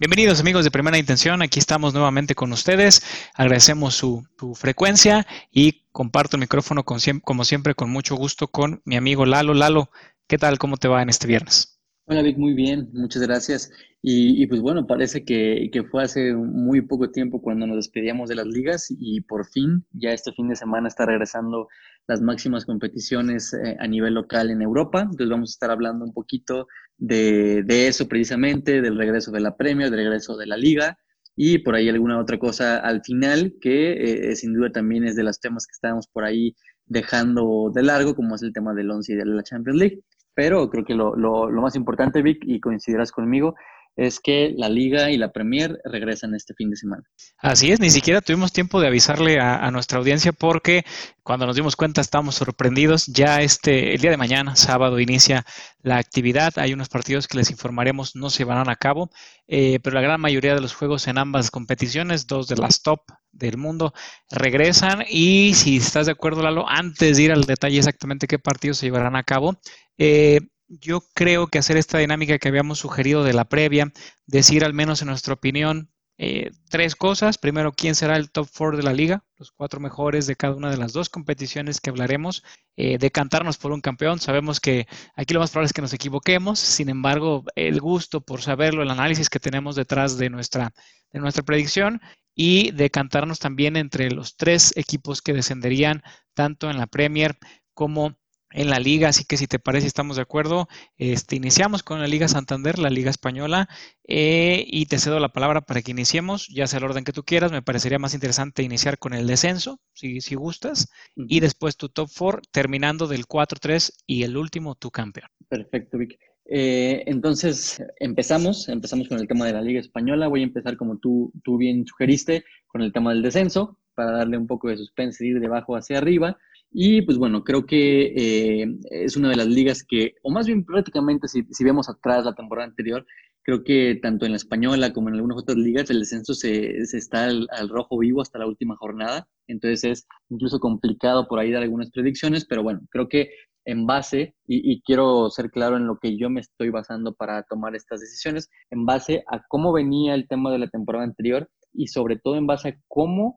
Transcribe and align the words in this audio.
Bienvenidos 0.00 0.38
amigos 0.38 0.62
de 0.62 0.70
Primera 0.70 0.96
Intención, 0.96 1.42
aquí 1.42 1.58
estamos 1.58 1.92
nuevamente 1.92 2.36
con 2.36 2.52
ustedes, 2.52 3.02
agradecemos 3.34 3.96
su, 3.96 4.24
frecuencia 4.54 5.26
y 5.50 5.86
comparto 5.90 6.36
el 6.36 6.42
micrófono 6.42 6.84
como 6.84 7.44
siempre 7.44 7.74
con 7.74 7.90
mucho 7.90 8.14
gusto 8.14 8.46
con 8.46 8.80
mi 8.84 8.96
amigo 8.96 9.26
Lalo. 9.26 9.54
Lalo, 9.54 9.90
¿qué 10.28 10.38
tal? 10.38 10.60
¿Cómo 10.60 10.76
te 10.76 10.86
va 10.86 11.02
en 11.02 11.08
este 11.08 11.26
viernes? 11.26 11.77
Hola 12.10 12.22
Vic, 12.22 12.38
muy 12.38 12.54
bien, 12.54 12.88
muchas 12.94 13.20
gracias. 13.22 13.70
Y, 14.00 14.46
pues 14.46 14.62
bueno, 14.62 14.86
parece 14.86 15.26
que, 15.26 15.70
fue 15.90 16.02
hace 16.04 16.32
muy 16.32 16.80
poco 16.80 17.10
tiempo 17.10 17.42
cuando 17.42 17.66
nos 17.66 17.76
despedíamos 17.76 18.30
de 18.30 18.34
las 18.34 18.46
ligas 18.46 18.86
y 18.88 19.20
por 19.20 19.44
fin, 19.44 19.84
ya 19.92 20.12
este 20.12 20.32
fin 20.32 20.48
de 20.48 20.56
semana 20.56 20.88
está 20.88 21.04
regresando 21.04 21.68
las 22.06 22.22
máximas 22.22 22.64
competiciones 22.64 23.52
eh, 23.52 23.76
a 23.78 23.86
nivel 23.86 24.14
local 24.14 24.50
en 24.50 24.62
Europa. 24.62 25.02
Entonces 25.02 25.28
vamos 25.28 25.50
a 25.50 25.52
estar 25.52 25.70
hablando 25.70 26.02
un 26.06 26.14
poquito 26.14 26.66
de, 26.96 27.62
eso 27.68 28.08
precisamente, 28.08 28.80
del 28.80 28.96
regreso 28.96 29.30
de 29.30 29.40
la 29.40 29.58
Premier, 29.58 29.90
del 29.90 30.00
regreso 30.00 30.38
de 30.38 30.46
la 30.46 30.56
liga 30.56 30.98
y 31.36 31.58
por 31.58 31.74
ahí 31.74 31.90
alguna 31.90 32.18
otra 32.18 32.38
cosa 32.38 32.78
al 32.78 33.02
final 33.02 33.54
que 33.60 34.30
eh, 34.30 34.36
sin 34.36 34.54
duda 34.54 34.72
también 34.72 35.04
es 35.04 35.14
de 35.14 35.24
los 35.24 35.40
temas 35.40 35.66
que 35.66 35.72
estábamos 35.72 36.08
por 36.08 36.24
ahí 36.24 36.56
dejando 36.86 37.70
de 37.74 37.82
largo, 37.82 38.16
como 38.16 38.34
es 38.34 38.42
el 38.42 38.54
tema 38.54 38.72
del 38.72 38.90
11 38.90 39.12
y 39.12 39.16
de 39.16 39.26
la 39.26 39.42
Champions 39.42 39.78
League. 39.78 40.02
Pero 40.38 40.70
creo 40.70 40.84
que 40.84 40.94
lo, 40.94 41.16
lo, 41.16 41.50
lo 41.50 41.62
más 41.62 41.74
importante, 41.74 42.22
Vic, 42.22 42.44
y 42.46 42.60
coincidirás 42.60 43.10
conmigo, 43.10 43.56
es 43.98 44.20
que 44.20 44.54
la 44.56 44.68
Liga 44.68 45.10
y 45.10 45.16
la 45.16 45.32
Premier 45.32 45.80
regresan 45.84 46.32
este 46.32 46.54
fin 46.54 46.70
de 46.70 46.76
semana. 46.76 47.02
Así 47.38 47.72
es, 47.72 47.80
ni 47.80 47.90
siquiera 47.90 48.20
tuvimos 48.20 48.52
tiempo 48.52 48.80
de 48.80 48.86
avisarle 48.86 49.40
a, 49.40 49.68
nuestra 49.72 49.98
audiencia 49.98 50.32
porque 50.32 50.84
cuando 51.24 51.46
nos 51.46 51.56
dimos 51.56 51.74
cuenta 51.74 52.00
estábamos 52.00 52.36
sorprendidos. 52.36 53.06
Ya 53.06 53.42
este, 53.42 53.94
el 53.94 54.00
día 54.00 54.12
de 54.12 54.16
mañana, 54.16 54.54
sábado, 54.54 55.00
inicia 55.00 55.44
la 55.82 55.98
actividad. 55.98 56.52
Hay 56.58 56.72
unos 56.72 56.88
partidos 56.88 57.26
que 57.26 57.38
les 57.38 57.50
informaremos 57.50 58.14
no 58.14 58.30
se 58.30 58.44
van 58.44 58.70
a 58.70 58.76
cabo, 58.76 59.10
eh, 59.48 59.80
pero 59.82 59.94
la 59.94 60.02
gran 60.02 60.20
mayoría 60.20 60.54
de 60.54 60.60
los 60.60 60.74
juegos 60.74 61.08
en 61.08 61.18
ambas 61.18 61.50
competiciones, 61.50 62.28
dos 62.28 62.46
de 62.46 62.56
las 62.56 62.82
top 62.82 63.00
del 63.32 63.56
mundo, 63.56 63.92
regresan. 64.30 65.02
Y 65.10 65.54
si 65.54 65.78
estás 65.78 66.06
de 66.06 66.12
acuerdo, 66.12 66.42
Lalo, 66.42 66.68
antes 66.68 67.16
de 67.16 67.22
ir 67.24 67.32
al 67.32 67.42
detalle 67.42 67.78
exactamente 67.78 68.28
qué 68.28 68.38
partidos 68.38 68.78
se 68.78 68.86
llevarán 68.86 69.16
a 69.16 69.24
cabo, 69.24 69.58
eh, 69.98 70.38
yo 70.68 71.00
creo 71.14 71.46
que 71.46 71.58
hacer 71.58 71.76
esta 71.76 71.98
dinámica 71.98 72.38
que 72.38 72.48
habíamos 72.48 72.78
sugerido 72.78 73.24
de 73.24 73.32
la 73.32 73.46
previa, 73.46 73.92
decir 74.26 74.64
al 74.64 74.74
menos 74.74 75.02
en 75.02 75.08
nuestra 75.08 75.34
opinión 75.34 75.90
eh, 76.18 76.50
tres 76.68 76.96
cosas. 76.96 77.38
Primero, 77.38 77.72
quién 77.72 77.94
será 77.94 78.16
el 78.16 78.30
top 78.30 78.48
four 78.50 78.76
de 78.76 78.82
la 78.82 78.92
liga, 78.92 79.24
los 79.36 79.52
cuatro 79.52 79.80
mejores 79.80 80.26
de 80.26 80.36
cada 80.36 80.56
una 80.56 80.70
de 80.70 80.76
las 80.76 80.92
dos 80.92 81.08
competiciones 81.08 81.80
que 81.80 81.90
hablaremos, 81.90 82.42
eh, 82.76 82.98
decantarnos 82.98 83.56
por 83.56 83.72
un 83.72 83.80
campeón. 83.80 84.18
Sabemos 84.18 84.60
que 84.60 84.86
aquí 85.14 85.32
lo 85.32 85.40
más 85.40 85.50
probable 85.50 85.66
es 85.66 85.72
que 85.72 85.82
nos 85.82 85.92
equivoquemos, 85.92 86.58
sin 86.58 86.88
embargo, 86.88 87.44
el 87.54 87.80
gusto 87.80 88.20
por 88.20 88.42
saberlo, 88.42 88.82
el 88.82 88.90
análisis 88.90 89.30
que 89.30 89.40
tenemos 89.40 89.76
detrás 89.76 90.18
de 90.18 90.28
nuestra, 90.28 90.72
de 91.12 91.20
nuestra 91.20 91.44
predicción 91.44 92.00
y 92.34 92.72
decantarnos 92.72 93.38
también 93.38 93.76
entre 93.76 94.10
los 94.10 94.36
tres 94.36 94.72
equipos 94.76 95.22
que 95.22 95.32
descenderían 95.32 96.02
tanto 96.34 96.68
en 96.68 96.78
la 96.78 96.86
Premier 96.86 97.38
como 97.74 98.18
en 98.50 98.70
la 98.70 98.78
liga, 98.78 99.08
así 99.08 99.24
que 99.24 99.36
si 99.36 99.46
te 99.46 99.58
parece, 99.58 99.86
estamos 99.86 100.16
de 100.16 100.22
acuerdo. 100.22 100.68
Este, 100.96 101.36
iniciamos 101.36 101.82
con 101.82 102.00
la 102.00 102.06
Liga 102.06 102.28
Santander, 102.28 102.78
la 102.78 102.90
Liga 102.90 103.10
Española, 103.10 103.68
eh, 104.06 104.64
y 104.66 104.86
te 104.86 104.98
cedo 104.98 105.20
la 105.20 105.28
palabra 105.28 105.60
para 105.60 105.82
que 105.82 105.90
iniciemos, 105.90 106.48
ya 106.48 106.66
sea 106.66 106.78
el 106.78 106.84
orden 106.84 107.04
que 107.04 107.12
tú 107.12 107.24
quieras. 107.24 107.52
Me 107.52 107.62
parecería 107.62 107.98
más 107.98 108.14
interesante 108.14 108.62
iniciar 108.62 108.98
con 108.98 109.12
el 109.12 109.26
descenso, 109.26 109.80
si, 109.92 110.20
si 110.20 110.34
gustas, 110.34 110.88
y 111.14 111.40
después 111.40 111.76
tu 111.76 111.88
top 111.88 112.08
4, 112.16 112.42
terminando 112.50 113.06
del 113.06 113.26
4-3 113.26 113.92
y 114.06 114.22
el 114.22 114.36
último, 114.36 114.74
tu 114.74 114.90
campeón. 114.90 115.28
Perfecto, 115.48 115.98
Vic. 115.98 116.18
Eh, 116.50 117.04
entonces, 117.06 117.82
empezamos, 118.00 118.70
empezamos 118.70 119.08
con 119.08 119.18
el 119.18 119.28
tema 119.28 119.46
de 119.46 119.52
la 119.52 119.60
Liga 119.60 119.80
Española. 119.80 120.28
Voy 120.28 120.40
a 120.40 120.44
empezar 120.44 120.78
como 120.78 120.96
tú, 120.96 121.30
tú 121.44 121.58
bien 121.58 121.86
sugeriste, 121.86 122.44
con 122.66 122.80
el 122.80 122.92
tema 122.92 123.12
del 123.12 123.22
descenso, 123.22 123.78
para 123.94 124.12
darle 124.12 124.38
un 124.38 124.46
poco 124.46 124.68
de 124.68 124.78
suspense, 124.78 125.26
ir 125.26 125.40
de 125.40 125.46
abajo 125.46 125.76
hacia 125.76 125.98
arriba. 125.98 126.38
Y 126.70 127.02
pues 127.02 127.18
bueno, 127.18 127.44
creo 127.44 127.64
que 127.66 128.62
eh, 128.62 128.66
es 128.90 129.16
una 129.16 129.30
de 129.30 129.36
las 129.36 129.46
ligas 129.46 129.82
que, 129.82 130.14
o 130.22 130.30
más 130.30 130.46
bien 130.46 130.64
prácticamente 130.64 131.26
si, 131.28 131.42
si, 131.50 131.64
vemos 131.64 131.88
atrás 131.88 132.24
la 132.24 132.34
temporada 132.34 132.68
anterior, 132.68 133.06
creo 133.42 133.64
que 133.64 133.98
tanto 134.02 134.26
en 134.26 134.32
la 134.32 134.36
española 134.36 134.92
como 134.92 135.08
en 135.08 135.14
algunas 135.14 135.38
otras 135.38 135.56
ligas 135.56 135.88
el 135.88 136.00
descenso 136.00 136.34
se, 136.34 136.84
se 136.84 136.98
está 136.98 137.24
al, 137.24 137.48
rojo 137.70 137.98
vivo 137.98 138.20
hasta 138.20 138.38
la 138.38 138.46
última 138.46 138.76
jornada. 138.76 139.26
Entonces 139.46 139.84
es 139.84 140.06
incluso 140.28 140.60
complicado 140.60 141.26
por 141.28 141.38
ahí 141.38 141.50
dar 141.50 141.62
algunas 141.62 141.90
predicciones, 141.90 142.44
pero 142.44 142.62
bueno, 142.62 142.80
creo 142.90 143.08
que 143.08 143.30
en 143.64 143.86
base, 143.86 144.34
y, 144.46 144.72
y, 144.72 144.82
quiero 144.82 145.30
ser 145.30 145.50
claro 145.50 145.76
en 145.76 145.86
lo 145.86 145.98
que 145.98 146.16
yo 146.16 146.30
me 146.30 146.40
estoy 146.40 146.70
basando 146.70 147.14
para 147.14 147.42
tomar 147.42 147.74
estas 147.74 148.00
decisiones, 148.00 148.48
en 148.70 148.86
base 148.86 149.24
a 149.30 149.42
cómo 149.48 149.72
venía 149.72 150.14
el 150.14 150.26
tema 150.28 150.50
de 150.50 150.58
la 150.58 150.68
temporada 150.68 151.04
anterior 151.04 151.48
y 151.72 151.88
sobre 151.88 152.16
todo 152.16 152.36
en 152.36 152.46
base 152.46 152.68
a 152.68 152.76
cómo 152.88 153.36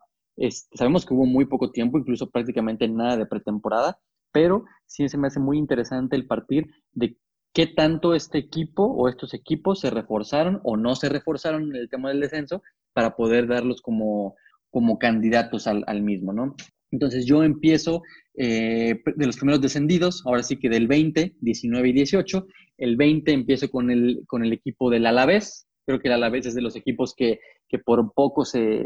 sabemos 0.73 1.05
que 1.05 1.13
hubo 1.13 1.25
muy 1.25 1.45
poco 1.45 1.71
tiempo, 1.71 1.97
incluso 1.97 2.29
prácticamente 2.29 2.87
nada 2.87 3.17
de 3.17 3.25
pretemporada, 3.25 3.99
pero 4.31 4.65
sí 4.85 5.07
se 5.09 5.17
me 5.17 5.27
hace 5.27 5.39
muy 5.39 5.57
interesante 5.57 6.15
el 6.15 6.27
partir 6.27 6.67
de 6.93 7.17
qué 7.53 7.67
tanto 7.67 8.15
este 8.15 8.37
equipo 8.37 8.83
o 8.83 9.09
estos 9.09 9.33
equipos 9.33 9.81
se 9.81 9.89
reforzaron 9.89 10.61
o 10.63 10.77
no 10.77 10.95
se 10.95 11.09
reforzaron 11.09 11.63
en 11.63 11.75
el 11.75 11.89
tema 11.89 12.09
del 12.09 12.21
descenso 12.21 12.61
para 12.93 13.15
poder 13.15 13.47
darlos 13.47 13.81
como, 13.81 14.35
como 14.69 14.97
candidatos 14.97 15.67
al, 15.67 16.01
mismo, 16.01 16.33
¿no? 16.33 16.55
Entonces 16.91 17.25
yo 17.25 17.43
empiezo 17.43 18.01
eh, 18.35 19.01
de 19.15 19.25
los 19.25 19.37
primeros 19.37 19.61
descendidos, 19.61 20.23
ahora 20.25 20.43
sí 20.43 20.57
que 20.57 20.69
del 20.69 20.87
20, 20.87 21.35
19 21.39 21.89
y 21.89 21.93
18. 21.93 22.47
El 22.77 22.97
20 22.97 23.31
empiezo 23.31 23.69
con 23.69 23.91
el, 23.91 24.23
con 24.27 24.43
el 24.43 24.51
equipo 24.51 24.89
del 24.89 25.05
Alavés. 25.05 25.67
Creo 25.85 25.99
que 25.99 26.09
el 26.09 26.15
Alavés 26.15 26.47
es 26.47 26.55
de 26.55 26.61
los 26.61 26.75
equipos 26.75 27.13
que 27.15 27.39
que 27.71 27.79
por 27.79 28.13
poco 28.13 28.43
se, 28.43 28.83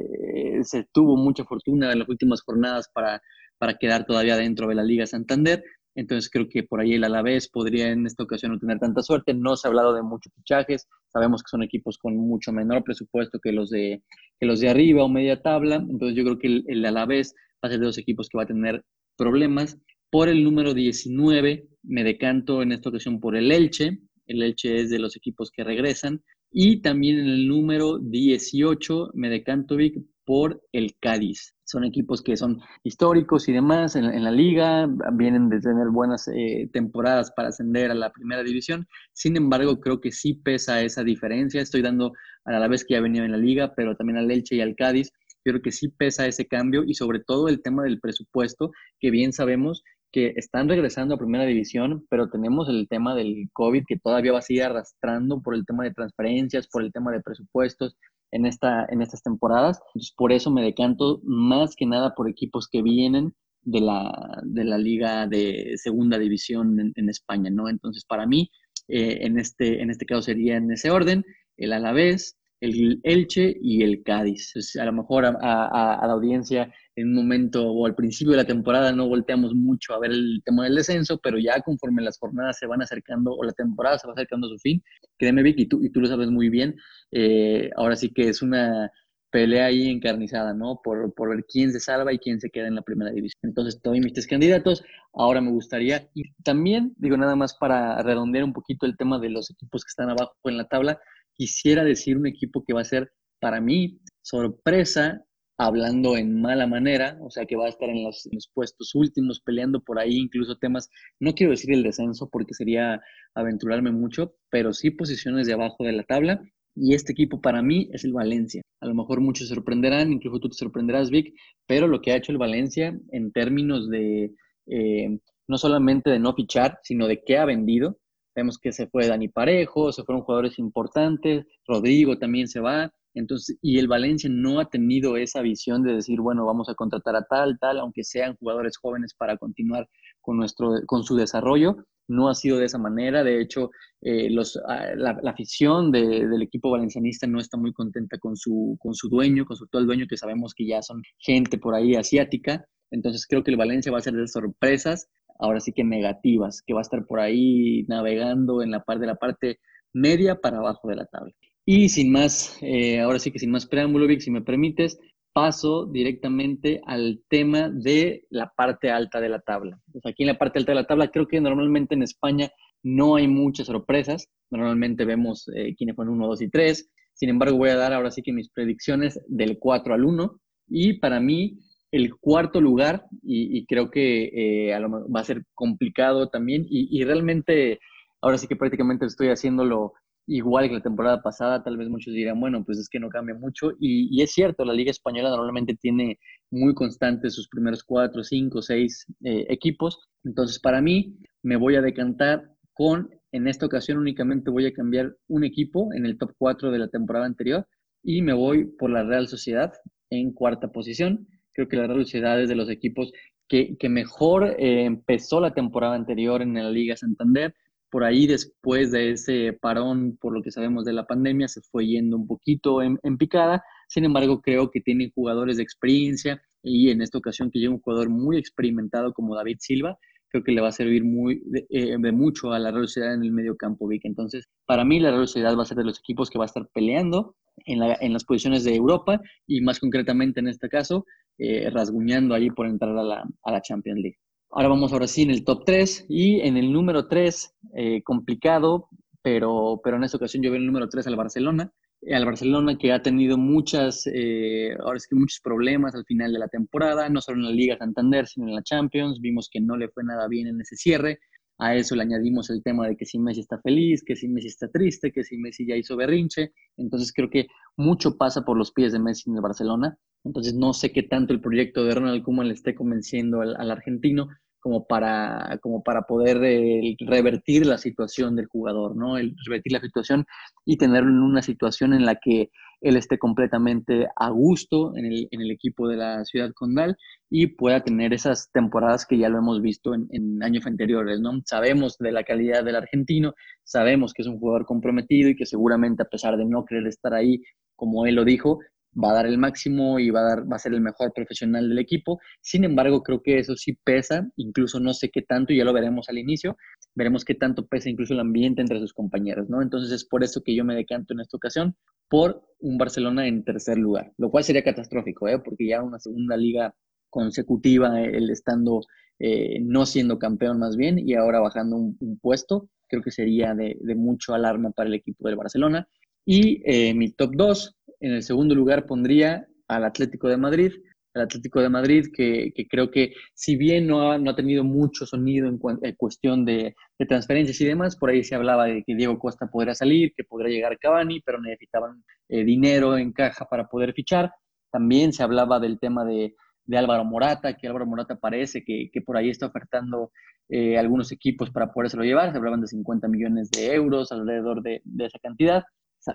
se, 0.61 0.85
tuvo 0.93 1.17
mucha 1.17 1.43
fortuna 1.43 1.91
en 1.91 1.99
las 1.99 2.07
últimas 2.07 2.43
jornadas 2.43 2.87
para, 2.93 3.19
para 3.57 3.77
quedar 3.77 4.05
todavía 4.05 4.37
dentro 4.37 4.67
de 4.67 4.75
la 4.75 4.83
Liga 4.83 5.07
Santander. 5.07 5.63
Entonces 5.95 6.29
creo 6.29 6.47
que 6.47 6.61
por 6.61 6.81
ahí 6.81 6.93
el 6.93 7.03
Alavés 7.03 7.49
podría 7.49 7.89
en 7.89 8.05
esta 8.05 8.23
ocasión 8.23 8.51
no 8.51 8.59
tener 8.59 8.77
tanta 8.77 9.01
suerte. 9.01 9.33
No 9.33 9.55
se 9.55 9.67
ha 9.67 9.69
hablado 9.69 9.95
de 9.95 10.03
muchos 10.03 10.31
fichajes. 10.35 10.87
Sabemos 11.07 11.41
que 11.41 11.49
son 11.49 11.63
equipos 11.63 11.97
con 11.97 12.15
mucho 12.15 12.51
menor 12.51 12.83
presupuesto 12.83 13.39
que 13.41 13.53
los 13.53 13.71
de, 13.71 14.03
que 14.39 14.45
los 14.45 14.59
de 14.59 14.69
arriba 14.69 15.03
o 15.03 15.09
media 15.09 15.41
tabla. 15.41 15.77
Entonces 15.77 16.15
yo 16.15 16.23
creo 16.23 16.37
que 16.37 16.47
el, 16.47 16.65
el 16.67 16.85
Alavés 16.85 17.33
va 17.63 17.69
a 17.69 17.69
ser 17.69 17.79
de 17.79 17.87
los 17.87 17.97
equipos 17.97 18.29
que 18.29 18.37
va 18.37 18.43
a 18.43 18.47
tener 18.47 18.83
problemas. 19.17 19.79
Por 20.11 20.29
el 20.29 20.43
número 20.43 20.75
19 20.75 21.67
me 21.83 22.03
decanto 22.03 22.61
en 22.61 22.71
esta 22.71 22.89
ocasión 22.89 23.19
por 23.19 23.35
el 23.35 23.51
Elche. 23.51 23.99
El 24.27 24.43
Elche 24.43 24.81
es 24.81 24.89
de 24.91 24.99
los 24.99 25.15
equipos 25.15 25.49
que 25.49 25.63
regresan. 25.63 26.21
Y 26.57 26.77
también 26.77 27.19
en 27.19 27.27
el 27.27 27.49
número 27.49 27.99
18 27.99 29.11
me 29.13 29.29
decanto 29.29 29.75
por 30.23 30.63
el 30.71 30.95
Cádiz. 31.01 31.53
Son 31.65 31.83
equipos 31.83 32.21
que 32.21 32.37
son 32.37 32.61
históricos 32.81 33.49
y 33.49 33.51
demás 33.51 33.97
en, 33.97 34.23
la 34.23 34.31
liga, 34.31 34.87
vienen 35.11 35.49
de 35.49 35.59
tener 35.59 35.89
buenas 35.89 36.29
eh, 36.29 36.69
temporadas 36.71 37.33
para 37.35 37.49
ascender 37.49 37.91
a 37.91 37.93
la 37.93 38.09
primera 38.13 38.41
división. 38.41 38.87
Sin 39.11 39.35
embargo, 39.35 39.81
creo 39.81 39.99
que 39.99 40.13
sí 40.13 40.33
pesa 40.33 40.81
esa 40.81 41.03
diferencia. 41.03 41.61
Estoy 41.61 41.81
dando 41.81 42.13
a 42.45 42.57
la 42.57 42.69
vez 42.69 42.85
que 42.85 42.93
ya 42.93 43.01
venía 43.01 43.25
en 43.25 43.33
la 43.33 43.37
liga, 43.37 43.73
pero 43.75 43.97
también 43.97 44.17
al 44.17 44.31
Elche 44.31 44.55
y 44.55 44.61
al 44.61 44.77
Cádiz. 44.77 45.11
Creo 45.43 45.61
que 45.61 45.73
sí 45.73 45.89
pesa 45.89 46.25
ese 46.25 46.47
cambio 46.47 46.85
y 46.85 46.93
sobre 46.93 47.19
todo 47.19 47.49
el 47.49 47.61
tema 47.61 47.83
del 47.83 47.99
presupuesto, 47.99 48.71
que 49.01 49.11
bien 49.11 49.33
sabemos 49.33 49.83
que 50.15 50.31
están 50.37 50.69
regresando 50.69 51.13
a 51.13 51.17
primera 51.17 51.43
división, 51.43 52.05
pero 52.09 52.29
tenemos 52.29 52.69
el 52.69 52.87
tema 52.87 53.13
del 53.15 53.49
COVID 53.51 53.83
que 53.85 53.99
todavía 53.99 54.31
va 54.31 54.39
a 54.39 54.41
seguir 54.41 54.63
arrastrando 54.63 55.41
por 55.41 55.53
el 55.55 55.65
tema 55.65 55.83
de 55.83 55.91
transferencias, 55.91 56.69
por 56.69 56.83
el 56.83 56.93
tema 56.93 57.11
de 57.11 57.19
presupuestos 57.19 57.97
en, 58.31 58.45
esta, 58.45 58.85
en 58.87 59.01
estas 59.01 59.21
temporadas. 59.21 59.81
por 60.15 60.31
eso 60.31 60.51
me 60.51 60.61
decanto 60.61 61.19
más 61.25 61.75
que 61.75 61.85
nada 61.85 62.15
por 62.15 62.29
equipos 62.29 62.69
que 62.71 62.81
vienen 62.81 63.33
de 63.63 63.81
la, 63.81 64.41
de 64.43 64.63
la 64.63 64.77
liga 64.77 65.27
de 65.27 65.73
segunda 65.75 66.17
división 66.17 66.93
en, 66.95 67.09
España, 67.09 67.49
¿no? 67.49 67.67
Entonces, 67.67 68.05
para 68.05 68.25
mí, 68.25 68.49
eh, 68.87 69.17
en, 69.19 69.37
este, 69.37 69.81
en 69.81 69.89
este 69.89 70.05
caso 70.05 70.21
sería 70.21 70.55
en 70.55 70.71
ese 70.71 70.91
orden, 70.91 71.25
el 71.57 71.73
Alavés, 71.73 72.37
el 72.61 72.99
Elche 73.03 73.55
y 73.61 73.83
el 73.83 74.03
Cádiz. 74.03 74.53
a 74.79 74.85
lo 74.85 74.93
mejor 74.93 75.25
a, 75.25 75.33
la 75.35 76.13
audiencia 76.13 76.73
en 76.95 77.09
un 77.09 77.15
momento 77.15 77.69
o 77.69 77.85
al 77.85 77.95
principio 77.95 78.31
de 78.31 78.37
la 78.37 78.45
temporada 78.45 78.91
no 78.91 79.07
volteamos 79.07 79.53
mucho 79.53 79.93
a 79.93 79.99
ver 79.99 80.11
el 80.11 80.41
tema 80.45 80.63
del 80.63 80.75
descenso, 80.75 81.19
pero 81.21 81.37
ya 81.37 81.61
conforme 81.61 82.01
las 82.01 82.17
jornadas 82.17 82.57
se 82.57 82.67
van 82.67 82.81
acercando 82.81 83.33
o 83.33 83.43
la 83.43 83.51
temporada 83.51 83.99
se 83.99 84.07
va 84.07 84.13
acercando 84.13 84.47
a 84.47 84.51
su 84.51 84.59
fin, 84.59 84.81
créeme 85.17 85.43
Vic, 85.43 85.59
y 85.59 85.65
tú, 85.67 85.83
y 85.83 85.89
tú 85.89 86.01
lo 86.01 86.07
sabes 86.07 86.29
muy 86.29 86.49
bien, 86.49 86.75
eh, 87.11 87.69
ahora 87.75 87.95
sí 87.95 88.11
que 88.13 88.29
es 88.29 88.41
una 88.41 88.91
pelea 89.35 89.65
ahí 89.65 89.89
encarnizada, 89.89 90.53
¿no? 90.53 90.79
Por, 90.81 91.13
por, 91.13 91.29
ver 91.29 91.43
quién 91.45 91.69
se 91.73 91.81
salva 91.81 92.13
y 92.13 92.19
quién 92.19 92.39
se 92.39 92.49
queda 92.49 92.67
en 92.67 92.75
la 92.75 92.81
primera 92.83 93.11
división. 93.11 93.41
Entonces, 93.43 93.81
todos 93.81 93.97
mis 93.99 94.13
tres 94.13 94.27
candidatos. 94.27 94.81
Ahora 95.13 95.41
me 95.41 95.51
gustaría, 95.51 96.09
y 96.13 96.31
también, 96.43 96.93
digo 96.97 97.17
nada 97.17 97.35
más 97.35 97.53
para 97.53 98.01
redondear 98.01 98.45
un 98.45 98.53
poquito 98.53 98.85
el 98.85 98.95
tema 98.95 99.19
de 99.19 99.29
los 99.29 99.51
equipos 99.51 99.83
que 99.83 99.89
están 99.89 100.09
abajo 100.09 100.37
en 100.45 100.55
la 100.55 100.69
tabla, 100.69 101.01
quisiera 101.35 101.83
decir 101.83 102.17
un 102.17 102.27
equipo 102.27 102.63
que 102.65 102.73
va 102.73 102.81
a 102.81 102.85
ser 102.85 103.11
para 103.39 103.61
mí 103.61 103.99
sorpresa 104.21 105.23
hablando 105.57 106.17
en 106.17 106.41
mala 106.41 106.67
manera, 106.67 107.17
o 107.21 107.29
sea 107.29 107.45
que 107.45 107.55
va 107.55 107.65
a 107.65 107.69
estar 107.69 107.89
en 107.89 108.03
los, 108.03 108.27
puestos 108.53 108.93
últimos, 108.93 109.39
peleando 109.39 109.81
por 109.81 109.99
ahí 109.99 110.17
incluso 110.17 110.57
temas, 110.57 110.89
no 111.19 111.33
quiero 111.33 111.51
decir 111.51 111.73
el 111.73 111.83
descenso 111.83 112.29
porque 112.29 112.53
sería 112.53 113.01
aventurarme 113.33 113.91
mucho, 113.91 114.35
pero 114.49 114.73
sí 114.73 114.91
posiciones 114.91 115.47
de 115.47 115.53
abajo 115.53 115.83
de 115.83 115.93
la 115.93 116.03
tabla, 116.03 116.41
Y 116.77 116.93
este 116.93 117.13
equipo 117.13 117.39
para 117.39 117.61
mí 117.61 117.89
es 117.93 118.03
el 118.03 118.11
Valencia. 118.11 118.61
A 118.81 118.87
lo 118.87 118.93
mejor 118.95 119.21
muchos 119.21 119.47
sorprenderán, 119.47 120.11
incluso 120.11 120.39
tú 120.39 120.49
te 120.49 120.57
sorprenderás, 120.57 121.09
Vic, 121.09 121.33
pero 121.65 121.87
lo 121.87 122.01
que 122.01 122.11
ha 122.11 122.17
hecho 122.17 122.33
el 122.33 122.37
Valencia 122.37 122.99
en 123.11 123.31
términos 123.31 123.89
de 123.89 124.33
eh, 124.67 125.19
no 125.47 125.57
solamente 125.57 126.09
de 126.09 126.19
no 126.19 126.33
fichar, 126.33 126.79
sino 126.83 127.07
de 127.07 127.23
qué 127.23 127.37
ha 127.37 127.45
vendido. 127.45 127.97
Vemos 128.35 128.57
que 128.57 128.71
se 128.71 128.87
fue 128.87 129.07
Dani 129.07 129.29
Parejo, 129.29 129.91
se 129.91 130.03
fueron 130.03 130.23
jugadores 130.23 130.59
importantes, 130.59 131.45
Rodrigo 131.65 132.17
también 132.17 132.47
se 132.47 132.59
va. 132.59 132.91
Entonces, 133.13 133.57
y 133.61 133.79
el 133.79 133.87
Valencia 133.87 134.29
no 134.29 134.59
ha 134.59 134.69
tenido 134.69 135.15
esa 135.15 135.41
visión 135.41 135.83
de 135.83 135.93
decir, 135.93 136.19
bueno, 136.19 136.45
vamos 136.45 136.67
a 136.67 136.75
contratar 136.75 137.15
a 137.15 137.23
tal, 137.23 137.57
tal, 137.59 137.79
aunque 137.79 138.03
sean 138.03 138.35
jugadores 138.35 138.77
jóvenes 138.77 139.13
para 139.17 139.37
continuar 139.37 139.87
con, 140.19 140.37
nuestro, 140.37 140.73
con 140.85 141.03
su 141.03 141.15
desarrollo. 141.15 141.77
No 142.07 142.27
ha 142.27 142.35
sido 142.35 142.59
de 142.59 142.65
esa 142.65 142.77
manera. 142.77 143.23
De 143.23 143.41
hecho, 143.41 143.71
eh, 144.01 144.29
los, 144.29 144.59
ah, 144.67 144.89
la, 144.95 145.11
afición 145.25 145.91
del 145.91 146.41
equipo 146.41 146.69
valencianista 146.69 147.25
no 147.25 147.39
está 147.39 147.57
muy 147.57 147.71
contenta 147.71 148.19
con 148.19 148.35
su, 148.35 148.75
con 148.79 148.93
su 148.93 149.07
dueño, 149.07 149.45
con 149.45 149.55
su 149.55 149.63
actual 149.63 149.85
dueño, 149.85 150.05
que 150.07 150.17
sabemos 150.17 150.53
que 150.53 150.67
ya 150.67 150.81
son 150.81 151.01
gente 151.17 151.57
por 151.57 151.73
ahí 151.73 151.95
asiática. 151.95 152.65
Entonces 152.91 153.25
creo 153.27 153.43
que 153.43 153.51
el 153.51 153.57
Valencia 153.57 153.91
va 153.91 153.99
a 153.99 154.01
ser 154.01 154.13
de 154.13 154.27
sorpresas, 154.27 155.07
ahora 155.39 155.59
sí 155.59 155.71
que 155.71 155.83
negativas, 155.83 156.61
que 156.65 156.73
va 156.73 156.79
a 156.79 156.81
estar 156.81 157.05
por 157.05 157.19
ahí 157.19 157.83
navegando 157.87 158.61
en 158.61 158.71
la 158.71 158.83
parte 158.83 159.01
de 159.01 159.07
la 159.07 159.15
parte 159.15 159.59
media 159.93 160.35
para 160.35 160.57
abajo 160.57 160.87
de 160.87 160.95
la 160.95 161.05
tabla. 161.05 161.33
Y 161.65 161.89
sin 161.89 162.11
más, 162.11 162.57
eh, 162.61 162.99
ahora 162.99 163.19
sí 163.19 163.31
que 163.31 163.39
sin 163.39 163.51
más 163.51 163.65
preámbulo, 163.65 164.07
Vic, 164.07 164.21
si 164.21 164.29
me 164.31 164.41
permites, 164.41 164.99
paso 165.33 165.85
directamente 165.85 166.79
al 166.85 167.21
tema 167.27 167.69
de 167.69 168.25
la 168.29 168.53
parte 168.55 168.89
alta 168.89 169.19
de 169.19 169.29
la 169.29 169.39
tabla. 169.39 169.77
Pues 169.91 170.05
aquí 170.05 170.23
en 170.23 170.27
la 170.27 170.37
parte 170.37 170.59
alta 170.59 170.71
de 170.71 170.75
la 170.75 170.87
tabla, 170.87 171.09
creo 171.09 171.27
que 171.27 171.41
normalmente 171.41 171.95
en 171.95 172.03
España 172.03 172.49
no 172.83 173.15
hay 173.15 173.27
muchas 173.27 173.67
sorpresas. 173.67 174.29
Normalmente 174.51 175.03
vemos 175.03 175.49
eh, 175.53 175.75
quiénes 175.75 175.95
fueron 175.95 176.13
1, 176.15 176.27
2 176.27 176.41
y 176.43 176.49
3. 176.49 176.89
Sin 177.13 177.29
embargo, 177.29 177.57
voy 177.57 177.69
a 177.69 177.75
dar 177.75 177.93
ahora 177.93 178.11
sí 178.11 178.21
que 178.21 178.31
mis 178.31 178.49
predicciones 178.49 179.19
del 179.27 179.57
4 179.57 179.93
al 179.93 180.05
1. 180.05 180.39
Y 180.69 180.99
para 180.99 181.19
mí, 181.19 181.59
el 181.91 182.15
cuarto 182.15 182.61
lugar, 182.61 183.05
y, 183.21 183.65
creo 183.65 183.89
que 183.89 184.69
eh, 184.69 184.79
va 184.79 185.19
a 185.19 185.23
ser 185.23 185.43
complicado 185.53 186.29
también, 186.29 186.65
y, 186.69 187.03
realmente 187.03 187.79
ahora 188.21 188.37
sí 188.37 188.47
que 188.47 188.55
prácticamente 188.55 189.05
estoy 189.05 189.29
haciéndolo 189.29 189.93
igual 190.27 190.67
que 190.67 190.75
la 190.75 190.81
temporada 190.81 191.21
pasada, 191.21 191.63
tal 191.63 191.77
vez 191.77 191.87
muchos 191.89 192.13
dirán, 192.13 192.39
bueno, 192.39 192.63
pues 192.65 192.79
es 192.79 192.89
que 192.89 192.99
no 192.99 193.09
cambia 193.09 193.35
mucho. 193.35 193.73
Y, 193.79 194.21
es 194.21 194.33
cierto, 194.33 194.65
la 194.65 194.73
Liga 194.73 194.91
Española 194.91 195.29
normalmente 195.29 195.75
tiene 195.75 196.19
muy 196.51 196.73
constantes 196.73 197.35
sus 197.35 197.47
primeros 197.47 197.83
cuatro, 197.83 198.23
cinco, 198.23 198.61
seis 198.61 199.05
eh, 199.23 199.45
equipos. 199.49 199.99
Entonces, 200.23 200.59
para 200.59 200.81
mí, 200.81 201.15
me 201.43 201.57
voy 201.57 201.75
a 201.75 201.81
decantar 201.81 202.55
con, 202.73 203.09
en 203.31 203.47
esta 203.47 203.65
ocasión 203.65 203.97
únicamente 203.97 204.49
voy 204.49 204.65
a 204.65 204.73
cambiar 204.73 205.15
un 205.27 205.43
equipo 205.43 205.93
en 205.93 206.05
el 206.05 206.17
top 206.17 206.33
4 206.37 206.71
de 206.71 206.79
la 206.79 206.87
temporada 206.87 207.25
anterior 207.25 207.67
y 208.03 208.21
me 208.21 208.33
voy 208.33 208.65
por 208.65 208.89
la 208.89 209.03
Real 209.03 209.27
Sociedad 209.27 209.73
en 210.09 210.31
cuarta 210.33 210.71
posición. 210.71 211.27
Creo 211.55 211.67
que 211.67 211.77
la 211.77 211.87
Real 211.87 212.41
es 212.41 212.49
de 212.49 212.55
los 212.55 212.69
equipos 212.69 213.11
que, 213.47 213.77
mejor 213.89 214.55
eh, 214.59 214.83
empezó 214.85 215.39
la 215.39 215.53
temporada 215.53 215.95
anterior 215.95 216.41
en 216.41 216.53
la 216.53 216.69
Liga 216.69 216.95
Santander 216.95 217.55
por 217.95 218.03
ahí 218.03 218.27
después 218.27 218.91
de 218.91 219.11
ese 219.11 219.53
parón, 219.53 220.17
por 220.19 220.33
lo 220.33 220.41
que 220.41 220.51
sabemos 220.51 220.83
de 220.83 220.91
la 220.91 221.07
pandemia, 221.07 221.47
se 221.47 221.61
fue 221.61 221.87
yendo 221.87 222.17
un 222.17 222.27
poquito 222.27 222.81
en, 222.81 222.99
picada. 223.17 223.63
Sin 223.87 224.03
embargo, 224.03 224.41
creo 224.41 224.69
que 224.69 224.81
tienen 224.81 225.11
jugadores 225.11 225.55
de 225.55 225.63
experiencia 225.63 226.41
y 226.61 226.89
en 226.89 227.01
esta 227.01 227.17
ocasión 227.17 227.49
que 227.49 227.59
llega 227.59 227.71
un 227.71 227.79
jugador 227.79 228.09
muy 228.09 228.37
experimentado 228.37 229.13
como 229.13 229.33
David 229.33 229.59
Silva, 229.61 229.97
creo 230.27 230.43
que 230.43 230.51
le 230.51 230.59
va 230.59 230.67
a 230.67 230.73
servir 230.73 231.05
muy 231.05 231.41
de, 231.45 231.65
eh, 231.69 231.97
mucho 232.11 232.51
a 232.51 232.59
la 232.59 232.71
Real 232.71 232.87
Sociedad 232.87 233.13
en 233.13 233.23
el 233.23 233.31
medio 233.31 233.55
campo, 233.55 233.87
Vic. 233.87 234.03
Entonces, 234.03 234.49
para 234.65 234.83
mí 234.83 234.99
la 234.99 235.11
Real 235.11 235.27
Sociedad 235.27 235.55
va 235.57 235.63
a 235.63 235.65
ser 235.65 235.77
de 235.77 235.85
los 235.85 235.99
equipos 235.99 236.29
que 236.29 236.37
va 236.37 236.43
a 236.43 236.47
estar 236.47 236.67
peleando 236.73 237.37
en, 237.65 238.13
las 238.13 238.23
posiciones 238.25 238.63
de 238.63 238.75
Europa 238.75 239.21
y 239.47 239.61
más 239.61 239.79
concretamente 239.79 240.39
en 240.39 240.47
este 240.47 240.69
caso, 240.69 241.05
eh, 241.37 241.69
rasguñando 241.69 242.35
ahí 242.35 242.49
por 242.49 242.67
entrar 242.67 242.97
a 242.97 243.03
la, 243.03 243.61
Champions 243.61 243.99
League. 243.99 244.17
Ahora 244.51 244.69
vamos 244.69 244.93
ahora 244.93 245.07
sí 245.07 245.23
en 245.23 245.31
el 245.31 245.43
top 245.43 245.63
3 245.65 246.05
y 246.07 246.41
en 246.41 246.57
el 246.57 246.71
número 246.71 247.07
3, 247.07 247.55
eh, 247.75 248.03
complicado, 248.03 248.87
pero, 249.21 249.81
pero 249.83 249.97
en 249.97 250.03
esta 250.03 250.17
ocasión 250.17 250.43
yo 250.43 250.51
veo 250.51 250.59
el 250.59 250.67
número 250.67 250.87
3 250.87 251.07
al 251.07 251.15
Barcelona. 251.15 251.73
Al 252.13 252.25
Barcelona 252.25 252.77
que 252.77 252.91
ha 252.91 253.01
tenido 253.01 253.37
muchas, 253.37 254.07
eh, 254.13 254.75
ahora 254.79 254.97
es 254.97 255.07
que 255.07 255.15
muchos 255.15 255.39
problemas 255.41 255.95
al 255.95 256.05
final 256.05 256.31
de 256.31 256.39
la 256.39 256.47
temporada, 256.47 257.09
no 257.09 257.19
solo 257.19 257.39
en 257.39 257.45
la 257.45 257.51
Liga 257.51 257.77
Santander, 257.77 258.27
sino 258.27 258.47
en 258.47 258.55
la 258.55 258.61
Champions. 258.61 259.19
Vimos 259.19 259.49
que 259.51 259.59
no 259.59 259.75
le 259.75 259.89
fue 259.89 260.03
nada 260.03 260.27
bien 260.27 260.47
en 260.47 260.61
ese 260.61 260.75
cierre. 260.75 261.19
A 261.57 261.75
eso 261.75 261.95
le 261.95 262.03
añadimos 262.03 262.49
el 262.49 262.61
tema 262.61 262.87
de 262.87 262.97
que 262.97 263.05
si 263.05 263.17
Messi 263.17 263.41
está 263.41 263.59
feliz, 263.61 264.03
que 264.03 264.15
si 264.15 264.27
Messi 264.27 264.47
está 264.47 264.69
triste, 264.69 265.11
que 265.11 265.23
si 265.23 265.37
Messi 265.37 265.65
ya 265.65 265.75
hizo 265.75 265.95
berrinche. 265.95 266.51
Entonces 266.77 267.13
creo 267.13 267.29
que 267.29 267.47
mucho 267.77 268.17
pasa 268.17 268.43
por 268.43 268.57
los 268.57 268.71
pies 268.71 268.91
de 268.91 268.99
Messi 268.99 269.29
en 269.29 269.37
el 269.37 269.41
Barcelona. 269.41 269.97
Entonces 270.23 270.53
no 270.53 270.73
sé 270.73 270.91
qué 270.91 271.03
tanto 271.03 271.33
el 271.33 271.41
proyecto 271.41 271.85
de 271.85 271.95
Ronald 271.95 272.23
Koeman 272.23 272.47
le 272.47 272.53
esté 272.55 272.75
convenciendo 272.75 273.41
al 273.41 273.71
argentino, 273.71 274.27
como 274.65 274.87
para, 274.87 275.59
como 275.61 275.83
para 275.83 276.07
poder 276.07 276.43
eh, 276.43 276.97
revertir 277.01 277.67
la 277.67 277.77
situación 277.77 278.35
del 278.35 278.47
jugador, 278.47 278.95
¿no? 278.95 279.15
El 279.15 279.35
revertir 279.45 279.73
la 279.73 279.79
situación 279.79 280.25
y 280.65 280.77
tenerlo 280.77 281.11
en 281.11 281.21
una 281.21 281.43
situación 281.43 281.93
en 281.93 282.03
la 282.03 282.15
que 282.15 282.49
él 282.81 282.97
esté 282.97 283.17
completamente 283.17 284.07
a 284.15 284.29
gusto 284.29 284.95
en 284.95 285.05
el, 285.05 285.27
en 285.31 285.41
el 285.41 285.51
equipo 285.51 285.87
de 285.87 285.97
la 285.97 286.25
ciudad 286.25 286.51
condal 286.53 286.97
y 287.29 287.47
pueda 287.47 287.83
tener 287.83 288.13
esas 288.13 288.51
temporadas 288.51 289.05
que 289.05 289.17
ya 289.17 289.29
lo 289.29 289.37
hemos 289.37 289.61
visto 289.61 289.93
en, 289.93 290.07
en, 290.11 290.43
años 290.43 290.65
anteriores, 290.65 291.19
¿no? 291.19 291.31
Sabemos 291.45 291.97
de 291.97 292.11
la 292.11 292.23
calidad 292.23 292.63
del 292.63 292.75
argentino, 292.75 293.33
sabemos 293.63 294.13
que 294.13 294.21
es 294.21 294.27
un 294.27 294.39
jugador 294.39 294.65
comprometido 294.65 295.29
y 295.29 295.35
que 295.35 295.45
seguramente 295.45 296.03
a 296.03 296.09
pesar 296.09 296.37
de 296.37 296.45
no 296.45 296.65
querer 296.65 296.87
estar 296.87 297.13
ahí, 297.13 297.41
como 297.75 298.05
él 298.05 298.15
lo 298.15 298.25
dijo, 298.25 298.59
va 299.01 299.11
a 299.11 299.13
dar 299.15 299.25
el 299.25 299.37
máximo 299.37 299.99
y 299.99 300.09
va 300.09 300.21
a, 300.21 300.23
dar, 300.23 300.51
va 300.51 300.55
a 300.55 300.59
ser 300.59 300.73
el 300.73 300.81
mejor 300.81 301.11
profesional 301.13 301.67
del 301.69 301.79
equipo. 301.79 302.19
Sin 302.41 302.63
embargo, 302.63 303.03
creo 303.03 303.21
que 303.21 303.39
eso 303.39 303.55
sí 303.55 303.73
pesa, 303.73 304.29
incluso 304.35 304.79
no 304.79 304.93
sé 304.93 305.09
qué 305.09 305.21
tanto, 305.21 305.53
ya 305.53 305.65
lo 305.65 305.73
veremos 305.73 306.09
al 306.09 306.17
inicio, 306.17 306.57
veremos 306.93 307.25
qué 307.25 307.35
tanto 307.35 307.67
pesa 307.67 307.89
incluso 307.89 308.13
el 308.13 308.19
ambiente 308.19 308.61
entre 308.61 308.79
sus 308.79 308.93
compañeros, 308.93 309.49
¿no? 309.49 309.61
Entonces 309.61 309.91
es 309.91 310.05
por 310.05 310.23
eso 310.23 310.41
que 310.43 310.55
yo 310.55 310.63
me 310.63 310.75
decanto 310.75 311.13
en 311.13 311.19
esta 311.19 311.37
ocasión 311.37 311.75
por 312.09 312.43
un 312.59 312.77
Barcelona 312.77 313.27
en 313.27 313.43
tercer 313.43 313.77
lugar, 313.77 314.13
lo 314.17 314.29
cual 314.29 314.43
sería 314.43 314.63
catastrófico, 314.63 315.27
¿eh? 315.27 315.39
Porque 315.39 315.67
ya 315.67 315.81
una 315.81 315.99
segunda 315.99 316.37
liga 316.37 316.73
consecutiva, 317.09 318.01
el 318.01 318.29
estando 318.29 318.81
eh, 319.17 319.59
no 319.61 319.85
siendo 319.85 320.19
campeón 320.19 320.59
más 320.59 320.75
bien 320.75 320.99
y 320.99 321.13
ahora 321.13 321.39
bajando 321.39 321.77
un, 321.77 322.19
puesto, 322.21 322.69
creo 322.87 323.01
que 323.01 323.11
sería 323.11 323.55
de, 323.55 323.77
mucho 323.95 324.33
alarma 324.33 324.71
para 324.71 324.89
el 324.89 324.95
equipo 324.95 325.27
del 325.27 325.37
Barcelona. 325.37 325.87
Y 326.25 326.61
eh, 326.65 326.93
mi 326.93 327.11
top 327.11 327.31
2, 327.35 327.77
en 328.05 328.13
el 328.13 328.23
segundo 328.23 328.53
lugar 328.53 328.85
pondría 328.85 329.47
al 329.67 329.83
Atlético 329.83 330.27
de 330.27 330.37
Madrid, 330.37 330.73
el 331.15 331.21
Atlético 331.23 331.61
de 331.61 331.69
Madrid, 331.69 332.07
que, 332.13 332.51
creo 332.69 332.91
que 332.91 333.13
si 333.33 333.55
bien 333.55 333.87
no 333.87 334.11
ha, 334.11 334.17
no 334.17 334.31
ha 334.31 334.35
tenido 334.35 334.63
mucho 334.63 335.05
sonido 335.05 335.47
en, 335.47 335.57
cuestión 335.95 336.45
de, 336.45 336.75
transferencias 337.07 337.59
y 337.61 337.65
demás, 337.65 337.95
por 337.95 338.09
ahí 338.09 338.23
se 338.23 338.35
hablaba 338.35 338.65
de 338.65 338.83
que 338.85 338.95
Diego 338.95 339.17
Costa 339.17 339.47
podría 339.47 339.73
salir, 339.73 340.13
que 340.15 340.23
podría 340.23 340.53
llegar 340.53 340.77
Cavani, 340.77 341.21
pero 341.21 341.41
necesitaban 341.41 342.03
eh, 342.29 342.43
dinero 342.43 342.97
en 342.97 343.11
caja 343.11 343.45
para 343.45 343.67
poder 343.67 343.93
fichar. 343.93 344.33
También 344.71 345.13
se 345.13 345.23
hablaba 345.23 345.59
del 345.59 345.79
tema 345.79 346.05
de, 346.05 346.35
Álvaro 346.75 347.05
Morata, 347.05 347.55
que 347.55 347.67
Álvaro 347.67 347.85
Morata 347.85 348.17
parece 348.17 348.63
que, 348.63 348.91
por 349.05 349.17
ahí 349.17 349.29
está 349.29 349.47
ofertando 349.47 350.11
eh, 350.49 350.77
algunos 350.77 351.11
equipos 351.11 351.49
para 351.49 351.71
podérselo 351.71 352.03
llevar. 352.03 352.31
Se 352.31 352.37
hablaban 352.37 352.61
de 352.61 352.67
50 352.67 353.07
millones 353.07 353.49
de 353.51 353.73
euros, 353.73 354.11
alrededor 354.11 354.61
de 354.61 354.81
esa 354.99 355.17
cantidad. 355.19 355.63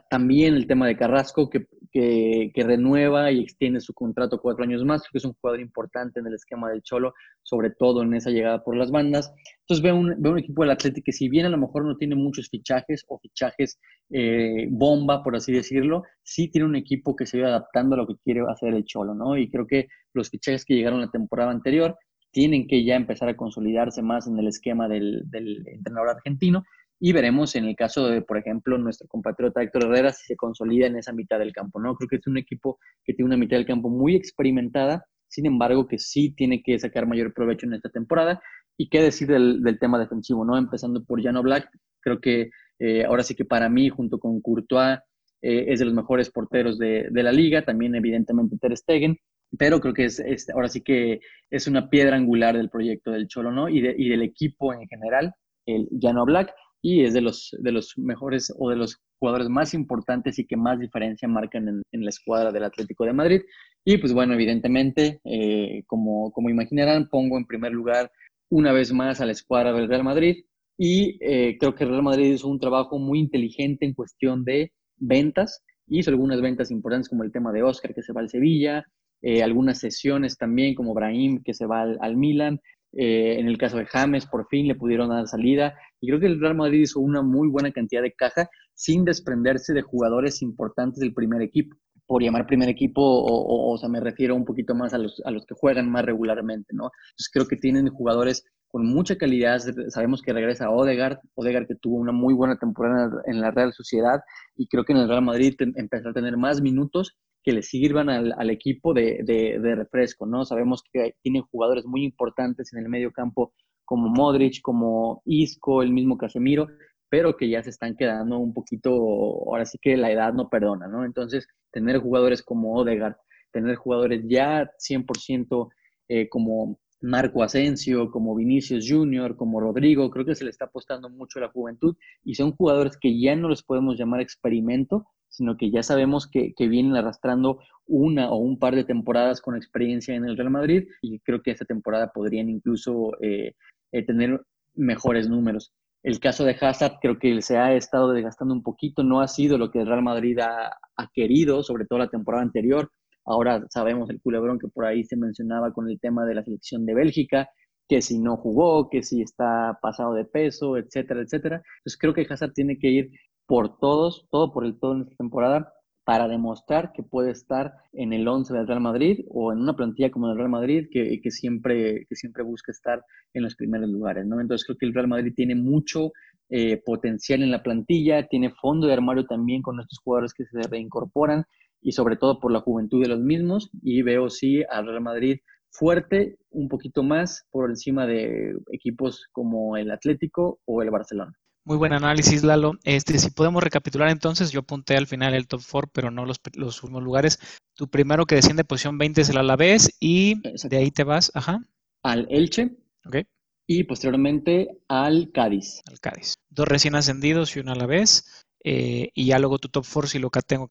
También 0.09 0.55
el 0.55 0.67
tema 0.67 0.87
de 0.87 0.97
Carrasco, 0.97 1.51
que, 1.51 1.67
que, 1.93 2.63
renueva 2.63 3.33
y 3.33 3.41
extiende 3.41 3.81
su 3.81 3.93
contrato 3.93 4.41
cuatro 4.41 4.65
años 4.65 4.85
más, 4.85 5.03
que 5.03 5.19
es 5.19 5.25
un 5.25 5.35
jugador 5.35 5.61
importante 5.61 6.21
en 6.21 6.27
el 6.27 6.35
esquema 6.35 6.71
del 6.71 6.83
Cholo, 6.83 7.15
sobre 7.43 7.71
todo 7.71 8.03
en 8.03 8.15
esa 8.15 8.31
llegada 8.31 8.63
por 8.63 8.77
las 8.77 8.91
bandas. 8.91 9.33
Entonces 9.63 9.83
veo 9.83 9.97
un, 9.97 10.15
veo 10.19 10.33
un 10.33 10.39
equipo 10.39 10.63
del 10.63 10.71
Atlético 10.71 11.07
que 11.07 11.13
si 11.13 11.29
bien 11.29 11.47
a 11.47 11.49
lo 11.49 11.59
mejor 11.59 11.85
no 11.85 11.97
tiene 11.97 12.15
muchos 12.15 12.49
fichajes 12.49 13.05
o 13.09 13.19
fichajes 13.19 13.81
eh, 14.11 14.69
bomba, 14.71 15.25
por 15.25 15.35
así 15.35 15.53
decirlo, 15.53 16.05
sí 16.23 16.49
tiene 16.49 16.67
un 16.67 16.77
equipo 16.77 17.17
que 17.17 17.27
se 17.27 17.41
va 17.41 17.49
adaptando 17.49 17.95
a 17.95 17.99
lo 17.99 18.07
que 18.07 18.17
quiere 18.23 18.43
hacer 18.49 18.75
el 18.75 18.85
Cholo, 18.85 19.15
¿no? 19.15 19.37
Y 19.37 19.51
creo 19.51 19.67
que 19.67 19.89
los 20.15 20.31
fichajes 20.31 20.65
que 20.65 20.75
llegaron 20.75 21.01
la 21.01 21.11
temporada 21.11 21.51
anterior 21.51 21.97
tienen 22.31 22.69
que 22.69 22.85
ya 22.85 22.95
empezar 22.95 23.29
a 23.29 23.37
consolidarse 23.37 24.03
más 24.03 24.29
en 24.29 24.39
el 24.39 24.47
esquema 24.47 24.87
del, 24.87 25.23
del 25.27 25.67
entrenador 25.67 26.11
argentino 26.11 26.63
y 27.03 27.13
veremos 27.13 27.57
en 27.57 27.65
el 27.65 27.75
caso 27.75 28.09
de, 28.09 28.21
por 28.21 28.37
ejemplo, 28.37 28.77
nuestro 28.77 29.09
compatriota 29.09 29.63
Héctor 29.63 29.85
Herrera 29.85 30.13
si 30.13 30.27
se 30.27 30.37
consolida 30.37 30.87
en 30.87 30.97
esa 30.97 31.15
mitad 31.15 31.39
del 31.39 31.53
campo, 31.53 31.81
¿no? 31.81 31.97
Creo 31.97 32.09
que 32.09 32.17
es 32.17 32.27
un 32.27 32.37
equipo 32.37 32.79
que 33.03 33.15
tiene 33.15 33.27
una 33.27 33.39
mitad 33.39 33.57
del 33.57 33.67
campo 33.67 33.89
muy 33.89 34.15
experimentada, 34.15 35.07
sin 35.27 35.47
embargo, 35.47 35.89
que 35.89 35.99
sí 35.99 36.35
tiene 36.35 36.63
que 36.63 36.79
sacar 36.79 37.07
mayor 37.07 37.33
provecho 37.33 37.67
en 37.67 37.73
esta 37.73 37.89
temporada. 37.89 38.43
Y 38.77 38.91
qué 38.91 39.01
decir 39.01 39.29
del, 39.29 39.79
tema 39.81 39.99
defensivo, 39.99 40.45
¿no? 40.45 40.59
Empezando 40.59 41.03
por 41.03 41.23
Jano 41.23 41.43
Black, 41.43 41.71
creo 42.01 42.21
que 42.21 42.51
eh, 42.79 43.05
ahora 43.05 43.23
sí 43.23 43.35
que 43.35 43.47
para 43.47 43.71
mí, 43.71 43.89
junto 43.89 44.19
con 44.19 44.41
Courtois, 44.43 44.99
eh, 45.41 45.65
es 45.69 45.79
de 45.79 45.87
los 45.87 45.95
mejores 45.95 46.31
porteros 46.31 46.79
de, 46.79 47.09
la 47.11 47.33
liga, 47.33 47.65
también 47.65 47.95
evidentemente 47.95 48.59
Ter 48.61 48.77
Stegen, 48.77 49.17
pero 49.59 49.81
creo 49.81 49.95
que 49.95 50.05
es, 50.05 50.51
ahora 50.55 50.69
sí 50.69 50.83
que 50.83 51.21
es 51.49 51.67
una 51.67 51.89
piedra 51.89 52.17
angular 52.17 52.57
del 52.57 52.69
proyecto 52.69 53.11
del 53.11 53.27
Cholo, 53.27 53.51
¿no? 53.51 53.71
Y, 53.71 53.79
y 53.79 54.09
del 54.11 54.23
equipo 54.23 54.75
en 54.75 54.87
general, 54.87 55.33
el 55.67 55.89
Jano 55.99 56.27
Black 56.27 56.53
y 56.83 57.05
es 57.05 57.13
de 57.13 57.21
los, 57.21 57.55
de 57.59 57.73
los 57.73 57.97
mejores 57.99 58.53
o 58.59 58.71
de 58.71 58.77
los 58.77 58.99
jugadores 59.19 59.49
más 59.49 59.75
importantes 59.75 60.39
y 60.39 60.47
que 60.47 60.57
más 60.57 60.79
diferencia 60.81 61.29
marcan 61.29 61.83
en, 61.93 62.05
la 62.05 62.09
escuadra 62.09 62.51
del 62.51 62.65
Atlético 62.65 63.05
de 63.05 63.13
Madrid. 63.13 63.43
Y 63.85 63.99
pues 63.99 64.13
bueno, 64.13 64.35
evidentemente, 64.35 65.21
eh, 65.25 65.83
como, 65.87 66.33
como 66.33 66.49
imaginarán, 66.49 67.09
pongo 67.09 67.37
en 67.37 67.47
primer 67.47 67.73
lugar 67.73 68.11
una 68.51 68.73
vez 68.73 68.93
más 68.93 69.21
a 69.21 69.27
la 69.27 69.33
escuadra 69.33 69.73
del 69.73 69.89
Real 69.89 70.05
Madrid 70.05 70.45
y 70.79 71.19
eh, 71.21 71.59
creo 71.59 71.75
que 71.75 71.85
el 71.85 71.91
Real 71.91 72.03
Madrid 72.03 72.33
hizo 72.33 72.49
un 72.49 72.59
trabajo 72.59 72.99
muy 72.99 73.21
inteligente 73.21 73.85
en 73.85 73.93
cuestión 73.93 74.45
de 74.45 74.73
ventas. 74.97 75.63
Hizo 75.87 76.11
algunas 76.11 76.41
ventas 76.41 76.71
importantes 76.71 77.09
como 77.09 77.23
el 77.23 77.33
tema 77.33 77.53
de 77.53 77.63
Oscar 77.63 77.95
que 77.95 78.03
se 78.03 78.15
va 78.15 78.23
al 78.23 78.31
Sevilla, 78.31 78.85
eh, 79.21 79.43
algunas 79.43 79.79
sesiones 79.79 80.39
también 80.39 80.75
como 80.75 80.95
Brahim 80.95 81.43
que 81.45 81.53
se 81.53 81.67
va 81.67 81.83
al, 81.83 82.17
Milan. 82.17 82.61
En 82.93 83.47
el 83.47 83.57
caso 83.57 83.77
de 83.77 83.87
James, 83.87 84.27
por 84.27 84.49
fin 84.49 84.67
le 84.67 84.75
pudieron 84.75 85.11
dar 85.11 85.29
salida. 85.29 85.75
Y 86.01 86.09
creo 86.09 86.21
que 86.21 86.27
el 86.27 86.41
Real 86.41 86.55
Madrid 86.55 86.81
hizo 86.81 87.01
una 87.01 87.23
muy 87.23 87.49
buena 87.49 87.73
cantidad 87.73 88.03
de 88.03 88.13
caja 88.13 88.49
sin 88.75 89.05
desprenderse 89.05 89.75
de 89.75 89.83
jugadores 89.83 90.43
importantes 90.43 91.01
del 91.01 91.15
primer 91.15 91.43
equipo. 91.43 91.77
Por 92.07 92.23
llamar 92.23 92.47
primer 92.47 92.69
equipo, 92.69 93.03
o, 93.03 93.77
sea, 93.79 93.89
me 93.89 94.01
refiero 94.01 94.35
un 94.35 94.45
poquito 94.45 94.75
más 94.75 94.95
a 94.95 94.99
los, 94.99 95.23
a 95.25 95.31
los 95.31 95.47
que 95.47 95.55
juegan 95.55 95.89
más 95.89 96.05
regularmente, 96.05 96.75
¿no? 96.75 96.91
Entonces 97.13 97.31
creo 97.33 97.47
que 97.47 97.57
tienen 97.57 97.89
jugadores 97.89 98.45
con 98.71 98.87
mucha 98.87 99.17
calidad. 99.17 99.61
Sabemos 99.89 100.23
que 100.23 100.33
regresa 100.33 100.71
Odegaard, 100.71 101.19
Odegaard 101.35 101.67
que 101.67 101.75
tuvo 101.75 101.97
una 101.97 102.13
muy 102.13 102.35
buena 102.35 102.57
temporada 102.57 103.23
en 103.27 103.41
la 103.41 103.51
Real 103.51 103.73
Sociedad 103.73 104.21
y 104.57 104.67
creo 104.69 104.85
que 104.85 104.93
en 104.93 105.01
el 105.01 105.09
Real 105.09 105.23
Madrid 105.23 105.55
empezó 105.77 106.09
a 106.09 106.13
tener 106.13 106.37
más 106.37 106.61
minutos 106.61 107.17
que 107.43 107.53
le 107.53 107.63
sirvan 107.63 108.11
al, 108.11 108.51
equipo 108.51 108.93
de, 108.93 109.23
de, 109.25 109.75
refresco, 109.75 110.27
¿no? 110.27 110.45
Sabemos 110.45 110.83
que 110.93 111.15
tienen 111.23 111.43
jugadores 111.43 111.87
muy 111.87 112.05
importantes 112.05 112.73
en 112.73 112.81
el 112.81 112.89
medio 112.89 113.13
campo 113.13 113.55
como 113.91 114.09
Modric, 114.09 114.63
como 114.63 115.21
Isco, 115.25 115.83
el 115.83 115.91
mismo 115.91 116.17
Casemiro, 116.17 116.69
pero 117.09 117.37
que 117.37 117.49
ya 117.51 117.61
se 117.61 117.71
están 117.71 117.97
quedando 117.97 118.39
un 118.39 118.55
poquito, 118.55 118.93
ahora 118.93 119.65
sí 119.65 119.79
que 119.83 119.97
la 119.97 120.13
edad 120.13 120.33
no 120.33 120.49
perdona, 120.49 120.87
¿no? 120.87 121.05
Entonces, 121.05 121.49
tener 121.73 121.99
jugadores 121.99 122.41
como 122.41 122.75
Odegaard, 122.75 123.17
tener 123.51 123.75
jugadores 123.75 124.23
ya 124.29 124.71
100% 124.79 125.71
eh, 126.07 126.29
como 126.29 126.79
Marco 127.01 127.43
Asensio, 127.43 128.13
como 128.13 128.37
Vinicius 128.37 128.87
Junior, 128.89 129.35
como 129.35 129.59
Rodrigo, 129.59 130.09
creo 130.09 130.25
que 130.25 130.37
se 130.37 130.45
le 130.45 130.51
está 130.51 130.67
apostando 130.67 131.11
mucho 131.11 131.41
a 131.41 131.43
la 131.43 131.49
juventud 131.49 131.97
y 132.23 132.37
son 132.37 132.53
jugadores 132.53 132.97
que 132.97 133.21
ya 133.21 133.35
no 133.35 133.49
los 133.49 133.65
podemos 133.65 133.99
llamar 133.99 134.21
experimento, 134.21 135.05
sino 135.29 135.57
que 135.57 135.73
ya 135.73 135.83
sabemos 135.83 136.29
que, 136.31 136.55
vienen 136.69 136.95
arrastrando 136.95 137.59
una 137.89 138.31
o 138.31 138.37
un 138.37 138.57
par 138.57 138.77
de 138.77 138.85
temporadas 138.85 139.41
con 139.41 139.57
experiencia 139.57 140.15
en 140.15 140.27
el 140.27 140.37
Real 140.37 140.51
Madrid 140.51 140.87
y 141.03 141.19
creo 141.19 141.43
que 141.43 141.51
esta 141.51 141.65
temporada 141.65 142.13
podrían 142.13 142.49
incluso 142.49 143.21
eh, 143.21 143.55
eh, 143.93 144.05
tener 144.05 144.41
mejores 144.75 145.29
números. 145.29 145.73
El 146.03 146.19
caso 146.19 146.45
de 146.45 146.57
Hazard 146.59 146.95
creo 147.01 147.19
que 147.19 147.43
se 147.43 147.59
ha 147.59 147.75
estado 147.75 148.13
desgastando 148.13 148.55
un 148.55 148.63
poquito, 148.63 149.03
no 149.03 149.21
ha 149.21 149.29
sido 149.29 149.59
lo 149.59 149.71
que 149.71 149.81
el 149.81 149.87
Real 149.87 150.03
Madrid 150.03 150.39
ha, 150.39 150.71
querido, 151.13 151.63
sobre 151.63 151.85
todo 151.85 151.99
la 151.99 152.09
temporada 152.09 152.43
anterior. 152.43 152.91
Ahora 153.27 153.63
sabemos 153.69 154.09
el 154.09 154.21
culebrón 154.21 154.59
que 154.59 154.69
por 154.69 154.87
ahí 154.87 155.05
se 155.05 155.17
mencionaba 155.17 155.73
con 155.73 155.91
el 155.91 156.01
tema 156.01 156.25
de 156.25 156.35
la 156.35 156.43
selección 156.43 156.87
de 156.87 156.95
Bélgica, 156.95 157.49
que 157.87 158.01
si 158.01 158.19
no 158.19 158.37
jugó, 158.37 158.89
que 158.89 159.03
si 159.03 159.21
está 159.21 159.79
pasado 159.83 160.15
de 160.15 160.25
peso, 160.25 160.77
etcétera, 160.79 161.21
etcétera. 161.21 161.57
Entonces 161.57 161.99
creo 161.99 162.15
que 162.15 162.27
Hazard 162.29 162.53
tiene 162.55 162.79
que 162.79 162.89
ir 162.89 163.11
por 163.47 163.79
todos, 163.79 164.27
todo 164.31 164.53
por 164.53 164.65
el 164.65 164.79
todo 164.79 164.95
en 164.95 165.03
esta 165.03 165.17
temporada, 165.17 165.73
para 166.11 166.27
demostrar 166.27 166.91
que 166.93 167.05
puede 167.05 167.31
estar 167.31 167.73
en 167.93 168.13
el 168.13 168.27
11 168.27 168.53
del 168.53 168.67
Real 168.67 168.81
Madrid 168.81 169.21
o 169.29 169.53
en 169.53 169.61
una 169.61 169.77
plantilla 169.77 170.11
como 170.11 170.29
el 170.29 170.37
Real 170.37 170.49
Madrid 170.49 170.89
que, 170.91 171.21
que, 171.23 171.31
siempre, 171.31 172.05
que 172.09 172.17
siempre 172.17 172.43
busca 172.43 172.73
estar 172.73 173.05
en 173.33 173.45
los 173.45 173.55
primeros 173.55 173.89
lugares, 173.89 174.27
¿no? 174.27 174.41
Entonces 174.41 174.67
creo 174.67 174.77
que 174.77 174.87
el 174.87 174.93
Real 174.93 175.07
Madrid 175.07 175.33
tiene 175.37 175.55
mucho 175.55 176.11
eh, 176.49 176.83
potencial 176.85 177.45
en 177.45 177.53
la 177.53 177.63
plantilla, 177.63 178.27
tiene 178.27 178.51
fondo 178.51 178.89
de 178.89 178.95
armario 178.95 179.25
también 179.25 179.63
con 179.63 179.79
estos 179.79 180.01
jugadores 180.03 180.35
que 180.35 180.47
se 180.47 180.61
reincorporan 180.63 181.45
y 181.81 181.93
sobre 181.93 182.17
todo 182.17 182.41
por 182.41 182.51
la 182.51 182.61
juventud 182.61 183.01
de 183.01 183.09
los 183.09 183.21
mismos 183.21 183.71
y 183.81 184.03
veo 184.03 184.31
sí 184.31 184.65
al 184.69 184.89
Real 184.89 185.03
Madrid 185.03 185.39
fuerte, 185.71 186.39
un 186.51 186.67
poquito 186.67 187.05
más 187.05 187.47
por 187.53 187.71
encima 187.71 188.09
de 188.09 188.57
equipos 188.73 189.29
como 189.31 189.77
el 189.77 189.93
Atlético 189.93 190.59
o 190.65 190.83
el 190.83 190.91
Barcelona. 190.91 191.40
Muy 191.65 191.77
buen 191.77 191.93
análisis, 191.93 192.43
Lalo. 192.43 192.73
Este, 192.85 193.19
si 193.19 193.31
podemos 193.31 193.63
recapitular 193.63 194.09
entonces, 194.09 194.51
yo 194.51 194.61
apunté 194.61 194.97
al 194.97 195.07
final 195.07 195.35
el 195.35 195.47
top 195.47 195.63
4, 195.71 195.91
pero 195.93 196.11
no 196.11 196.25
los, 196.25 196.41
los 196.55 196.83
últimos 196.83 197.03
lugares. 197.03 197.39
Tu 197.75 197.89
primero 197.89 198.27
que 198.27 198.35
desciende 198.35 198.65
posición 198.65 198.99
20 198.99 199.21
es 199.21 199.29
el 199.29 199.37
Alavés 199.37 199.97
y 200.01 200.41
de 200.41 200.77
ahí 200.77 200.91
te 200.91 201.05
vas, 201.05 201.31
ajá. 201.35 201.61
Al 202.03 202.27
Elche. 202.31 202.77
Ok. 203.05 203.19
Y 203.67 203.85
posteriormente 203.85 204.69
al 204.89 205.31
Cádiz. 205.33 205.83
Al 205.87 206.01
Cádiz. 206.01 206.35
Dos 206.49 206.67
recién 206.67 206.95
ascendidos 206.95 207.55
y 207.57 207.61
un 207.61 207.69
Alavés. 207.69 208.45
Eh, 208.65 209.11
y 209.15 209.27
ya 209.27 209.39
luego 209.39 209.59
tu 209.59 209.69
top 209.69 209.87
4, 209.91 210.09
si 210.09 210.19
lo 210.19 210.31
que 210.31 210.41
tengo 210.43 210.69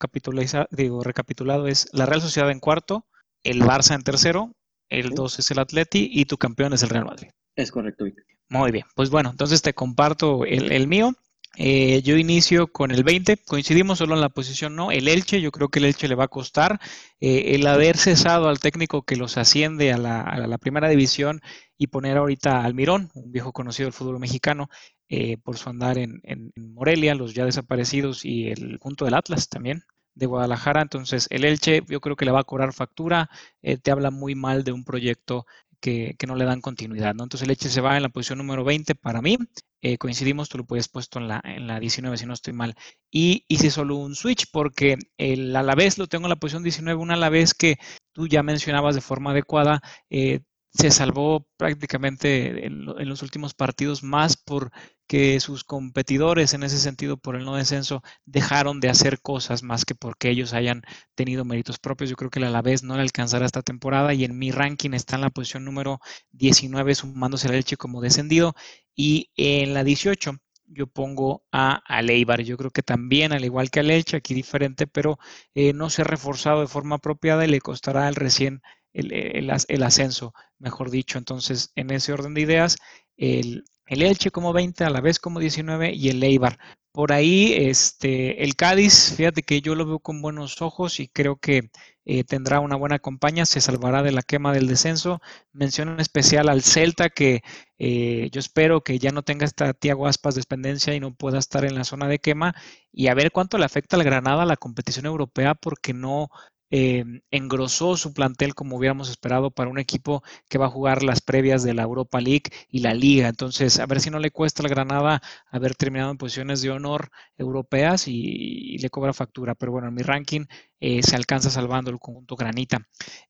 digo, 0.70 1.02
recapitulado, 1.02 1.66
es 1.66 1.88
la 1.92 2.06
Real 2.06 2.20
Sociedad 2.20 2.50
en 2.50 2.60
cuarto, 2.60 3.06
el 3.42 3.62
Barça 3.62 3.94
en 3.94 4.02
tercero, 4.02 4.52
el 4.88 5.10
2 5.10 5.38
es 5.40 5.50
el 5.50 5.58
Atleti 5.58 6.08
y 6.12 6.26
tu 6.26 6.36
campeón 6.36 6.72
es 6.72 6.82
el 6.82 6.90
Real 6.90 7.06
Madrid. 7.06 7.30
Es 7.56 7.72
correcto, 7.72 8.04
Muy 8.50 8.72
bien, 8.72 8.84
pues 8.96 9.10
bueno, 9.10 9.30
entonces 9.30 9.62
te 9.62 9.74
comparto 9.74 10.44
el, 10.44 10.88
mío. 10.88 11.14
Eh, 11.56 12.02
yo 12.02 12.16
inicio 12.16 12.66
con 12.72 12.90
el 12.90 13.04
20, 13.04 13.36
coincidimos 13.46 13.98
solo 13.98 14.14
en 14.16 14.20
la 14.20 14.28
posición 14.28 14.74
no, 14.74 14.90
el 14.90 15.06
Elche, 15.06 15.40
yo 15.40 15.52
creo 15.52 15.68
que 15.68 15.78
el 15.78 15.84
Elche 15.84 16.08
le 16.08 16.16
va 16.16 16.24
a 16.24 16.28
costar. 16.28 16.80
Eh, 17.20 17.54
el 17.54 17.64
haber 17.68 17.96
cesado 17.96 18.48
al 18.48 18.58
técnico 18.58 19.02
que 19.02 19.14
los 19.14 19.36
asciende 19.36 19.92
a 19.92 19.98
la, 19.98 20.58
primera 20.58 20.88
división 20.88 21.40
y 21.78 21.86
poner 21.86 22.16
ahorita 22.16 22.64
al 22.64 22.74
Mirón, 22.74 23.10
un 23.14 23.30
viejo 23.30 23.52
conocido 23.52 23.86
del 23.86 23.92
fútbol 23.92 24.18
mexicano, 24.18 24.68
eh, 25.08 25.36
por 25.38 25.56
su 25.56 25.70
andar 25.70 25.98
en, 25.98 26.20
en, 26.24 26.52
Morelia, 26.56 27.14
los 27.14 27.34
ya 27.34 27.44
desaparecidos 27.44 28.24
y 28.24 28.48
el 28.48 28.80
punto 28.80 29.04
del 29.04 29.14
Atlas 29.14 29.48
también 29.48 29.84
de 30.14 30.26
Guadalajara. 30.26 30.82
Entonces, 30.82 31.28
el 31.30 31.44
Elche 31.44 31.84
yo 31.88 32.00
creo 32.00 32.16
que 32.16 32.24
le 32.24 32.32
va 32.32 32.40
a 32.40 32.44
cobrar 32.44 32.72
factura, 32.72 33.30
te 33.60 33.90
habla 33.92 34.10
muy 34.10 34.34
mal 34.34 34.64
de 34.64 34.72
un 34.72 34.84
proyecto 34.84 35.46
que, 35.80 36.16
no 36.26 36.36
le 36.36 36.44
dan 36.44 36.60
continuidad. 36.60 37.14
¿no? 37.14 37.24
Entonces 37.24 37.48
Leche 37.48 37.68
se 37.68 37.80
va 37.80 37.96
en 37.96 38.02
la 38.02 38.08
posición 38.08 38.38
número 38.38 38.64
20 38.64 38.94
para 38.94 39.22
mí. 39.22 39.38
Eh, 39.82 39.96
coincidimos, 39.98 40.48
tú 40.48 40.58
lo 40.58 40.64
puedes 40.64 40.88
puesto 40.88 41.18
en 41.18 41.28
la, 41.28 41.40
en 41.42 41.66
la 41.66 41.80
19 41.80 42.16
si 42.18 42.26
no 42.26 42.34
estoy 42.34 42.52
mal. 42.52 42.74
Y 43.10 43.44
hice 43.48 43.70
solo 43.70 43.96
un 43.96 44.14
switch 44.14 44.50
porque 44.52 44.98
el 45.16 45.54
Alavés 45.56 45.98
lo 45.98 46.06
tengo 46.06 46.26
en 46.26 46.30
la 46.30 46.36
posición 46.36 46.62
19, 46.62 47.00
un 47.00 47.10
Alavés 47.10 47.54
que 47.54 47.78
tú 48.12 48.28
ya 48.28 48.42
mencionabas 48.42 48.94
de 48.94 49.00
forma 49.00 49.30
adecuada, 49.30 49.80
eh, 50.10 50.40
se 50.72 50.90
salvó 50.90 51.46
prácticamente 51.56 52.66
en, 52.66 52.84
los 52.84 53.22
últimos 53.22 53.54
partidos 53.54 54.02
más 54.02 54.36
porque 54.36 55.40
sus 55.40 55.64
competidores 55.64 56.54
en 56.54 56.62
ese 56.62 56.78
sentido 56.78 57.16
por 57.16 57.34
el 57.36 57.44
no 57.44 57.56
descenso 57.56 58.02
dejaron 58.24 58.78
de 58.80 58.88
hacer 58.88 59.20
cosas 59.20 59.62
más 59.64 59.84
que 59.84 59.96
porque 59.96 60.30
ellos 60.30 60.52
hayan 60.52 60.82
tenido 61.16 61.44
méritos 61.44 61.78
propios. 61.78 62.10
Yo 62.10 62.16
creo 62.16 62.30
que 62.30 62.38
el 62.38 62.46
Alavés 62.46 62.84
no 62.84 62.94
le 62.94 63.02
alcanzará 63.02 63.46
esta 63.46 63.62
temporada 63.62 64.14
y 64.14 64.24
en 64.24 64.38
mi 64.38 64.52
ranking 64.52 64.92
está 64.92 65.16
en 65.16 65.22
la 65.22 65.30
posición 65.30 65.64
número 65.64 66.00
19 66.32 66.94
sumándose 66.94 67.48
la 67.48 67.54
leche 67.54 67.76
como 67.76 68.00
descendido 68.00 68.54
y 68.94 69.30
en 69.36 69.74
la 69.74 69.82
18 69.84 70.38
yo 70.72 70.86
pongo 70.86 71.44
a 71.52 71.74
Aleibar. 71.86 72.42
Yo 72.42 72.56
creo 72.56 72.70
que 72.70 72.82
también, 72.82 73.32
al 73.32 73.44
igual 73.44 73.70
que 73.70 73.80
a 73.80 73.82
Leche, 73.82 74.16
aquí 74.16 74.34
diferente, 74.34 74.86
pero 74.86 75.18
eh, 75.54 75.72
no 75.72 75.90
se 75.90 76.02
ha 76.02 76.04
reforzado 76.04 76.60
de 76.60 76.68
forma 76.68 76.96
apropiada 76.96 77.44
y 77.44 77.48
le 77.48 77.60
costará 77.60 78.08
el 78.08 78.14
recién 78.14 78.62
el, 78.92 79.50
ascenso, 79.82 80.34
mejor 80.58 80.90
dicho. 80.90 81.18
Entonces, 81.18 81.72
en 81.76 81.90
ese 81.90 82.12
orden 82.12 82.34
de 82.34 82.42
ideas, 82.42 82.76
el, 83.16 83.64
Elche 83.86 84.30
como 84.30 84.52
20, 84.52 84.84
a 84.84 84.90
la 84.90 85.00
vez 85.00 85.18
como 85.18 85.40
19 85.40 85.92
y 85.92 86.08
el 86.08 86.22
Eibar. 86.22 86.58
Por 86.92 87.12
ahí, 87.12 87.54
este, 87.56 88.42
el 88.42 88.56
Cádiz, 88.56 89.14
fíjate 89.16 89.42
que 89.42 89.60
yo 89.60 89.76
lo 89.76 89.86
veo 89.86 90.00
con 90.00 90.22
buenos 90.22 90.60
ojos 90.60 90.98
y 90.98 91.08
creo 91.08 91.36
que 91.36 91.70
eh, 92.04 92.24
tendrá 92.24 92.58
una 92.58 92.74
buena 92.74 92.98
compañía, 92.98 93.46
se 93.46 93.60
salvará 93.60 94.02
de 94.02 94.10
la 94.10 94.22
quema 94.22 94.52
del 94.52 94.66
descenso. 94.66 95.20
Mención 95.52 95.88
en 95.88 96.00
especial 96.00 96.48
al 96.48 96.62
Celta, 96.62 97.08
que 97.08 97.42
eh, 97.78 98.28
yo 98.32 98.40
espero 98.40 98.82
que 98.82 98.98
ya 98.98 99.12
no 99.12 99.22
tenga 99.22 99.44
esta 99.46 99.72
Tiago 99.74 100.08
Aspas 100.08 100.34
dependencia 100.34 100.94
y 100.94 101.00
no 101.00 101.14
pueda 101.14 101.38
estar 101.38 101.64
en 101.64 101.76
la 101.76 101.84
zona 101.84 102.08
de 102.08 102.18
quema 102.18 102.54
y 102.92 103.06
a 103.06 103.14
ver 103.14 103.30
cuánto 103.30 103.58
le 103.58 103.64
afecta 103.64 103.96
al 103.96 104.04
Granada 104.04 104.44
la 104.44 104.56
competición 104.56 105.06
europea 105.06 105.54
porque 105.54 105.94
no 105.94 106.30
eh, 106.70 107.04
engrosó 107.30 107.96
su 107.96 108.12
plantel 108.12 108.54
como 108.54 108.76
hubiéramos 108.76 109.10
esperado 109.10 109.50
para 109.50 109.70
un 109.70 109.78
equipo 109.78 110.22
que 110.48 110.58
va 110.58 110.66
a 110.66 110.70
jugar 110.70 111.02
las 111.02 111.20
previas 111.20 111.62
de 111.62 111.74
la 111.74 111.82
Europa 111.82 112.20
League 112.20 112.44
y 112.68 112.80
la 112.80 112.94
Liga. 112.94 113.28
Entonces, 113.28 113.78
a 113.80 113.86
ver 113.86 114.00
si 114.00 114.10
no 114.10 114.18
le 114.18 114.30
cuesta 114.30 114.62
al 114.62 114.68
Granada 114.68 115.20
haber 115.50 115.74
terminado 115.74 116.10
en 116.10 116.18
posiciones 116.18 116.62
de 116.62 116.70
honor 116.70 117.10
europeas 117.36 118.06
y, 118.08 118.78
le 118.78 118.90
cobra 118.90 119.12
factura. 119.12 119.54
Pero 119.54 119.72
bueno, 119.72 119.88
en 119.88 119.94
mi 119.94 120.02
ranking 120.02 120.46
eh, 120.80 121.02
se 121.02 121.16
alcanza 121.16 121.50
salvando 121.50 121.90
el 121.90 121.98
conjunto 121.98 122.36
Granita. 122.36 122.80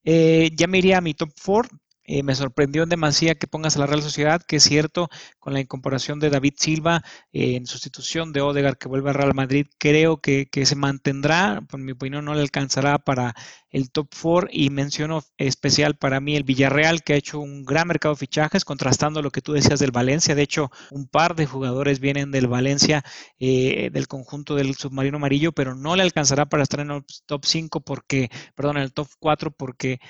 Eh, 0.04 0.50
ya 0.54 0.66
me 0.66 0.78
iría 0.78 0.98
a 0.98 1.00
mi 1.00 1.14
top 1.14 1.30
4. 1.44 1.78
Eh, 2.12 2.24
me 2.24 2.34
sorprendió 2.34 2.82
en 2.82 2.88
demasía 2.88 3.36
que 3.36 3.46
pongas 3.46 3.76
a 3.76 3.78
la 3.78 3.86
Real 3.86 4.02
Sociedad, 4.02 4.42
que 4.42 4.56
es 4.56 4.64
cierto, 4.64 5.08
con 5.38 5.52
la 5.52 5.60
incorporación 5.60 6.18
de 6.18 6.28
David 6.28 6.54
Silva 6.56 7.04
eh, 7.32 7.54
en 7.54 7.66
sustitución 7.68 8.32
de 8.32 8.40
Odegar 8.40 8.78
que 8.78 8.88
vuelve 8.88 9.10
a 9.10 9.12
Real 9.12 9.32
Madrid, 9.32 9.68
creo 9.78 10.16
que, 10.20 10.48
se 10.64 10.74
mantendrá, 10.74 11.62
por 11.68 11.78
mi 11.78 11.92
opinión 11.92 12.24
no 12.24 12.34
le 12.34 12.40
alcanzará 12.40 12.98
para 12.98 13.36
el 13.70 13.92
top 13.92 14.08
4 14.20 14.48
y 14.50 14.70
menciono 14.70 15.22
especial 15.36 15.94
para 15.98 16.18
mí 16.18 16.34
el 16.34 16.42
Villarreal, 16.42 17.04
que 17.04 17.12
ha 17.12 17.16
hecho 17.16 17.38
un 17.38 17.64
gran 17.64 17.86
mercado 17.86 18.16
de 18.16 18.18
fichajes, 18.18 18.64
contrastando 18.64 19.22
lo 19.22 19.30
que 19.30 19.40
tú 19.40 19.52
decías 19.52 19.78
del 19.78 19.92
Valencia. 19.92 20.34
De 20.34 20.42
hecho, 20.42 20.72
un 20.90 21.06
par 21.06 21.36
de 21.36 21.46
jugadores 21.46 22.00
vienen 22.00 22.32
del 22.32 22.48
Valencia, 22.48 23.04
eh, 23.38 23.88
del 23.92 24.08
conjunto 24.08 24.56
del 24.56 24.74
submarino 24.74 25.18
amarillo, 25.18 25.52
pero 25.52 25.76
no 25.76 25.94
le 25.94 26.02
alcanzará 26.02 26.46
para 26.46 26.64
estar 26.64 26.80
en 26.80 26.90
el 26.90 27.04
top 27.26 27.44
5 27.44 27.82
porque, 27.82 28.30
perdón, 28.56 28.78
en 28.78 28.82
el 28.82 28.92
top 28.92 29.06
4 29.20 29.52
porque 29.52 30.00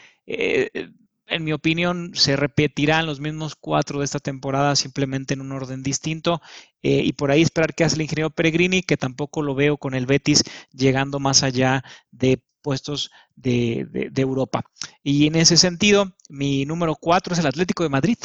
en 1.30 1.44
mi 1.44 1.52
opinión, 1.52 2.10
se 2.14 2.36
repetirán 2.36 3.06
los 3.06 3.20
mismos 3.20 3.54
cuatro 3.56 4.00
de 4.00 4.04
esta 4.04 4.18
temporada 4.18 4.76
simplemente 4.76 5.34
en 5.34 5.40
un 5.40 5.52
orden 5.52 5.82
distinto. 5.82 6.42
Eh, 6.82 7.02
y 7.04 7.12
por 7.12 7.30
ahí 7.30 7.42
esperar 7.42 7.74
que 7.74 7.84
hace 7.84 7.96
el 7.96 8.02
ingeniero 8.02 8.30
Peregrini, 8.30 8.82
que 8.82 8.96
tampoco 8.96 9.42
lo 9.42 9.54
veo 9.54 9.76
con 9.76 9.94
el 9.94 10.06
Betis 10.06 10.42
llegando 10.72 11.20
más 11.20 11.42
allá 11.42 11.84
de 12.10 12.42
puestos 12.62 13.10
de, 13.36 14.10
Europa. 14.16 14.64
Y 15.02 15.26
en 15.26 15.36
ese 15.36 15.56
sentido, 15.56 16.12
mi 16.28 16.66
número 16.66 16.94
cuatro 16.96 17.32
es 17.32 17.38
el 17.38 17.46
Atlético 17.46 17.82
de 17.82 17.88
Madrid. 17.88 18.18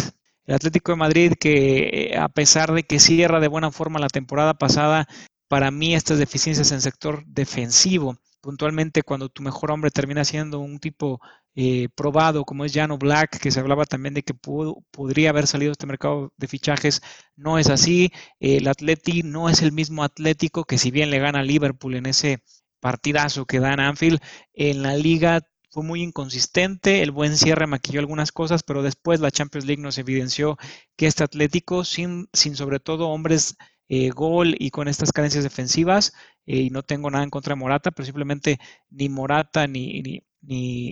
El 0.45 0.55
Atlético 0.55 0.91
de 0.91 0.97
Madrid 0.97 1.33
que 1.39 2.12
eh, 2.12 2.17
a 2.17 2.29
pesar 2.29 2.74
de 2.74 2.83
que 2.83 3.00
cierra 3.00 3.39
de 3.39 3.47
buena 3.47 3.71
forma 3.71 4.00
la 4.00 4.09
temporada 4.09 4.53
pasada, 4.55 5.07
para 5.47 5.71
mí 5.71 5.95
estas 5.95 6.19
deficiencias 6.19 6.71
en 6.71 6.81
sector 6.81 7.24
defensivo, 7.25 8.17
puntualmente 8.46 9.02
cuando 9.02 9.28
tu 9.28 9.42
mejor 9.42 9.72
hombre 9.72 9.90
termina 9.90 10.24
siendo 10.24 10.60
un 10.60 10.78
tipo 10.78 11.20
eh, 11.56 11.90
probado 11.96 12.46
como 12.46 12.64
es 12.64 12.74
Jano 12.74 13.00
Black, 13.00 13.40
que 13.40 13.50
se 13.50 13.60
hablaba 13.60 13.86
también 13.86 14.14
de 14.14 14.22
que 14.22 14.36
podría 14.36 15.32
haber 15.32 15.48
salido 15.48 15.72
este 15.72 15.88
mercado 15.88 16.32
de 16.38 16.48
fichajes, 16.48 17.02
no 17.36 17.58
es 17.58 17.70
así. 17.72 18.12
el 18.40 18.68
Atleti 18.68 19.24
no 19.24 19.50
es 19.50 19.64
el 19.64 19.72
mismo 19.72 20.04
Atlético 20.04 20.64
que 20.64 20.78
si 20.78 20.92
bien 20.92 21.10
le 21.10 21.18
gana 21.18 21.40
a 21.40 21.44
Liverpool 21.44 21.96
en 21.96 22.06
ese 22.06 22.44
partidazo 22.80 23.48
que 23.48 23.60
da 23.60 23.74
en 23.74 23.80
Anfield, 23.80 24.20
en 24.54 24.84
la 24.84 24.96
liga 24.96 25.42
fue 25.72 25.84
muy 25.84 26.04
inconsistente, 26.04 27.02
el 27.02 27.10
buen 27.10 27.38
cierre 27.38 27.66
maquilló 27.66 28.00
algunas 28.00 28.32
cosas, 28.32 28.62
pero 28.62 28.84
después 28.84 29.22
la 29.22 29.32
Champions 29.32 29.66
League 29.66 29.82
nos 29.82 29.98
evidenció 29.98 30.58
que 30.96 31.08
este 31.08 31.24
Atlético, 31.24 31.84
sin, 31.84 32.30
sin 32.32 32.56
sobre 32.56 32.80
todo 32.80 33.10
hombres 33.10 33.56
eh, 33.89 34.10
gol 34.10 34.56
y 34.60 34.72
con 34.72 34.88
estas 34.88 35.12
cadencias 35.12 35.44
defensivas, 35.44 36.13
eh, 36.46 36.58
y 36.58 36.70
no 36.70 36.84
tengo 36.84 37.10
nada 37.12 37.24
en 37.24 37.30
contra 37.30 37.56
de 37.56 37.60
Morata, 37.60 37.92
pero 37.92 38.06
simplemente 38.06 38.60
ni 38.89 39.10
Morata 39.10 39.68
ni, 39.68 40.01
ni, 40.01 40.24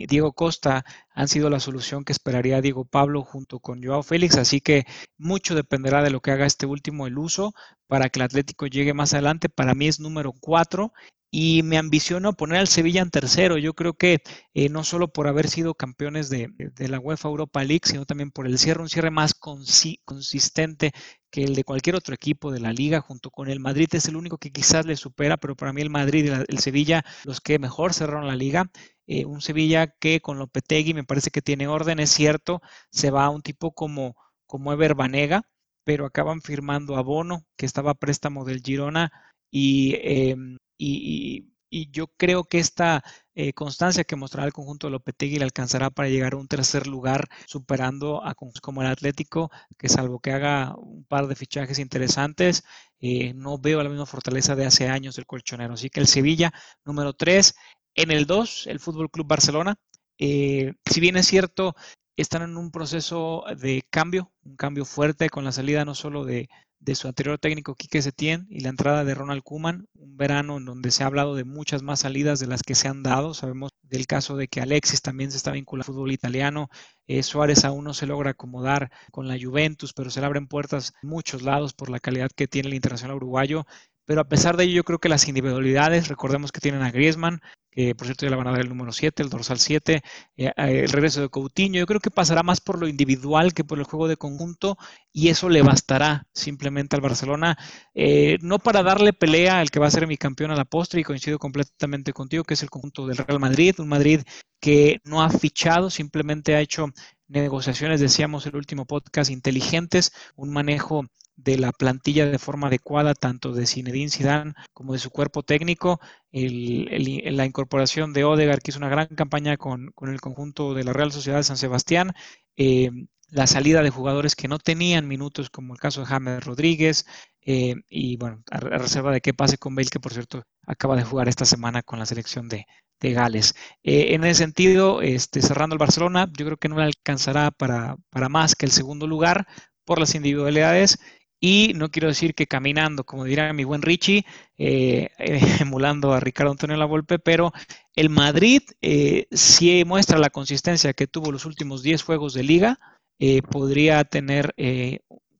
Diego 0.08 0.34
Costa 0.34 0.84
han 1.14 1.28
sido 1.28 1.48
la 1.50 1.60
solución 1.60 2.04
que 2.04 2.12
esperaría 2.12 2.60
Diego 2.62 2.86
Pablo 2.86 3.22
junto 3.22 3.60
con 3.60 3.84
Joao 3.84 4.02
Félix, 4.02 4.36
así 4.38 4.62
que 4.62 4.86
mucho 5.18 5.54
dependerá 5.54 6.02
de 6.02 6.10
lo 6.10 6.22
que 6.22 6.32
haga 6.32 6.48
este 6.48 6.66
último 6.66 7.06
el 7.06 7.20
uso 7.20 7.54
para 7.86 8.10
que 8.10 8.18
el 8.18 8.24
Atlético 8.26 8.66
llegue 8.66 8.96
más 8.96 9.14
adelante. 9.14 9.50
Para 9.50 9.76
mí 9.76 9.88
es 9.88 10.00
número 10.00 10.34
cuatro 10.34 10.92
y 11.36 11.64
me 11.64 11.80
ambiciono 11.80 12.34
poner 12.34 12.60
al 12.60 12.68
Sevilla 12.68 13.02
en 13.02 13.10
tercero. 13.10 13.58
Yo 13.58 13.74
creo 13.74 13.96
que 13.96 14.22
eh, 14.54 14.70
no 14.70 14.84
solo 14.84 15.08
por 15.08 15.28
haber 15.28 15.50
sido 15.50 15.74
campeones 15.74 16.30
de, 16.30 16.52
la 16.78 17.00
UEFA 17.00 17.28
Europa 17.28 17.64
League, 17.64 17.82
sino 17.86 18.06
también 18.06 18.30
por 18.30 18.46
el 18.46 18.60
cierre, 18.60 18.84
un 18.84 18.90
cierre 18.90 19.10
más 19.10 19.34
consistente 19.34 20.92
que 21.34 21.44
el 21.44 21.56
de 21.56 21.64
cualquier 21.64 21.96
otro 21.96 22.14
equipo 22.14 22.52
de 22.52 22.60
la 22.60 22.72
liga, 22.72 23.02
junto 23.02 23.32
con 23.32 23.50
el 23.50 23.60
Madrid 23.60 23.88
es 23.94 24.08
el 24.08 24.16
único 24.16 24.38
que 24.38 24.52
quizás 24.52 24.86
le 24.86 24.96
supera, 24.96 25.38
pero 25.38 25.56
para 25.56 25.74
mí 25.74 25.82
el 25.82 25.90
Madrid 25.90 26.26
y 26.26 26.30
el 26.30 26.60
Sevilla, 26.60 27.04
los 27.24 27.42
que 27.42 27.58
mejor 27.58 27.96
cerraron 27.96 28.28
la 28.28 28.36
liga. 28.36 28.70
Eh, 29.08 29.26
un 29.26 29.42
Sevilla 29.42 29.88
que 29.88 30.22
con 30.22 30.38
Lopetegui 30.38 30.94
me 30.94 31.04
parece 31.04 31.32
que 31.32 31.42
tiene 31.42 31.68
orden, 31.68 32.00
es 32.00 32.12
cierto, 32.12 32.62
se 32.92 33.10
va 33.10 33.26
a 33.26 33.32
un 33.32 33.42
tipo 33.42 33.74
como, 33.74 34.16
como 34.46 34.74
Ever 34.74 34.94
Banega, 34.94 35.42
pero 35.84 36.06
acaban 36.06 36.44
firmando 36.44 36.98
a 36.98 37.02
Bono, 37.02 37.48
que 37.58 37.66
estaba 37.66 37.92
a 37.92 37.96
préstamo 37.96 38.46
del 38.46 38.62
Girona, 38.62 39.12
y 39.50 39.96
em, 40.04 40.58
y, 40.78 41.53
yo 41.92 42.08
creo 42.18 42.44
que 42.44 42.60
esta 42.60 43.04
eh, 43.36 43.54
constancia 43.54 44.04
que 44.04 44.16
mostrará 44.16 44.46
el 44.46 44.54
conjunto 44.54 44.88
de 44.88 44.92
Lopetegui 44.92 45.38
le 45.38 45.46
alcanzará 45.46 45.90
para 45.90 46.10
llegar 46.10 46.34
a 46.34 46.38
un 46.38 46.48
tercer 46.48 46.86
lugar, 46.88 47.28
superando 47.48 48.24
a 48.24 48.36
como 48.36 48.82
el 48.82 48.88
Atlético, 48.88 49.50
que 49.78 49.90
salvo 49.90 50.20
que 50.20 50.32
haga 50.32 50.76
un 50.78 51.04
par 51.06 51.28
de 51.28 51.36
fichajes 51.36 51.80
interesantes, 51.80 52.64
eh, 53.00 53.34
no 53.34 53.58
veo 53.58 53.82
la 53.82 53.90
misma 53.90 54.06
fortaleza 54.06 54.56
de 54.56 54.66
hace 54.66 54.88
años 54.88 55.16
del 55.16 55.26
colchonero. 55.26 55.74
Así 55.74 55.90
que 55.90 56.00
el 56.00 56.08
Sevilla, 56.08 56.54
número 56.86 57.14
3. 57.14 57.56
En 57.96 58.12
el 58.12 58.26
2, 58.26 58.68
el 58.68 58.80
Fútbol 58.80 59.10
Club 59.10 59.28
Barcelona. 59.28 59.76
Eh, 60.20 60.74
si 60.90 61.00
bien 61.02 61.18
es 61.18 61.28
cierto, 61.28 61.76
están 62.16 62.44
en 62.44 62.58
un 62.58 62.72
proceso 62.72 63.44
de 63.60 63.84
cambio, 63.90 64.32
un 64.44 64.56
cambio 64.56 64.86
fuerte 64.86 65.30
con 65.30 65.44
la 65.44 65.52
salida 65.52 65.86
no 65.86 65.96
solo 65.96 66.24
de, 66.24 66.50
de 66.84 66.96
su 66.96 67.08
anterior 67.08 67.40
técnico 67.40 67.76
Quique 67.76 68.02
Setién 68.02 68.46
y 68.50 68.60
la 68.60 68.70
entrada 68.70 69.06
de 69.06 69.16
Ronald 69.16 69.42
Kuman, 69.42 69.88
un 69.96 70.18
verano 70.18 70.58
en 70.58 70.66
donde 70.66 70.92
se 70.92 71.04
ha 71.04 71.08
hablado 71.08 71.34
de 71.36 71.46
muchas 71.46 71.82
más 71.82 72.02
salidas 72.02 72.40
de 72.40 72.48
las 72.48 72.62
que 72.62 72.76
se 72.76 72.90
han 72.90 73.04
dado. 73.04 73.34
Sabemos 73.34 73.72
del 73.84 74.06
caso 74.06 74.36
de 74.36 74.48
que 74.48 74.60
Alexis 74.60 75.02
también 75.02 75.32
se 75.32 75.38
está 75.38 75.52
vinculando 75.52 75.84
al 75.92 75.96
fútbol 75.96 76.12
italiano, 76.12 76.70
eh, 77.08 77.24
Suárez 77.24 77.66
aún 77.66 77.84
no 77.84 77.94
se 77.94 78.06
logra 78.06 78.32
acomodar 78.32 78.90
con 79.12 79.28
la 79.28 79.38
Juventus, 79.42 79.94
pero 79.94 80.10
se 80.10 80.20
le 80.20 80.26
abren 80.26 80.48
puertas 80.48 80.94
en 81.02 81.10
muchos 81.10 81.42
lados 81.42 81.74
por 81.74 81.90
la 81.90 82.00
calidad 82.00 82.30
que 82.36 82.48
tiene 82.48 82.70
el 82.70 82.76
internacional 82.76 83.18
uruguayo. 83.18 83.66
Pero 84.06 84.22
a 84.22 84.28
pesar 84.28 84.58
de 84.58 84.66
ello, 84.66 84.76
yo 84.76 84.84
creo 84.84 85.00
que 85.00 85.10
las 85.10 85.28
individualidades, 85.28 86.08
recordemos 86.08 86.52
que 86.52 86.60
tienen 86.60 86.82
a 86.82 86.92
Griezmann, 86.92 87.42
que 87.74 87.96
por 87.96 88.06
cierto 88.06 88.26
ya 88.26 88.30
le 88.30 88.36
van 88.36 88.48
a 88.48 88.52
dar 88.52 88.62
el 88.62 88.70
número 88.70 88.92
7, 88.92 89.24
el 89.24 89.30
dorsal 89.30 89.60
7, 89.60 90.02
eh, 90.38 90.46
eh, 90.46 90.52
el 90.56 90.90
regreso 90.90 91.22
de 91.22 91.30
Coutinho, 91.30 91.80
yo 91.80 91.86
creo 91.88 92.00
que 92.00 92.12
pasará 92.12 92.44
más 92.44 92.62
por 92.62 92.80
lo 92.80 92.88
individual 92.88 93.54
que 93.54 93.64
por 93.64 93.80
el 93.80 93.86
juego 93.86 94.08
de 94.08 94.18
conjunto 94.18 94.78
y 95.12 95.30
eso 95.30 95.50
le 95.50 95.64
bastará 95.64 96.28
simplemente 96.34 96.96
al 96.96 97.02
Barcelona, 97.02 97.58
eh, 97.96 98.38
no 98.42 98.60
para 98.60 98.84
darle 98.84 99.14
pelea 99.14 99.60
al 99.60 99.72
que 99.72 99.80
va 99.80 99.88
a 99.88 99.92
ser 99.92 100.08
mi 100.08 100.18
campeón 100.18 100.52
a 100.52 100.56
la 100.56 100.66
postre 100.66 101.02
y 101.02 101.04
coincido 101.04 101.40
completamente 101.40 102.14
contigo, 102.14 102.44
que 102.44 102.54
es 102.54 102.64
el 102.64 102.70
conjunto 102.70 103.08
del 103.08 103.18
Real 103.18 103.40
Madrid, 103.40 103.76
un 103.80 103.90
Madrid 103.90 104.22
que 104.60 105.02
no 105.04 105.24
ha 105.24 105.30
fichado, 105.30 105.90
simplemente 105.90 106.56
ha 106.56 106.62
hecho 106.62 106.88
negociaciones, 107.28 108.00
decíamos 108.00 108.46
el 108.46 108.56
último 108.56 108.86
podcast, 108.86 109.32
inteligentes, 109.32 110.14
un 110.36 110.52
manejo 110.52 111.06
de 111.36 111.58
la 111.58 111.72
plantilla 111.72 112.26
de 112.26 112.40
forma 112.40 112.68
adecuada, 112.68 113.14
tanto 113.14 113.54
de 113.54 113.66
Zinedine 113.66 114.10
Zidane 114.10 114.54
como 114.74 114.94
de 114.94 115.00
su 115.00 115.10
cuerpo 115.10 115.44
técnico, 115.44 116.00
la 116.32 117.46
incorporación 117.46 118.14
de 118.14 118.24
Odegar, 118.24 118.62
que 118.62 118.72
hizo 118.72 118.80
una 118.80 118.90
gran 118.90 119.08
campaña 119.08 119.58
con, 119.58 119.94
el 120.02 120.22
conjunto 120.22 120.74
de 120.74 120.84
la 120.84 120.94
Real 120.94 121.12
Sociedad 121.12 121.38
de 121.38 121.44
San 121.44 121.58
Sebastián, 121.58 122.14
eh, 122.58 122.92
la 123.30 123.48
salida 123.48 123.82
de 123.82 123.90
jugadores 123.90 124.36
que 124.36 124.48
no 124.48 124.60
tenían 124.60 125.08
minutos, 125.08 125.50
como 125.50 125.74
el 125.74 125.80
caso 125.80 126.02
de 126.02 126.08
James 126.08 126.44
Rodríguez, 126.44 127.06
eh, 127.42 127.76
y 127.90 128.16
bueno, 128.18 128.44
a, 128.52 128.60
reserva 128.60 129.12
de 129.12 129.22
qué 129.22 129.34
pase 129.34 129.58
con 129.58 129.76
Bale, 129.76 129.90
que 129.90 130.00
por 130.00 130.14
cierto 130.14 130.44
acaba 130.68 130.96
de 130.96 131.04
jugar 131.04 131.28
esta 131.28 131.46
semana 131.46 131.82
con 131.82 132.00
la 132.00 132.06
selección 132.06 132.48
de, 132.48 132.66
Gales. 133.02 133.54
Eh, 133.84 134.14
en 134.14 134.24
ese 134.24 134.36
sentido, 134.44 135.02
este, 135.02 135.42
cerrando 135.42 135.74
el 135.74 135.78
Barcelona, 135.78 136.32
yo 136.38 136.46
creo 136.46 136.56
que 136.56 136.70
no 136.70 136.78
le 136.78 136.86
alcanzará 136.86 137.52
para, 137.52 137.98
para 138.10 138.30
más 138.30 138.56
que 138.56 138.66
el 138.66 138.72
segundo 138.72 139.08
lugar 139.08 139.46
por 139.84 140.00
las 140.00 140.16
individualidades 140.16 141.00
y 141.46 141.74
no 141.76 141.92
quiero 141.92 142.08
decir 142.08 142.36
que 142.36 142.48
caminando, 142.48 143.04
como 143.04 143.26
dirá 143.26 143.52
mi 143.52 143.66
buen 143.66 143.82
Richie, 143.82 144.26
eh, 144.58 145.10
emulando 145.60 146.14
a 146.14 146.22
Ricardo 146.22 146.54
Antonio 146.54 146.78
Lavolpe, 146.78 147.20
pero 147.20 147.52
el 147.98 148.10
Madrid 148.10 148.62
eh, 148.82 149.28
si 149.30 149.84
muestra 149.84 150.20
la 150.20 150.30
consistencia 150.30 150.94
que 150.94 151.06
tuvo 151.06 151.34
los 151.34 151.46
últimos 151.46 151.84
10 151.84 152.02
juegos 152.02 152.34
de 152.34 152.44
liga, 152.44 152.80
eh, 153.20 153.42
podría 153.42 154.06
tener, 154.06 154.56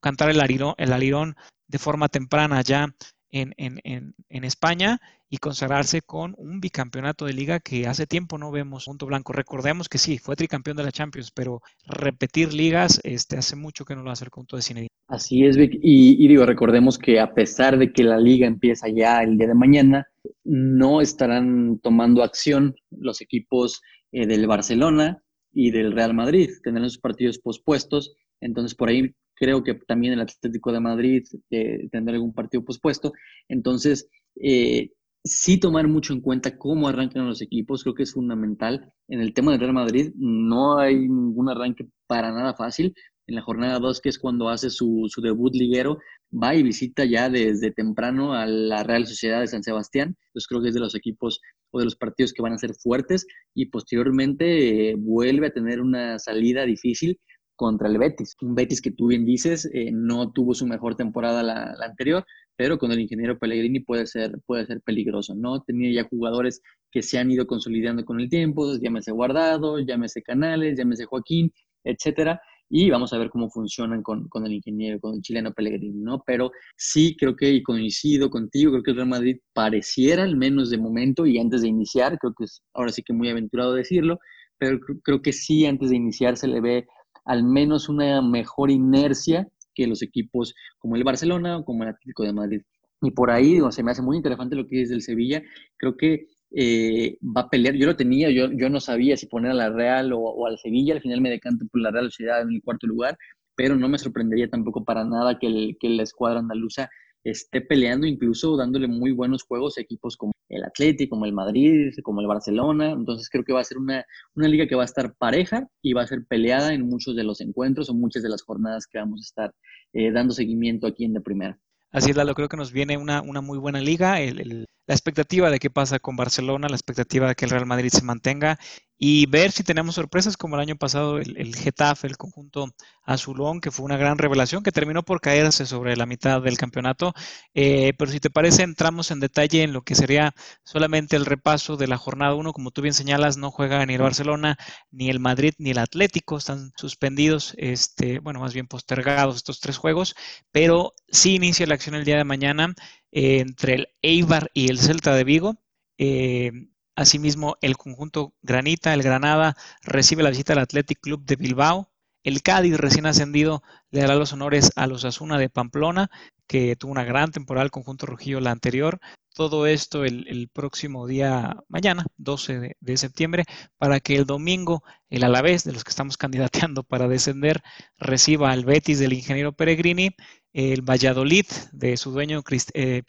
cantar 0.00 0.28
el 0.28 0.42
alirón, 0.42 0.74
el 0.76 0.92
alirón 0.92 1.36
de 1.68 1.78
forma 1.78 2.10
temprana 2.10 2.60
ya 2.60 2.94
en, 3.34 3.52
en, 3.56 3.80
en, 3.82 4.14
en 4.28 4.44
España 4.44 5.00
y 5.28 5.38
consagrarse 5.38 6.02
con 6.02 6.36
un 6.38 6.60
bicampeonato 6.60 7.24
de 7.26 7.32
liga 7.32 7.58
que 7.58 7.88
hace 7.88 8.06
tiempo 8.06 8.38
no 8.38 8.52
vemos 8.52 8.84
punto 8.84 9.06
blanco. 9.06 9.32
Recordemos 9.32 9.88
que 9.88 9.98
sí, 9.98 10.18
fue 10.18 10.36
tricampeón 10.36 10.76
de 10.76 10.84
la 10.84 10.92
Champions, 10.92 11.32
pero 11.32 11.60
repetir 11.84 12.54
ligas 12.54 13.00
este, 13.02 13.36
hace 13.36 13.56
mucho 13.56 13.84
que 13.84 13.96
no 13.96 14.04
lo 14.04 14.12
hace 14.12 14.24
el 14.24 14.30
conjunto 14.30 14.54
de 14.54 14.62
Zinedine. 14.62 14.88
Así 15.08 15.44
es, 15.44 15.56
Vic. 15.56 15.76
Y, 15.82 16.28
digo, 16.28 16.46
recordemos 16.46 16.96
que 16.96 17.18
a 17.18 17.34
pesar 17.34 17.76
de 17.76 17.92
que 17.92 18.04
la 18.04 18.18
liga 18.18 18.46
empieza 18.46 18.88
ya 18.88 19.22
el 19.24 19.36
día 19.36 19.48
de 19.48 19.54
mañana, 19.54 20.06
no 20.44 21.00
estarán 21.00 21.80
tomando 21.80 22.22
acción 22.22 22.76
los 22.90 23.20
equipos 23.20 23.82
eh, 24.12 24.28
del 24.28 24.46
Barcelona 24.46 25.20
y 25.52 25.72
del 25.72 25.90
Real 25.92 26.14
Madrid. 26.14 26.50
Tendrán 26.62 26.88
sus 26.88 27.00
partidos 27.00 27.40
pospuestos. 27.40 28.14
Entonces, 28.40 28.76
por 28.76 28.88
ahí 28.88 29.12
creo 29.44 29.62
que 29.62 29.74
también 29.74 30.14
el 30.14 30.20
Atlético 30.20 30.72
de 30.72 30.80
Madrid 30.80 31.22
eh, 31.50 31.88
tendrá 31.92 32.14
algún 32.14 32.32
partido 32.32 32.64
pospuesto. 32.64 33.12
Entonces, 33.46 34.08
eh, 34.40 34.90
sí 35.22 35.58
tomar 35.60 35.86
mucho 35.86 36.14
en 36.14 36.22
cuenta 36.22 36.56
cómo 36.56 36.88
arrancan 36.88 37.26
los 37.26 37.42
equipos, 37.42 37.82
creo 37.82 37.94
que 37.94 38.04
es 38.04 38.14
fundamental. 38.14 38.90
En 39.08 39.20
el 39.20 39.34
tema 39.34 39.52
del 39.52 39.60
Real 39.60 39.74
Madrid 39.74 40.12
no 40.16 40.78
hay 40.78 40.96
ningún 40.96 41.50
arranque 41.50 41.86
para 42.06 42.32
nada 42.32 42.54
fácil. 42.54 42.94
En 43.26 43.34
la 43.34 43.42
jornada 43.42 43.78
2, 43.78 44.00
que 44.00 44.08
es 44.08 44.18
cuando 44.18 44.48
hace 44.48 44.70
su, 44.70 45.06
su, 45.08 45.20
debut 45.20 45.54
liguero, 45.54 45.98
va 46.32 46.54
y 46.54 46.62
visita 46.62 47.04
ya 47.04 47.28
desde 47.28 47.70
temprano 47.70 48.34
a 48.34 48.46
la 48.46 48.82
Real 48.82 49.06
Sociedad 49.06 49.40
de 49.40 49.46
San 49.46 49.62
Sebastián. 49.62 50.16
Entonces 50.28 50.46
creo 50.48 50.62
que 50.62 50.68
es 50.68 50.74
de 50.74 50.80
los 50.80 50.94
equipos 50.94 51.40
o 51.70 51.80
de 51.80 51.84
los 51.84 51.96
partidos 51.96 52.32
que 52.32 52.42
van 52.42 52.52
a 52.52 52.58
ser 52.58 52.74
fuertes 52.74 53.26
y 53.54 53.66
posteriormente 53.66 54.90
eh, 54.90 54.94
vuelve 54.96 55.48
a 55.48 55.52
tener 55.52 55.80
una 55.80 56.18
salida 56.18 56.64
difícil 56.64 57.18
contra 57.56 57.88
el 57.88 57.98
Betis. 57.98 58.36
Un 58.40 58.54
Betis 58.54 58.80
que 58.80 58.90
tú 58.90 59.08
bien 59.08 59.24
dices, 59.24 59.68
eh, 59.72 59.90
no 59.92 60.32
tuvo 60.32 60.54
su 60.54 60.66
mejor 60.66 60.96
temporada 60.96 61.42
la, 61.42 61.74
anterior, 61.84 62.24
pero 62.56 62.78
con 62.78 62.92
el 62.92 63.00
ingeniero 63.00 63.38
Pellegrini 63.38 63.80
puede 63.80 64.06
ser, 64.06 64.40
puede 64.46 64.66
ser 64.66 64.80
peligroso, 64.82 65.34
¿no? 65.34 65.62
Tenía 65.62 65.92
ya 65.92 66.08
jugadores 66.08 66.62
que 66.90 67.02
se 67.02 67.18
han 67.18 67.30
ido 67.30 67.46
consolidando 67.46 68.04
con 68.04 68.20
el 68.20 68.28
tiempo, 68.28 68.76
llámese 68.80 69.12
Guardado, 69.12 69.78
llámese 69.80 70.22
Canales, 70.22 70.78
llámese 70.78 71.06
Joaquín, 71.06 71.52
etcétera, 71.84 72.40
y 72.70 72.90
vamos 72.90 73.12
a 73.12 73.18
ver 73.18 73.30
cómo 73.30 73.50
funcionan 73.50 74.02
con, 74.02 74.28
con, 74.28 74.46
el 74.46 74.52
ingeniero, 74.52 74.98
con 75.00 75.14
el 75.14 75.22
chileno 75.22 75.52
Pellegrini, 75.52 76.00
¿no? 76.00 76.22
Pero 76.26 76.50
sí 76.76 77.16
creo 77.18 77.36
que, 77.36 77.50
y 77.50 77.62
coincido 77.62 78.30
contigo, 78.30 78.72
creo 78.72 78.82
que 78.82 78.90
el 78.92 78.96
Real 78.96 79.08
Madrid 79.08 79.36
pareciera, 79.52 80.22
al 80.22 80.36
menos 80.36 80.70
de 80.70 80.78
momento, 80.78 81.26
y 81.26 81.38
antes 81.38 81.62
de 81.62 81.68
iniciar, 81.68 82.18
creo 82.18 82.34
que 82.36 82.44
es 82.44 82.62
ahora 82.72 82.90
sí 82.90 83.02
que 83.02 83.12
muy 83.12 83.28
aventurado 83.28 83.74
decirlo, 83.74 84.18
pero 84.58 84.78
creo 85.02 85.20
que 85.20 85.32
sí, 85.32 85.66
antes 85.66 85.90
de 85.90 85.96
iniciar 85.96 86.36
se 86.36 86.48
le 86.48 86.60
ve 86.60 86.86
al 87.24 87.44
menos 87.44 87.88
una 87.88 88.22
mejor 88.22 88.70
inercia 88.70 89.48
que 89.74 89.86
los 89.86 90.02
equipos 90.02 90.54
como 90.78 90.96
el 90.96 91.04
Barcelona 91.04 91.58
o 91.58 91.64
como 91.64 91.82
el 91.82 91.90
Atlético 91.90 92.22
de 92.22 92.32
Madrid. 92.32 92.62
Y 93.02 93.10
por 93.10 93.30
ahí, 93.30 93.60
se 93.70 93.82
me 93.82 93.90
hace 93.90 94.02
muy 94.02 94.16
interesante 94.16 94.56
lo 94.56 94.66
que 94.66 94.82
es 94.82 94.88
del 94.88 95.02
Sevilla. 95.02 95.42
Creo 95.76 95.96
que 95.96 96.28
eh, 96.56 97.18
va 97.22 97.42
a 97.42 97.50
pelear. 97.50 97.74
Yo 97.74 97.86
lo 97.86 97.96
tenía, 97.96 98.30
yo, 98.30 98.50
yo 98.52 98.70
no 98.70 98.80
sabía 98.80 99.16
si 99.16 99.26
poner 99.26 99.50
a 99.50 99.54
la 99.54 99.70
Real 99.70 100.12
o, 100.14 100.46
al 100.46 100.58
Sevilla. 100.58 100.94
Al 100.94 101.02
final 101.02 101.20
me 101.20 101.30
decanto 101.30 101.66
por 101.70 101.80
la 101.80 101.90
Real 101.90 102.06
Sociedad 102.06 102.42
en 102.42 102.54
el 102.54 102.62
cuarto 102.62 102.86
lugar, 102.86 103.18
pero 103.54 103.76
no 103.76 103.88
me 103.88 103.98
sorprendería 103.98 104.48
tampoco 104.48 104.84
para 104.84 105.04
nada 105.04 105.38
que, 105.38 105.46
el, 105.46 105.76
que 105.78 105.88
la 105.90 106.02
escuadra 106.02 106.40
andaluza 106.40 106.88
esté 107.24 107.60
peleando, 107.62 108.06
incluso 108.06 108.56
dándole 108.56 108.86
muy 108.86 109.12
buenos 109.12 109.42
juegos 109.42 109.78
a 109.78 109.80
equipos 109.80 110.16
como 110.16 110.32
el 110.48 110.62
Atlético, 110.62 111.10
como 111.10 111.24
el 111.24 111.32
Madrid, 111.32 111.92
como 112.02 112.20
el 112.20 112.26
Barcelona. 112.26 112.92
Entonces 112.92 113.28
creo 113.30 113.44
que 113.44 113.52
va 113.52 113.60
a 113.60 113.64
ser 113.64 113.78
una, 113.78 114.04
una 114.34 114.48
liga 114.48 114.66
que 114.66 114.74
va 114.74 114.82
a 114.82 114.86
estar 114.86 115.14
pareja 115.16 115.66
y 115.82 115.94
va 115.94 116.02
a 116.02 116.06
ser 116.06 116.24
peleada 116.28 116.74
en 116.74 116.86
muchos 116.86 117.16
de 117.16 117.24
los 117.24 117.40
encuentros 117.40 117.88
o 117.88 117.94
muchas 117.94 118.22
de 118.22 118.28
las 118.28 118.42
jornadas 118.42 118.86
que 118.86 118.98
vamos 118.98 119.20
a 119.20 119.24
estar 119.24 119.54
eh, 119.94 120.12
dando 120.12 120.34
seguimiento 120.34 120.86
aquí 120.86 121.04
en 121.04 121.14
de 121.14 121.20
primera. 121.20 121.58
Así 121.90 122.10
es, 122.10 122.16
Lalo, 122.16 122.34
creo 122.34 122.48
que 122.48 122.56
nos 122.56 122.72
viene 122.72 122.96
una, 122.98 123.22
una 123.22 123.40
muy 123.40 123.58
buena 123.58 123.80
liga. 123.80 124.20
el, 124.20 124.66
la 124.86 124.94
expectativa 124.94 125.50
de 125.50 125.58
qué 125.58 125.70
pasa 125.70 125.98
con 125.98 126.16
Barcelona, 126.16 126.68
la 126.68 126.76
expectativa 126.76 127.28
de 127.28 127.34
que 127.34 127.44
el 127.46 127.50
Real 127.50 127.66
Madrid 127.66 127.90
se 127.90 128.02
mantenga 128.02 128.58
y 128.96 129.26
ver 129.26 129.50
si 129.50 129.64
tenemos 129.64 129.96
sorpresas 129.96 130.36
como 130.36 130.54
el 130.54 130.62
año 130.62 130.76
pasado 130.76 131.18
el, 131.18 131.54
Getafe, 131.56 132.06
el 132.06 132.16
conjunto 132.16 132.72
azulón, 133.02 133.60
que 133.60 133.70
fue 133.70 133.84
una 133.84 133.96
gran 133.96 134.18
revelación, 134.18 134.62
que 134.62 134.72
terminó 134.72 135.02
por 135.02 135.20
caerse 135.20 135.66
sobre 135.66 135.96
la 135.96 136.06
mitad 136.06 136.40
del 136.40 136.56
campeonato. 136.56 137.12
Eh, 137.54 137.92
pero 137.98 138.10
si 138.10 138.20
te 138.20 138.30
parece, 138.30 138.62
entramos 138.62 139.10
en 139.10 139.20
detalle 139.20 139.62
en 139.62 139.72
lo 139.72 139.82
que 139.82 139.94
sería 139.94 140.32
solamente 140.62 141.16
el 141.16 141.26
repaso 141.26 141.76
de 141.76 141.88
la 141.88 141.98
jornada 141.98 142.34
1. 142.34 142.52
Como 142.52 142.70
tú 142.70 142.82
bien 142.82 142.94
señalas, 142.94 143.36
no 143.36 143.50
juega 143.50 143.84
ni 143.84 143.94
el 143.94 144.02
Barcelona, 144.02 144.56
ni 144.90 145.10
el 145.10 145.20
Madrid, 145.20 145.54
ni 145.58 145.72
el 145.72 145.78
Atlético. 145.78 146.38
Están 146.38 146.72
suspendidos, 146.76 147.54
este, 147.58 148.20
bueno, 148.20 148.40
más 148.40 148.54
bien 148.54 148.68
postergados 148.68 149.36
estos 149.36 149.60
tres 149.60 149.76
juegos, 149.76 150.14
pero 150.52 150.94
sí 151.08 151.34
inicia 151.34 151.66
la 151.66 151.74
acción 151.74 151.96
el 151.96 152.04
día 152.04 152.16
de 152.16 152.24
mañana 152.24 152.74
entre 153.14 153.74
el 153.74 153.88
Eibar 154.02 154.50
y 154.52 154.68
el 154.68 154.78
Celta 154.78 155.14
de 155.14 155.24
Vigo. 155.24 155.56
Eh, 155.96 156.50
Asimismo, 156.96 157.56
el 157.60 157.76
conjunto 157.76 158.34
Granita, 158.42 158.94
el 158.94 159.02
Granada, 159.02 159.56
recibe 159.82 160.22
la 160.22 160.30
visita 160.30 160.52
del 160.52 160.62
Athletic 160.62 161.00
Club 161.00 161.24
de 161.24 161.36
Bilbao. 161.36 161.90
El 162.22 162.42
Cádiz, 162.42 162.76
recién 162.76 163.06
ascendido, 163.06 163.62
le 163.90 164.00
dará 164.00 164.14
los 164.14 164.32
honores 164.32 164.70
a 164.76 164.86
los 164.86 165.04
Asuna 165.04 165.36
de 165.36 165.50
Pamplona, 165.50 166.08
que 166.46 166.76
tuvo 166.76 166.92
una 166.92 167.04
gran 167.04 167.32
temporada 167.32 167.64
el 167.64 167.72
conjunto 167.72 168.06
rojillo 168.06 168.40
la 168.40 168.52
anterior. 168.52 169.00
Todo 169.34 169.66
esto 169.66 170.04
el, 170.04 170.48
próximo 170.52 171.08
día, 171.08 171.56
mañana, 171.68 172.06
12 172.16 172.76
de, 172.78 172.96
septiembre, 172.96 173.44
para 173.76 173.98
que 173.98 174.14
el 174.14 174.24
domingo 174.24 174.84
el 175.10 175.24
Alavés, 175.24 175.64
de 175.64 175.72
los 175.72 175.82
que 175.82 175.90
estamos 175.90 176.16
candidateando 176.16 176.84
para 176.84 177.08
descender, 177.08 177.62
reciba 177.98 178.52
al 178.52 178.64
Betis 178.64 179.00
del 179.00 179.12
ingeniero 179.12 179.52
Peregrini, 179.52 180.10
el 180.54 180.82
Valladolid 180.82 181.46
de 181.72 181.96
su 181.98 182.12
dueño, 182.12 182.42
eh, 182.72 183.02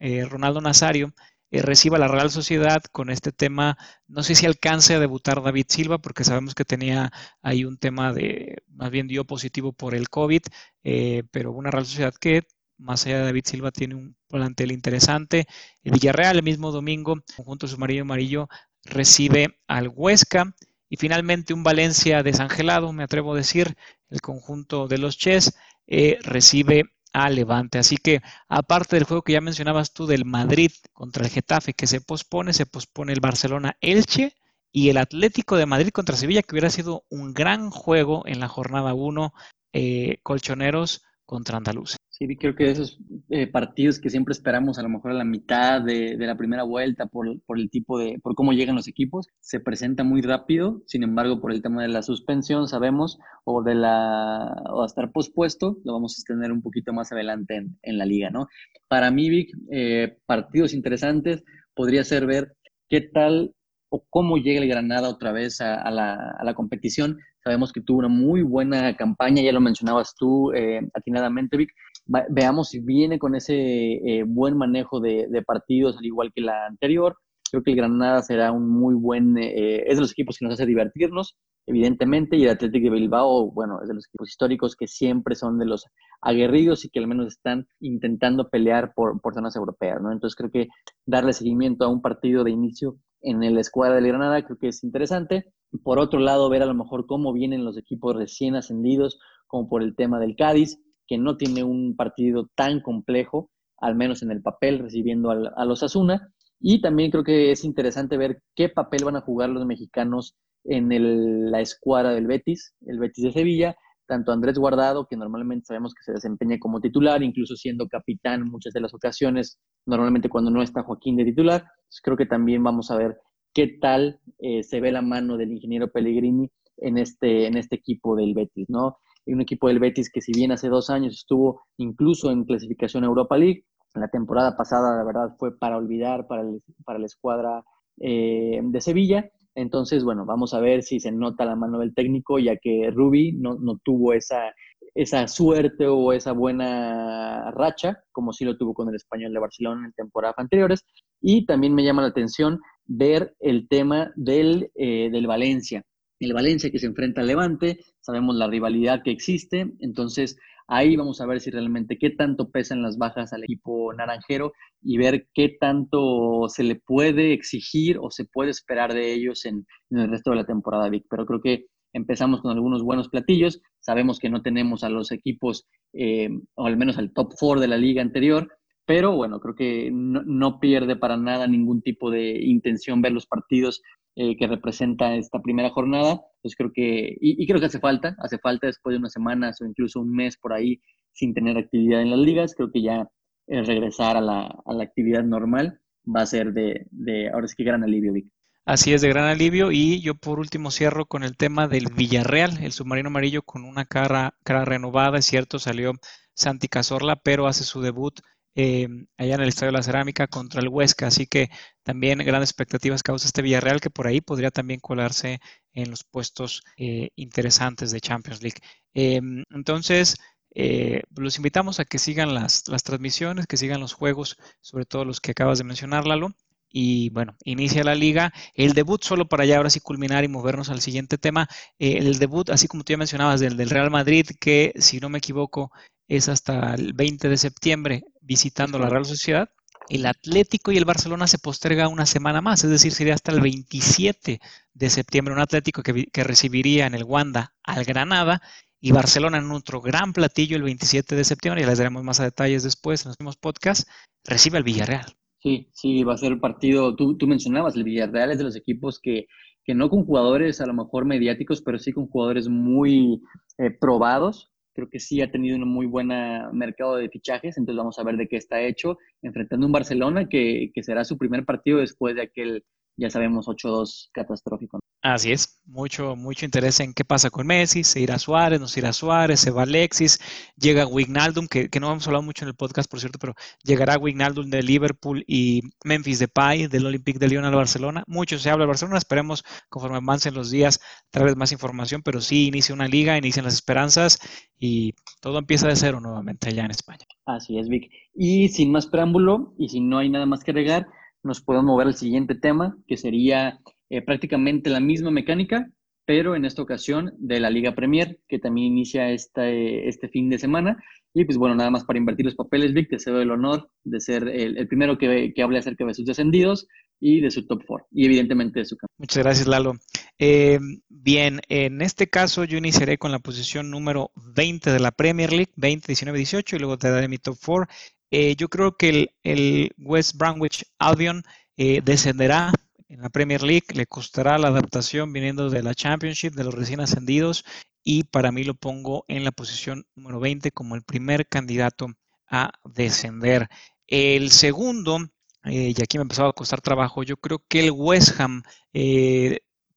eh, 0.00 0.24
Ronaldo 0.24 0.60
Nazario, 0.62 1.12
eh, 1.52 1.60
reciba 1.60 1.98
la 1.98 2.08
Real 2.08 2.30
Sociedad 2.30 2.82
con 2.92 3.10
este 3.10 3.30
tema. 3.30 3.76
No 4.08 4.22
sé 4.22 4.34
si 4.34 4.46
alcance 4.46 4.94
a 4.94 5.00
debutar 5.00 5.42
David 5.42 5.66
Silva, 5.68 5.98
porque 5.98 6.24
sabemos 6.24 6.54
que 6.54 6.64
tenía 6.64 7.12
ahí 7.42 7.66
un 7.66 7.76
tema 7.76 8.14
de, 8.14 8.62
más 8.68 8.90
bien 8.90 9.06
dio 9.06 9.26
positivo 9.26 9.72
por 9.74 9.94
el 9.94 10.08
COVID, 10.08 10.42
eh, 10.82 11.24
pero 11.30 11.52
una 11.52 11.70
Real 11.70 11.84
Sociedad 11.84 12.14
que, 12.18 12.44
más 12.78 13.04
allá 13.04 13.18
de 13.18 13.24
David 13.24 13.44
Silva, 13.44 13.70
tiene 13.70 13.96
un 13.96 14.16
plantel 14.28 14.72
interesante. 14.72 15.46
El 15.82 15.92
Villarreal, 15.92 16.36
el 16.36 16.42
mismo 16.42 16.72
domingo, 16.72 17.16
conjunto 17.36 17.68
submarino 17.68 18.02
amarillo, 18.02 18.48
recibe 18.84 19.58
al 19.66 19.88
Huesca. 19.88 20.54
Y 20.88 20.96
finalmente 20.96 21.52
un 21.54 21.64
Valencia 21.64 22.22
desangelado, 22.22 22.92
me 22.94 23.04
atrevo 23.04 23.34
a 23.34 23.36
decir, 23.36 23.76
el 24.08 24.20
conjunto 24.20 24.88
de 24.88 24.98
los 24.98 25.18
Ches, 25.18 25.54
eh, 25.94 26.18
recibe 26.22 26.84
a 27.12 27.28
Levante. 27.28 27.78
Así 27.78 27.98
que, 27.98 28.22
aparte 28.48 28.96
del 28.96 29.04
juego 29.04 29.20
que 29.20 29.34
ya 29.34 29.42
mencionabas 29.42 29.92
tú 29.92 30.06
del 30.06 30.24
Madrid 30.24 30.72
contra 30.94 31.26
el 31.26 31.30
Getafe, 31.30 31.74
que 31.74 31.86
se 31.86 32.00
pospone, 32.00 32.54
se 32.54 32.64
pospone 32.64 33.12
el 33.12 33.20
Barcelona 33.20 33.76
Elche 33.82 34.34
y 34.72 34.88
el 34.88 34.96
Atlético 34.96 35.56
de 35.56 35.66
Madrid 35.66 35.90
contra 35.90 36.16
Sevilla, 36.16 36.42
que 36.42 36.54
hubiera 36.54 36.70
sido 36.70 37.04
un 37.10 37.34
gran 37.34 37.68
juego 37.68 38.22
en 38.26 38.40
la 38.40 38.48
jornada 38.48 38.94
1, 38.94 39.34
eh, 39.74 40.18
colchoneros 40.22 41.02
contra 41.26 41.58
Andaluz. 41.58 41.96
Sí, 42.28 42.36
creo 42.36 42.54
que 42.54 42.70
esos 42.70 42.98
eh, 43.30 43.48
partidos 43.48 43.98
que 43.98 44.08
siempre 44.08 44.30
esperamos 44.30 44.78
a 44.78 44.82
lo 44.82 44.88
mejor 44.88 45.10
a 45.10 45.14
la 45.14 45.24
mitad 45.24 45.80
de, 45.80 46.16
la 46.16 46.36
primera 46.36 46.62
vuelta 46.62 47.06
por, 47.06 47.26
el 47.26 47.68
tipo 47.68 47.98
de, 47.98 48.20
por 48.22 48.36
cómo 48.36 48.52
llegan 48.52 48.76
los 48.76 48.86
equipos, 48.86 49.26
se 49.40 49.58
presenta 49.58 50.04
muy 50.04 50.22
rápido, 50.22 50.82
sin 50.86 51.02
embargo 51.02 51.40
por 51.40 51.50
el 51.50 51.62
tema 51.62 51.82
de 51.82 51.88
la 51.88 52.02
suspensión 52.02 52.68
sabemos, 52.68 53.18
o 53.42 53.64
de 53.64 53.74
la, 53.74 54.54
o 54.70 54.84
estar 54.84 55.10
pospuesto, 55.10 55.78
lo 55.84 55.94
vamos 55.94 56.16
a 56.16 56.32
tener 56.32 56.52
un 56.52 56.62
poquito 56.62 56.92
más 56.92 57.10
adelante 57.10 57.66
en, 57.82 57.98
la 57.98 58.04
liga, 58.04 58.30
¿no? 58.30 58.46
Para 58.86 59.10
mí, 59.10 59.28
Vic, 59.28 59.50
eh, 59.72 60.16
partidos 60.24 60.74
interesantes, 60.74 61.42
podría 61.74 62.04
ser 62.04 62.26
ver 62.26 62.54
qué 62.88 63.00
tal 63.00 63.52
o 63.88 64.04
cómo 64.08 64.36
llega 64.36 64.60
el 64.60 64.68
Granada 64.68 65.08
otra 65.08 65.32
vez 65.32 65.60
a, 65.60 65.90
la, 65.90 66.14
a 66.38 66.44
la 66.44 66.54
competición. 66.54 67.18
Sabemos 67.44 67.72
que 67.72 67.80
tuvo 67.80 67.98
una 67.98 68.08
muy 68.08 68.42
buena 68.42 68.96
campaña, 68.96 69.42
ya 69.42 69.52
lo 69.52 69.60
mencionabas 69.60 70.14
tú 70.16 70.52
eh, 70.52 70.80
atinadamente, 70.94 71.56
Vic, 71.56 71.70
veamos 72.06 72.68
si 72.68 72.80
viene 72.80 73.18
con 73.18 73.34
ese 73.34 73.54
eh, 73.54 74.24
buen 74.26 74.56
manejo 74.56 75.00
de, 75.00 75.42
partidos, 75.46 75.98
al 75.98 76.06
igual 76.06 76.32
que 76.34 76.40
la 76.42 76.66
anterior. 76.66 77.16
Creo 77.50 77.62
que 77.62 77.72
el 77.72 77.76
Granada 77.76 78.22
será 78.22 78.50
un 78.50 78.68
muy 78.68 78.94
buen, 78.94 79.36
eh, 79.36 79.84
es 79.86 79.96
de 79.96 80.00
los 80.00 80.12
equipos 80.12 80.38
que 80.38 80.46
nos 80.46 80.54
hace 80.54 80.64
divertirnos, 80.64 81.36
evidentemente, 81.66 82.36
y 82.36 82.44
el 82.44 82.50
Atlético 82.50 82.84
de 82.84 83.00
Bilbao, 83.00 83.50
bueno, 83.52 83.80
es 83.82 83.88
de 83.88 83.94
los 83.94 84.06
equipos 84.06 84.30
históricos 84.30 84.74
que 84.74 84.86
siempre 84.86 85.34
son 85.34 85.58
de 85.58 85.66
los 85.66 85.84
aguerridos 86.22 86.84
y 86.84 86.88
que 86.88 86.98
al 86.98 87.06
menos 87.06 87.26
están 87.26 87.66
intentando 87.80 88.48
pelear 88.48 88.94
por, 88.94 89.20
por 89.20 89.34
zonas 89.34 89.54
europeas, 89.54 90.00
¿no? 90.00 90.12
Entonces 90.12 90.34
creo 90.34 90.50
que 90.50 90.68
darle 91.04 91.34
seguimiento 91.34 91.84
a 91.84 91.88
un 91.88 92.00
partido 92.00 92.42
de 92.42 92.52
inicio 92.52 92.96
en 93.22 93.42
el 93.42 93.58
escuadra 93.58 93.96
del 93.96 94.08
Granada 94.08 94.44
creo 94.44 94.58
que 94.58 94.68
es 94.68 94.82
interesante. 94.84 95.52
Por 95.82 95.98
otro 95.98 96.20
lado, 96.20 96.50
ver 96.50 96.62
a 96.62 96.66
lo 96.66 96.74
mejor 96.74 97.06
cómo 97.06 97.32
vienen 97.32 97.64
los 97.64 97.78
equipos 97.78 98.16
recién 98.16 98.56
ascendidos, 98.56 99.18
como 99.46 99.68
por 99.68 99.82
el 99.82 99.94
tema 99.94 100.18
del 100.18 100.36
Cádiz, 100.36 100.78
que 101.12 101.18
no 101.18 101.36
tiene 101.36 101.62
un 101.62 101.94
partido 101.94 102.48
tan 102.54 102.80
complejo, 102.80 103.50
al 103.76 103.94
menos 103.94 104.22
en 104.22 104.30
el 104.30 104.40
papel, 104.40 104.78
recibiendo 104.78 105.30
a 105.30 105.64
los 105.66 105.82
Asuna. 105.82 106.32
Y 106.58 106.80
también 106.80 107.10
creo 107.10 107.22
que 107.22 107.50
es 107.50 107.64
interesante 107.64 108.16
ver 108.16 108.40
qué 108.56 108.70
papel 108.70 109.04
van 109.04 109.16
a 109.16 109.20
jugar 109.20 109.50
los 109.50 109.66
mexicanos 109.66 110.34
en 110.64 111.50
la 111.50 111.60
escuadra 111.60 112.14
del 112.14 112.26
Betis, 112.26 112.72
el 112.86 112.98
Betis 112.98 113.24
de 113.24 113.32
Sevilla, 113.32 113.76
tanto 114.06 114.32
Andrés 114.32 114.56
Guardado, 114.56 115.06
que 115.06 115.18
normalmente 115.18 115.66
sabemos 115.66 115.92
que 115.92 116.02
se 116.02 116.12
desempeña 116.12 116.56
como 116.58 116.80
titular, 116.80 117.22
incluso 117.22 117.56
siendo 117.56 117.86
capitán 117.88 118.48
muchas 118.48 118.72
de 118.72 118.80
las 118.80 118.94
ocasiones, 118.94 119.58
normalmente 119.84 120.30
cuando 120.30 120.50
no 120.50 120.62
está 120.62 120.82
Joaquín 120.82 121.16
de 121.16 121.26
titular. 121.26 121.62
creo 122.02 122.16
que 122.16 122.24
también 122.24 122.62
vamos 122.62 122.90
a 122.90 122.96
ver 122.96 123.18
qué 123.52 123.76
tal 123.82 124.18
eh, 124.38 124.62
se 124.62 124.80
ve 124.80 124.92
la 124.92 125.02
mano 125.02 125.36
del 125.36 125.52
ingeniero 125.52 125.92
Pellegrini 125.92 126.50
en 126.78 126.96
este, 126.96 127.48
en 127.48 127.58
este 127.58 127.76
equipo 127.76 128.16
del 128.16 128.32
Betis, 128.32 128.70
¿no? 128.70 128.96
Un 129.26 129.40
equipo 129.40 129.68
del 129.68 129.78
Betis 129.78 130.10
que 130.10 130.20
si 130.20 130.32
bien 130.32 130.52
hace 130.52 130.68
dos 130.68 130.90
años 130.90 131.14
estuvo 131.14 131.62
incluso 131.76 132.30
en 132.30 132.44
clasificación 132.44 133.04
Europa 133.04 133.36
League, 133.36 133.64
la 133.94 134.08
temporada 134.08 134.56
pasada 134.56 134.96
la 134.96 135.04
verdad 135.04 135.36
fue 135.38 135.56
para 135.58 135.76
olvidar 135.76 136.26
para, 136.26 136.44
para 136.84 136.98
la 136.98 137.06
escuadra 137.06 137.62
eh, 138.00 138.60
de 138.62 138.80
Sevilla. 138.80 139.30
Entonces, 139.54 140.02
bueno, 140.02 140.24
vamos 140.24 140.54
a 140.54 140.60
ver 140.60 140.82
si 140.82 140.98
se 140.98 141.12
nota 141.12 141.44
la 141.44 141.56
mano 141.56 141.78
del 141.78 141.94
técnico, 141.94 142.38
ya 142.38 142.56
que 142.56 142.90
Rubi 142.90 143.32
no, 143.32 143.56
no 143.56 143.78
tuvo 143.84 144.14
esa, 144.14 144.54
esa 144.94 145.28
suerte 145.28 145.86
o 145.86 146.12
esa 146.14 146.32
buena 146.32 147.50
racha, 147.50 148.02
como 148.12 148.32
sí 148.32 148.46
lo 148.46 148.56
tuvo 148.56 148.72
con 148.72 148.88
el 148.88 148.94
español 148.94 149.32
de 149.32 149.40
Barcelona 149.40 149.86
en 149.86 149.92
temporadas 149.92 150.38
anteriores. 150.38 150.86
Y 151.20 151.44
también 151.44 151.74
me 151.74 151.84
llama 151.84 152.00
la 152.00 152.08
atención 152.08 152.60
ver 152.86 153.34
el 153.40 153.68
tema 153.68 154.10
del, 154.16 154.70
eh, 154.74 155.10
del 155.10 155.26
Valencia 155.26 155.84
el 156.24 156.32
Valencia 156.32 156.70
que 156.70 156.78
se 156.78 156.86
enfrenta 156.86 157.20
al 157.20 157.26
Levante, 157.26 157.78
sabemos 158.00 158.36
la 158.36 158.48
rivalidad 158.48 159.02
que 159.02 159.10
existe, 159.10 159.72
entonces 159.80 160.36
ahí 160.68 160.96
vamos 160.96 161.20
a 161.20 161.26
ver 161.26 161.40
si 161.40 161.50
realmente 161.50 161.98
qué 161.98 162.10
tanto 162.10 162.50
pesan 162.50 162.82
las 162.82 162.98
bajas 162.98 163.32
al 163.32 163.44
equipo 163.44 163.92
naranjero 163.92 164.52
y 164.80 164.96
ver 164.98 165.28
qué 165.34 165.56
tanto 165.60 166.48
se 166.48 166.64
le 166.64 166.76
puede 166.76 167.32
exigir 167.32 167.98
o 168.00 168.10
se 168.10 168.24
puede 168.24 168.50
esperar 168.50 168.94
de 168.94 169.12
ellos 169.12 169.44
en, 169.44 169.66
el 169.90 170.10
resto 170.10 170.30
de 170.30 170.36
la 170.36 170.46
temporada, 170.46 170.88
Vic. 170.88 171.04
Pero 171.10 171.26
creo 171.26 171.40
que 171.40 171.66
empezamos 171.92 172.40
con 172.40 172.52
algunos 172.52 172.82
buenos 172.82 173.08
platillos, 173.08 173.60
sabemos 173.80 174.18
que 174.18 174.30
no 174.30 174.42
tenemos 174.42 174.82
a 174.82 174.88
los 174.88 175.12
equipos, 175.12 175.66
eh, 175.92 176.30
o 176.54 176.66
al 176.66 176.76
menos 176.76 176.96
al 176.96 177.12
top 177.12 177.34
four 177.38 177.60
de 177.60 177.68
la 177.68 177.76
liga 177.76 178.00
anterior, 178.00 178.48
pero 178.86 179.14
bueno, 179.14 179.40
creo 179.40 179.54
que 179.54 179.90
no, 179.92 180.58
pierde 180.58 180.96
para 180.96 181.16
nada 181.16 181.46
ningún 181.46 181.82
tipo 181.82 182.10
de 182.10 182.42
intención 182.42 183.00
ver 183.00 183.12
los 183.12 183.26
partidos 183.26 183.80
eh, 184.16 184.36
que 184.36 184.46
representa 184.46 185.14
esta 185.14 185.40
primera 185.40 185.70
jornada. 185.70 186.20
Pues 186.42 186.56
creo 186.56 186.72
que, 186.72 187.16
y, 187.20 187.46
creo 187.46 187.60
que 187.60 187.66
hace 187.66 187.80
falta, 187.80 188.16
hace 188.18 188.38
falta 188.38 188.66
después 188.66 188.94
de 188.94 188.98
unas 188.98 189.12
semanas 189.12 189.60
o 189.60 189.66
incluso 189.66 190.00
un 190.00 190.12
mes 190.14 190.36
por 190.36 190.52
ahí 190.52 190.80
sin 191.12 191.34
tener 191.34 191.56
actividad 191.58 192.02
en 192.02 192.10
las 192.10 192.18
ligas, 192.18 192.54
creo 192.54 192.70
que 192.70 192.82
ya 192.82 193.08
regresar 193.46 194.16
a 194.16 194.20
la, 194.20 194.46
a 194.64 194.72
la, 194.72 194.84
actividad 194.84 195.22
normal 195.24 195.80
va 196.04 196.22
a 196.22 196.26
ser 196.26 196.52
de, 196.52 196.86
de 196.90 197.28
ahora 197.28 197.48
sí 197.48 197.54
que 197.56 197.64
gran 197.64 197.82
alivio, 197.84 198.12
Vic. 198.12 198.26
Así 198.64 198.92
es, 198.94 199.02
de 199.02 199.08
gran 199.08 199.24
alivio. 199.24 199.72
Y 199.72 200.00
yo 200.00 200.14
por 200.14 200.38
último 200.38 200.70
cierro 200.70 201.06
con 201.06 201.24
el 201.24 201.36
tema 201.36 201.66
del 201.66 201.88
Villarreal, 201.92 202.62
el 202.62 202.72
submarino 202.72 203.08
amarillo 203.08 203.42
con 203.42 203.64
una 203.64 203.84
cara, 203.84 204.36
cara 204.44 204.64
renovada, 204.64 205.18
es 205.18 205.26
cierto, 205.26 205.58
salió 205.58 205.92
Santi 206.34 206.68
Cazorla, 206.68 207.16
pero 207.16 207.46
hace 207.48 207.64
su 207.64 207.80
debut 207.80 208.20
eh, 208.54 208.88
allá 209.16 209.34
en 209.34 209.40
el 209.40 209.48
Estadio 209.48 209.72
de 209.72 209.78
la 209.78 209.82
Cerámica 209.82 210.28
contra 210.28 210.60
el 210.60 210.68
Huesca. 210.68 211.08
Así 211.08 211.26
que 211.26 211.50
también 211.82 212.18
grandes 212.18 212.50
expectativas 212.50 213.02
causa 213.02 213.26
este 213.26 213.42
Villarreal 213.42 213.80
que 213.80 213.90
por 213.90 214.06
ahí 214.06 214.20
podría 214.20 214.50
también 214.50 214.80
colarse 214.80 215.40
en 215.72 215.90
los 215.90 216.04
puestos 216.04 216.62
eh, 216.76 217.10
interesantes 217.16 217.90
de 217.90 218.00
Champions 218.00 218.42
League. 218.42 218.58
Em, 218.94 219.44
entonces, 219.50 220.16
eh, 220.54 221.02
los 221.16 221.36
invitamos 221.36 221.80
a 221.80 221.84
que 221.84 221.98
sigan 221.98 222.34
las, 222.34 222.68
las, 222.68 222.82
transmisiones, 222.82 223.46
que 223.46 223.56
sigan 223.56 223.80
los 223.80 223.94
juegos, 223.94 224.36
sobre 224.60 224.84
todo 224.84 225.04
los 225.04 225.20
que 225.20 225.32
acabas 225.32 225.58
de 225.58 225.64
mencionar, 225.64 226.06
Lalo. 226.06 226.34
Y 226.74 227.10
bueno, 227.10 227.36
inicia 227.44 227.84
la 227.84 227.94
liga. 227.94 228.32
El 228.54 228.72
debut, 228.72 229.02
solo 229.02 229.28
para 229.28 229.44
ya 229.44 229.58
ahora 229.58 229.68
sí 229.70 229.80
culminar 229.80 230.24
y 230.24 230.28
movernos 230.28 230.70
al 230.70 230.80
siguiente 230.80 231.18
tema. 231.18 231.48
el 231.78 232.18
debut, 232.18 232.48
así 232.50 232.66
como 232.68 232.82
tú 232.82 232.92
ya 232.92 232.96
mencionabas, 232.96 233.40
del, 233.40 233.56
del 233.58 233.70
Real 233.70 233.90
Madrid, 233.90 234.26
que 234.40 234.72
si 234.76 234.98
no 234.98 235.10
me 235.10 235.18
equivoco, 235.18 235.70
es 236.08 236.28
hasta 236.28 236.74
el 236.74 236.92
20 236.94 237.28
de 237.28 237.36
septiembre 237.36 238.04
visitando 238.20 238.78
la 238.78 238.88
Real 238.88 239.04
Sociedad. 239.04 239.50
El 239.88 240.06
Atlético 240.06 240.72
y 240.72 240.78
el 240.78 240.84
Barcelona 240.84 241.26
se 241.26 241.38
posterga 241.38 241.88
una 241.88 242.06
semana 242.06 242.40
más, 242.40 242.64
es 242.64 242.70
decir, 242.70 242.92
sería 242.92 243.14
hasta 243.14 243.32
el 243.32 243.40
27 243.40 244.40
de 244.74 244.90
septiembre 244.90 245.34
un 245.34 245.40
Atlético 245.40 245.82
que, 245.82 246.24
recibiría 246.24 246.86
en 246.86 246.94
el 246.94 247.04
Wanda 247.04 247.54
al 247.62 247.84
Granada 247.84 248.40
y 248.80 248.92
Barcelona 248.92 249.38
en 249.38 249.50
otro 249.50 249.80
gran 249.80 250.12
platillo 250.12 250.56
el 250.56 250.62
27 250.62 251.14
de 251.14 251.24
septiembre, 251.24 251.62
ya 251.62 251.68
les 251.68 251.78
daremos 251.78 252.02
más 252.02 252.18
detalles 252.18 252.62
después 252.62 253.04
en 253.04 253.10
los 253.10 253.20
mismos 253.20 253.36
podcasts, 253.36 253.88
recibe 254.24 254.58
al 254.58 254.64
Villarreal. 254.64 255.06
Sí, 255.40 255.68
sí, 255.72 256.04
va 256.04 256.14
a 256.14 256.18
ser 256.18 256.32
el 256.32 256.40
partido, 256.40 256.94
tú, 256.94 257.16
tú 257.16 257.26
mencionabas, 257.26 257.74
el 257.76 257.84
Villarreal 257.84 258.30
es 258.30 258.38
de 258.38 258.44
los 258.44 258.56
equipos 258.56 259.00
que, 259.00 259.26
que 259.64 259.74
no 259.74 259.90
con 259.90 260.04
jugadores 260.04 260.60
a 260.60 260.66
lo 260.66 260.74
mejor 260.74 261.04
mediáticos, 261.04 261.62
pero 261.62 261.78
sí 261.78 261.92
con 261.92 262.08
jugadores 262.08 262.48
muy 262.48 263.20
eh, 263.58 263.70
probados, 263.70 264.51
creo 264.74 264.88
que 264.88 265.00
sí 265.00 265.20
ha 265.20 265.30
tenido 265.30 265.56
un 265.56 265.68
muy 265.68 265.86
buen 265.86 266.08
mercado 266.52 266.96
de 266.96 267.08
fichajes, 267.08 267.56
entonces 267.58 267.78
vamos 267.78 267.98
a 267.98 268.04
ver 268.04 268.16
de 268.16 268.28
qué 268.28 268.36
está 268.36 268.60
hecho, 268.62 268.98
enfrentando 269.22 269.66
un 269.66 269.72
Barcelona 269.72 270.28
que, 270.28 270.70
que 270.74 270.82
será 270.82 271.04
su 271.04 271.18
primer 271.18 271.44
partido 271.44 271.78
después 271.78 272.14
de 272.14 272.22
aquel 272.22 272.64
ya 272.96 273.10
sabemos 273.10 273.46
8-2 273.46 274.10
catastrófico. 274.12 274.80
Así 275.02 275.32
es, 275.32 275.60
mucho, 275.64 276.14
mucho 276.14 276.44
interés 276.44 276.78
en 276.78 276.94
qué 276.94 277.04
pasa 277.04 277.28
con 277.28 277.46
Messi, 277.46 277.82
se 277.82 278.00
irá 278.00 278.18
Suárez, 278.20 278.60
no 278.60 278.68
se 278.68 278.78
irá 278.78 278.92
Suárez, 278.92 279.40
se 279.40 279.50
va 279.50 279.62
Alexis, 279.62 280.20
llega 280.56 280.86
Wignaldum, 280.86 281.48
que, 281.48 281.68
que 281.68 281.80
no 281.80 281.90
hemos 281.90 282.06
hablado 282.06 282.22
mucho 282.22 282.44
en 282.44 282.50
el 282.50 282.54
podcast, 282.54 282.88
por 282.88 283.00
cierto, 283.00 283.18
pero 283.18 283.34
llegará 283.64 283.98
Wignaldum 283.98 284.48
de 284.48 284.62
Liverpool 284.62 285.24
y 285.26 285.62
Memphis 285.84 286.20
Depay 286.20 286.68
del 286.68 286.86
Olympique 286.86 287.18
de 287.18 287.26
Lyon 287.26 287.44
al 287.44 287.54
Barcelona. 287.54 288.04
Mucho 288.06 288.38
se 288.38 288.48
habla 288.48 288.62
de 288.62 288.68
Barcelona, 288.68 288.98
esperemos 288.98 289.42
conforme 289.68 289.96
avancen 289.96 290.34
los 290.34 290.50
días 290.50 290.80
traer 291.10 291.36
más 291.36 291.50
información, 291.50 292.02
pero 292.02 292.20
sí 292.20 292.46
inicia 292.46 292.74
una 292.74 292.86
liga, 292.86 293.18
inician 293.18 293.44
las 293.44 293.54
esperanzas 293.54 294.20
y 294.56 294.94
todo 295.20 295.38
empieza 295.38 295.66
de 295.66 295.74
cero 295.74 295.98
nuevamente 296.00 296.48
allá 296.48 296.64
en 296.64 296.70
España. 296.70 297.04
Así 297.26 297.58
es, 297.58 297.68
Vic. 297.68 297.90
Y 298.14 298.50
sin 298.50 298.70
más 298.70 298.86
preámbulo, 298.86 299.54
y 299.58 299.68
si 299.68 299.80
no 299.80 299.98
hay 299.98 300.10
nada 300.10 300.26
más 300.26 300.44
que 300.44 300.52
agregar, 300.52 300.86
nos 301.22 301.40
podemos 301.40 301.66
mover 301.66 301.86
al 301.88 301.94
siguiente 301.94 302.34
tema, 302.34 302.76
que 302.86 302.96
sería 302.96 303.60
eh, 303.90 304.02
prácticamente 304.02 304.70
la 304.70 304.80
misma 304.80 305.10
mecánica, 305.10 305.70
pero 306.04 306.34
en 306.34 306.44
esta 306.44 306.62
ocasión 306.62 307.12
de 307.18 307.40
la 307.40 307.50
Liga 307.50 307.74
Premier, 307.74 308.18
que 308.28 308.38
también 308.38 308.72
inicia 308.72 309.10
este, 309.10 309.88
este 309.88 310.08
fin 310.08 310.28
de 310.28 310.38
semana. 310.38 310.82
Y 311.14 311.24
pues 311.24 311.38
bueno, 311.38 311.54
nada 311.54 311.70
más 311.70 311.84
para 311.84 311.98
invertir 311.98 312.26
los 312.26 312.34
papeles, 312.34 312.72
Vic, 312.72 312.88
te 312.88 312.98
cedo 312.98 313.20
el 313.20 313.30
honor 313.30 313.70
de 313.84 314.00
ser 314.00 314.26
el, 314.28 314.66
primero 314.66 314.98
que, 314.98 315.32
que 315.34 315.42
hable 315.42 315.58
acerca 315.58 315.84
de 315.84 315.94
sus 315.94 316.06
descendidos 316.06 316.66
y 316.98 317.20
de 317.20 317.30
su 317.30 317.46
top 317.46 317.62
four, 317.66 317.84
y 317.90 318.06
evidentemente 318.06 318.60
de 318.60 318.64
su 318.64 318.76
campo. 318.76 318.92
Muchas 318.96 319.22
gracias, 319.22 319.46
Lalo. 319.46 319.74
Eh, 320.18 320.60
bien, 320.88 321.40
en 321.48 321.82
este 321.82 322.08
caso 322.08 322.44
yo 322.44 322.58
iniciaré 322.58 322.96
con 322.96 323.10
la 323.10 323.18
posición 323.18 323.70
número 323.70 324.12
20 324.14 324.70
de 324.70 324.78
la 324.78 324.92
Premier 324.92 325.32
League, 325.32 325.52
20, 325.56 325.88
19, 325.88 326.16
18, 326.16 326.56
y 326.56 326.58
luego 326.60 326.78
te 326.78 326.90
daré 326.90 327.08
mi 327.08 327.18
top 327.18 327.36
four. 327.36 327.68
Eh, 328.12 328.36
yo 328.36 328.48
creo 328.50 328.76
que 328.76 329.10
el, 329.22 329.72
West 329.78 330.16
Bromwich 330.16 330.66
Albion 330.78 331.22
eh, 331.56 331.80
descenderá 331.82 332.52
en 332.90 333.00
la 333.00 333.08
Premier 333.08 333.42
League, 333.42 333.64
le 333.72 333.86
costará 333.86 334.36
la 334.36 334.48
adaptación 334.48 335.14
viniendo 335.14 335.48
de 335.48 335.62
la 335.62 335.74
Championship, 335.74 336.34
de 336.34 336.44
los 336.44 336.52
recién 336.52 336.80
ascendidos, 336.80 337.42
y 337.82 338.04
para 338.04 338.30
mí 338.30 338.44
lo 338.44 338.52
pongo 338.52 339.06
en 339.08 339.24
la 339.24 339.32
posición 339.32 339.86
número 339.94 340.20
20 340.20 340.50
como 340.50 340.74
el 340.74 340.82
primer 340.82 341.26
candidato 341.26 341.86
a 342.28 342.52
descender. 342.64 343.48
El 343.86 344.30
segundo, 344.30 344.98
eh, 345.44 345.72
y 345.74 345.82
aquí 345.82 345.96
me 345.96 346.02
ha 346.02 346.04
empezado 346.04 346.28
a 346.28 346.34
costar 346.34 346.60
trabajo, 346.60 347.02
yo 347.04 347.16
creo 347.16 347.42
que 347.48 347.60
el 347.60 347.70
West 347.70 348.20
Ham, 348.20 348.42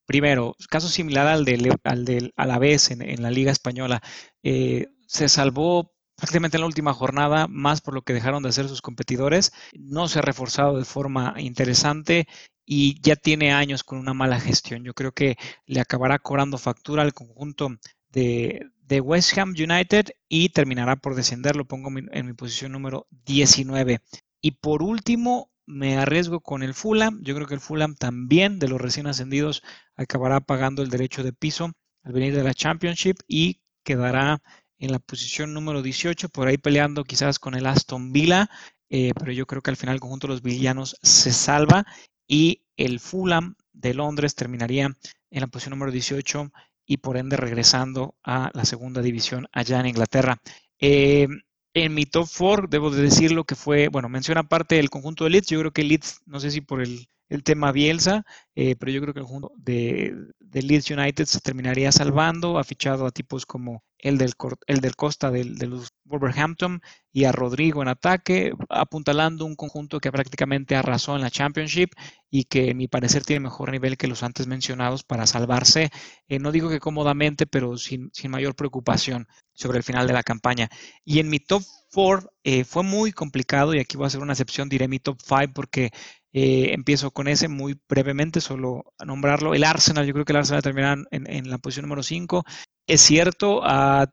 primero, 0.06 0.58
caso 0.70 0.90
similar 0.90 1.28
al 1.28 1.46
del, 1.46 1.74
al 1.86 2.04
del 2.04 2.34
Alavés 2.36 2.92
en, 2.92 3.02
en 3.02 3.24
la 3.24 3.32
Liga 3.32 3.54
Española, 3.54 4.02
se 4.44 5.30
salvó 5.30 5.95
prácticamente 6.16 6.58
en 6.58 6.62
la 6.62 6.68
última 6.68 6.94
jornada, 6.94 7.48
más 7.48 7.82
por 7.82 7.94
lo 7.94 8.02
que 8.02 8.14
dejaron 8.14 8.44
de 8.44 8.50
hacer 8.50 8.68
sus 8.68 8.82
competidores. 8.82 9.52
No 9.78 10.08
se 10.08 10.20
ha 10.20 10.22
reforzado 10.22 10.78
de 10.78 10.86
forma 10.86 11.36
interesante 11.38 12.28
y 12.66 13.00
ya 13.02 13.16
tiene 13.16 13.54
años 13.54 13.84
con 13.84 14.00
una 14.00 14.14
mala 14.14 14.40
gestión. 14.40 14.84
Yo 14.84 14.94
creo 14.94 15.12
que 15.12 15.38
le 15.66 15.82
acabará 15.82 16.20
cobrando 16.20 16.58
factura 16.58 17.04
al 17.04 17.14
conjunto 17.14 17.78
de, 18.10 18.72
West 19.02 19.38
Ham 19.38 19.50
United 19.50 20.08
y 20.30 20.50
terminará 20.50 20.96
por 20.96 21.16
descender. 21.16 21.56
Lo 21.56 21.66
pongo 21.66 21.90
en 22.12 22.26
mi 22.26 22.34
posición 22.34 22.72
número 22.72 23.08
19. 23.26 24.00
Y 24.42 24.52
por 24.52 24.84
último, 24.84 25.52
me 25.66 25.98
arriesgo 25.98 26.40
con 26.42 26.64
el 26.64 26.74
Fulham. 26.74 27.20
Yo 27.24 27.36
creo 27.36 27.48
que 27.48 27.56
el 27.56 27.60
Fulham 27.60 27.96
también 27.96 28.60
de 28.60 28.68
los 28.68 28.80
recién 28.80 29.08
ascendidos 29.08 29.64
acabará 29.96 30.40
pagando 30.40 30.82
el 30.82 30.90
derecho 30.90 31.24
de 31.24 31.34
piso 31.34 31.72
al 32.04 32.14
venir 32.14 32.36
de 32.36 32.44
la 32.44 32.54
Championship 32.54 33.18
y 33.28 33.62
quedará 33.84 34.42
en 34.80 34.92
la 34.92 35.00
posición 35.00 35.54
número 35.54 35.82
18, 35.82 36.30
por 36.30 36.48
ahí 36.48 36.58
peleando 36.58 37.04
quizás 37.04 37.40
con 37.40 37.56
el 37.56 37.66
Aston 37.66 38.12
Villa, 38.12 38.50
eh, 38.90 39.12
pero 39.18 39.32
yo 39.32 39.46
creo 39.46 39.62
que 39.62 39.72
al 39.72 39.78
final 39.78 39.96
el 39.96 40.02
conjunto 40.02 40.28
de 40.28 40.34
los 40.34 40.42
villanos 40.42 40.98
se 41.02 41.32
salva 41.32 41.86
y 42.28 42.64
el 42.78 43.00
Fulham 43.00 43.56
de 43.74 43.94
Londres 43.94 44.36
terminaría 44.36 44.86
en 44.86 45.42
la 45.42 45.48
posición 45.48 45.72
número 45.72 45.92
18 45.92 46.52
y 46.86 46.98
por 46.98 47.18
ende 47.18 47.38
regresando 47.38 48.16
a 48.24 48.52
la 48.54 48.66
segunda 48.66 49.02
división 49.02 49.48
allá 49.52 49.80
en 49.80 49.88
Inglaterra. 49.88 50.38
Eh, 50.80 51.28
en 51.74 51.94
mi 51.94 52.06
top 52.06 52.28
4, 52.38 52.68
debo 52.70 52.90
de 52.90 53.02
decirlo 53.02 53.44
que 53.44 53.56
fue, 53.56 53.90
bueno, 53.90 54.08
menciona 54.08 54.42
aparte 54.42 54.80
el 54.80 54.90
conjunto 54.90 55.24
de 55.24 55.32
Leeds, 55.32 55.48
yo 55.48 55.60
creo 55.60 55.72
que 55.72 55.84
Leeds, 55.84 56.22
no 56.26 56.40
sé 56.40 56.52
si 56.52 56.62
por 56.62 56.82
el 56.82 57.08
el 57.30 57.44
tema 57.44 57.72
Bielsa, 57.72 58.26
eh, 58.56 58.76
pero 58.76 58.92
yo 58.92 59.02
creo 59.02 59.14
que 59.14 59.20
el 59.22 59.26
conjunto 59.26 59.52
de, 59.58 60.16
Leeds 60.52 60.92
United 60.92 61.26
se 61.26 61.42
terminaría 61.42 61.92
salvando, 61.92 62.58
ha 62.58 62.64
fichado 62.64 63.06
a 63.06 63.12
tipos 63.12 63.46
como 63.46 63.84
el 64.06 64.20
del, 64.20 64.34
el 64.68 64.82
del 64.82 64.96
Costa 64.96 65.32
del, 65.32 65.58
de 65.58 65.66
los 65.66 65.90
Wolverhampton 66.04 66.80
y 67.12 67.24
a 67.24 67.32
Rodrigo 67.32 67.82
en 67.82 67.88
ataque, 67.88 68.54
apuntalando 68.70 69.46
un 69.46 69.56
conjunto 69.56 70.00
que 70.00 70.12
prácticamente 70.12 70.76
arrasó 70.76 71.16
en 71.16 71.24
la 71.24 71.32
Championship 71.32 71.90
y 72.30 72.44
que, 72.44 72.70
en 72.70 72.78
mi 72.78 72.88
parecer, 72.88 73.26
tiene 73.26 73.40
mejor 73.40 73.72
nivel 73.72 73.98
que 73.98 74.08
los 74.08 74.22
antes 74.22 74.46
mencionados 74.46 75.04
para 75.04 75.26
salvarse, 75.26 75.90
eh, 76.28 76.38
no 76.38 76.52
digo 76.52 76.70
que 76.70 76.80
cómodamente, 76.80 77.48
pero 77.48 77.78
sin, 77.78 78.12
sin, 78.14 78.30
mayor 78.30 78.56
preocupación 78.56 79.28
sobre 79.54 79.80
el 79.80 79.84
final 79.84 80.06
de 80.06 80.14
la 80.14 80.22
campaña. 80.22 80.70
Y 81.04 81.18
en 81.18 81.30
mi 81.30 81.40
top 81.40 81.64
4 81.92 82.30
eh, 82.44 82.64
fue 82.64 82.84
muy 82.84 83.12
complicado, 83.12 83.74
y 83.74 83.80
aquí 83.80 83.98
voy 83.98 84.04
a 84.04 84.08
hacer 84.08 84.22
una 84.22 84.34
excepción, 84.34 84.70
diré 84.70 84.88
mi 84.88 85.00
top 85.00 85.18
5 85.20 85.52
porque 85.56 85.90
eh, 86.32 86.74
empiezo 86.74 87.10
con 87.10 87.28
ese 87.28 87.48
muy 87.48 87.80
brevemente, 87.90 88.40
solo 88.40 88.94
a 89.00 89.06
nombrarlo. 89.06 89.56
El 89.56 89.64
Arsenal, 89.64 90.06
yo 90.06 90.14
creo 90.14 90.26
que 90.26 90.34
el 90.34 90.38
Arsenal 90.38 90.62
terminará 90.62 91.02
en, 91.10 91.28
en 91.28 91.50
la 91.50 91.58
posición 91.58 91.86
número 91.86 92.04
5. 92.04 92.44
Es 92.88 93.02
cierto, 93.02 93.62
ah, 93.64 94.08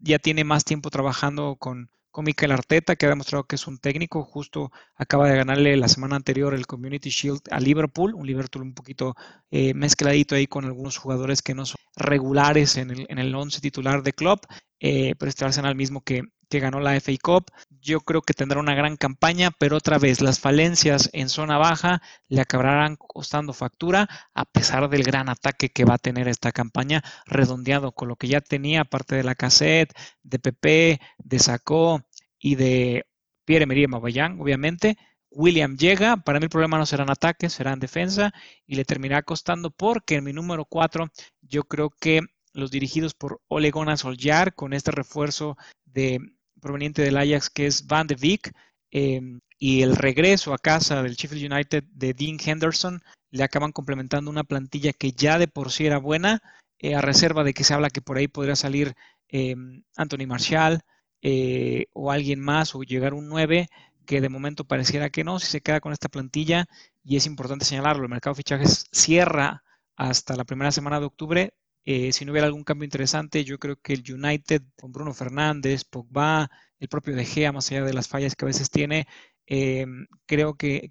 ya 0.00 0.18
tiene 0.18 0.44
más 0.44 0.64
tiempo 0.64 0.90
trabajando 0.90 1.56
con, 1.56 1.90
con 2.10 2.26
Mikel 2.26 2.52
Arteta, 2.52 2.94
que 2.96 3.06
ha 3.06 3.08
demostrado 3.08 3.44
que 3.44 3.56
es 3.56 3.66
un 3.66 3.78
técnico. 3.78 4.22
Justo 4.22 4.70
acaba 4.96 5.28
de 5.30 5.36
ganarle 5.36 5.76
la 5.78 5.88
semana 5.88 6.16
anterior 6.16 6.52
el 6.52 6.66
Community 6.66 7.08
Shield 7.08 7.40
a 7.50 7.58
Liverpool, 7.58 8.14
un 8.14 8.26
Liverpool 8.26 8.62
un 8.62 8.74
poquito 8.74 9.14
eh, 9.50 9.72
mezcladito 9.72 10.34
ahí 10.34 10.46
con 10.46 10.66
algunos 10.66 10.98
jugadores 10.98 11.40
que 11.40 11.54
no 11.54 11.64
son 11.64 11.76
regulares 11.96 12.76
en 12.76 12.90
el, 12.90 13.06
en 13.08 13.18
el 13.18 13.34
once 13.34 13.60
titular 13.60 14.02
de 14.02 14.12
club. 14.12 14.40
Eh, 14.80 15.14
pero 15.18 15.30
este 15.30 15.44
Arsenal 15.46 15.74
mismo 15.74 16.02
que, 16.02 16.22
que 16.48 16.60
ganó 16.60 16.80
la 16.80 16.98
FA 17.00 17.12
Cup. 17.22 17.50
Yo 17.80 18.00
creo 18.00 18.22
que 18.22 18.34
tendrá 18.34 18.60
una 18.60 18.74
gran 18.74 18.96
campaña, 18.96 19.50
pero 19.50 19.76
otra 19.76 19.98
vez 19.98 20.20
las 20.20 20.40
falencias 20.40 21.10
en 21.12 21.28
zona 21.28 21.58
baja 21.58 22.02
le 22.28 22.40
acabarán 22.40 22.96
costando 22.96 23.52
factura, 23.52 24.08
a 24.34 24.44
pesar 24.44 24.88
del 24.88 25.02
gran 25.02 25.28
ataque 25.28 25.68
que 25.70 25.84
va 25.84 25.94
a 25.94 25.98
tener 25.98 26.28
esta 26.28 26.52
campaña, 26.52 27.02
redondeado 27.26 27.92
con 27.92 28.08
lo 28.08 28.16
que 28.16 28.28
ya 28.28 28.40
tenía, 28.40 28.82
aparte 28.82 29.16
de 29.16 29.24
la 29.24 29.34
cassette, 29.34 29.92
de 30.22 30.38
Pepe, 30.38 31.00
de 31.18 31.38
Sacó 31.38 32.02
y 32.38 32.54
de 32.56 33.06
Pierre-Emerick 33.44 33.88
Maballán, 33.88 34.40
obviamente. 34.40 34.96
William 35.30 35.76
llega, 35.76 36.16
para 36.16 36.40
mí 36.40 36.44
el 36.44 36.50
problema 36.50 36.78
no 36.78 36.86
será 36.86 37.04
en 37.04 37.10
ataque, 37.10 37.50
será 37.50 37.72
en 37.72 37.80
defensa 37.80 38.32
y 38.66 38.76
le 38.76 38.84
terminará 38.84 39.22
costando 39.22 39.70
porque 39.70 40.16
en 40.16 40.24
mi 40.24 40.32
número 40.32 40.64
4 40.64 41.08
yo 41.42 41.64
creo 41.64 41.90
que 41.90 42.22
los 42.52 42.70
dirigidos 42.70 43.14
por 43.14 43.40
Ole 43.48 43.70
Gunnar 43.70 44.54
con 44.54 44.72
este 44.72 44.90
refuerzo 44.90 45.56
de 45.84 46.18
proveniente 46.58 47.02
del 47.02 47.16
Ajax 47.16 47.50
que 47.50 47.66
es 47.66 47.86
Van 47.86 48.06
de 48.06 48.14
Beek 48.14 48.52
em, 48.90 49.40
y 49.58 49.82
el 49.82 49.96
regreso 49.96 50.52
a 50.54 50.58
casa 50.58 51.02
del 51.02 51.14
Sheffield 51.16 51.52
United 51.52 51.84
de 51.92 52.14
Dean 52.14 52.38
Henderson 52.44 53.02
le 53.30 53.44
acaban 53.44 53.72
complementando 53.72 54.30
una 54.30 54.44
plantilla 54.44 54.92
que 54.92 55.12
ya 55.12 55.38
de 55.38 55.48
por 55.48 55.70
sí 55.70 55.86
era 55.86 55.98
buena, 55.98 56.42
eh, 56.78 56.94
a 56.94 57.00
reserva 57.00 57.44
de 57.44 57.54
que 57.54 57.64
se 57.64 57.74
habla 57.74 57.90
que 57.90 58.00
por 58.00 58.16
ahí 58.16 58.28
podría 58.28 58.56
salir 58.56 58.94
em, 59.28 59.82
Anthony 59.96 60.26
Marshall 60.26 60.80
eh, 61.22 61.86
o 61.92 62.12
alguien 62.12 62.40
más 62.40 62.74
o 62.74 62.82
llegar 62.82 63.14
un 63.14 63.28
9 63.28 63.68
que 64.06 64.20
de 64.22 64.28
momento 64.30 64.64
pareciera 64.64 65.10
que 65.10 65.22
no, 65.24 65.38
si 65.38 65.48
se 65.48 65.60
queda 65.60 65.80
con 65.80 65.92
esta 65.92 66.08
plantilla, 66.08 66.64
y 67.04 67.16
es 67.16 67.26
importante 67.26 67.66
señalarlo, 67.66 68.04
el 68.04 68.08
mercado 68.08 68.34
de 68.34 68.38
fichajes 68.38 68.86
cierra 68.90 69.62
hasta 69.96 70.34
la 70.34 70.44
primera 70.44 70.72
semana 70.72 70.98
de 70.98 71.06
octubre, 71.06 71.52
eh, 71.90 72.12
si 72.12 72.26
no 72.26 72.32
hubiera 72.32 72.46
algún 72.46 72.64
cambio 72.64 72.84
interesante, 72.84 73.44
yo 73.44 73.58
creo 73.58 73.76
que 73.80 73.94
el 73.94 74.04
United 74.06 74.60
con 74.76 74.92
Bruno 74.92 75.14
Fernández, 75.14 75.84
Pogba, 75.84 76.50
el 76.78 76.86
propio 76.86 77.16
De 77.16 77.24
Gea, 77.24 77.50
más 77.50 77.70
allá 77.70 77.82
de 77.82 77.94
las 77.94 78.08
fallas 78.08 78.36
que 78.36 78.44
a 78.44 78.48
veces 78.48 78.68
tiene, 78.68 79.06
eh, 79.46 79.86
creo 80.26 80.54
que, 80.54 80.90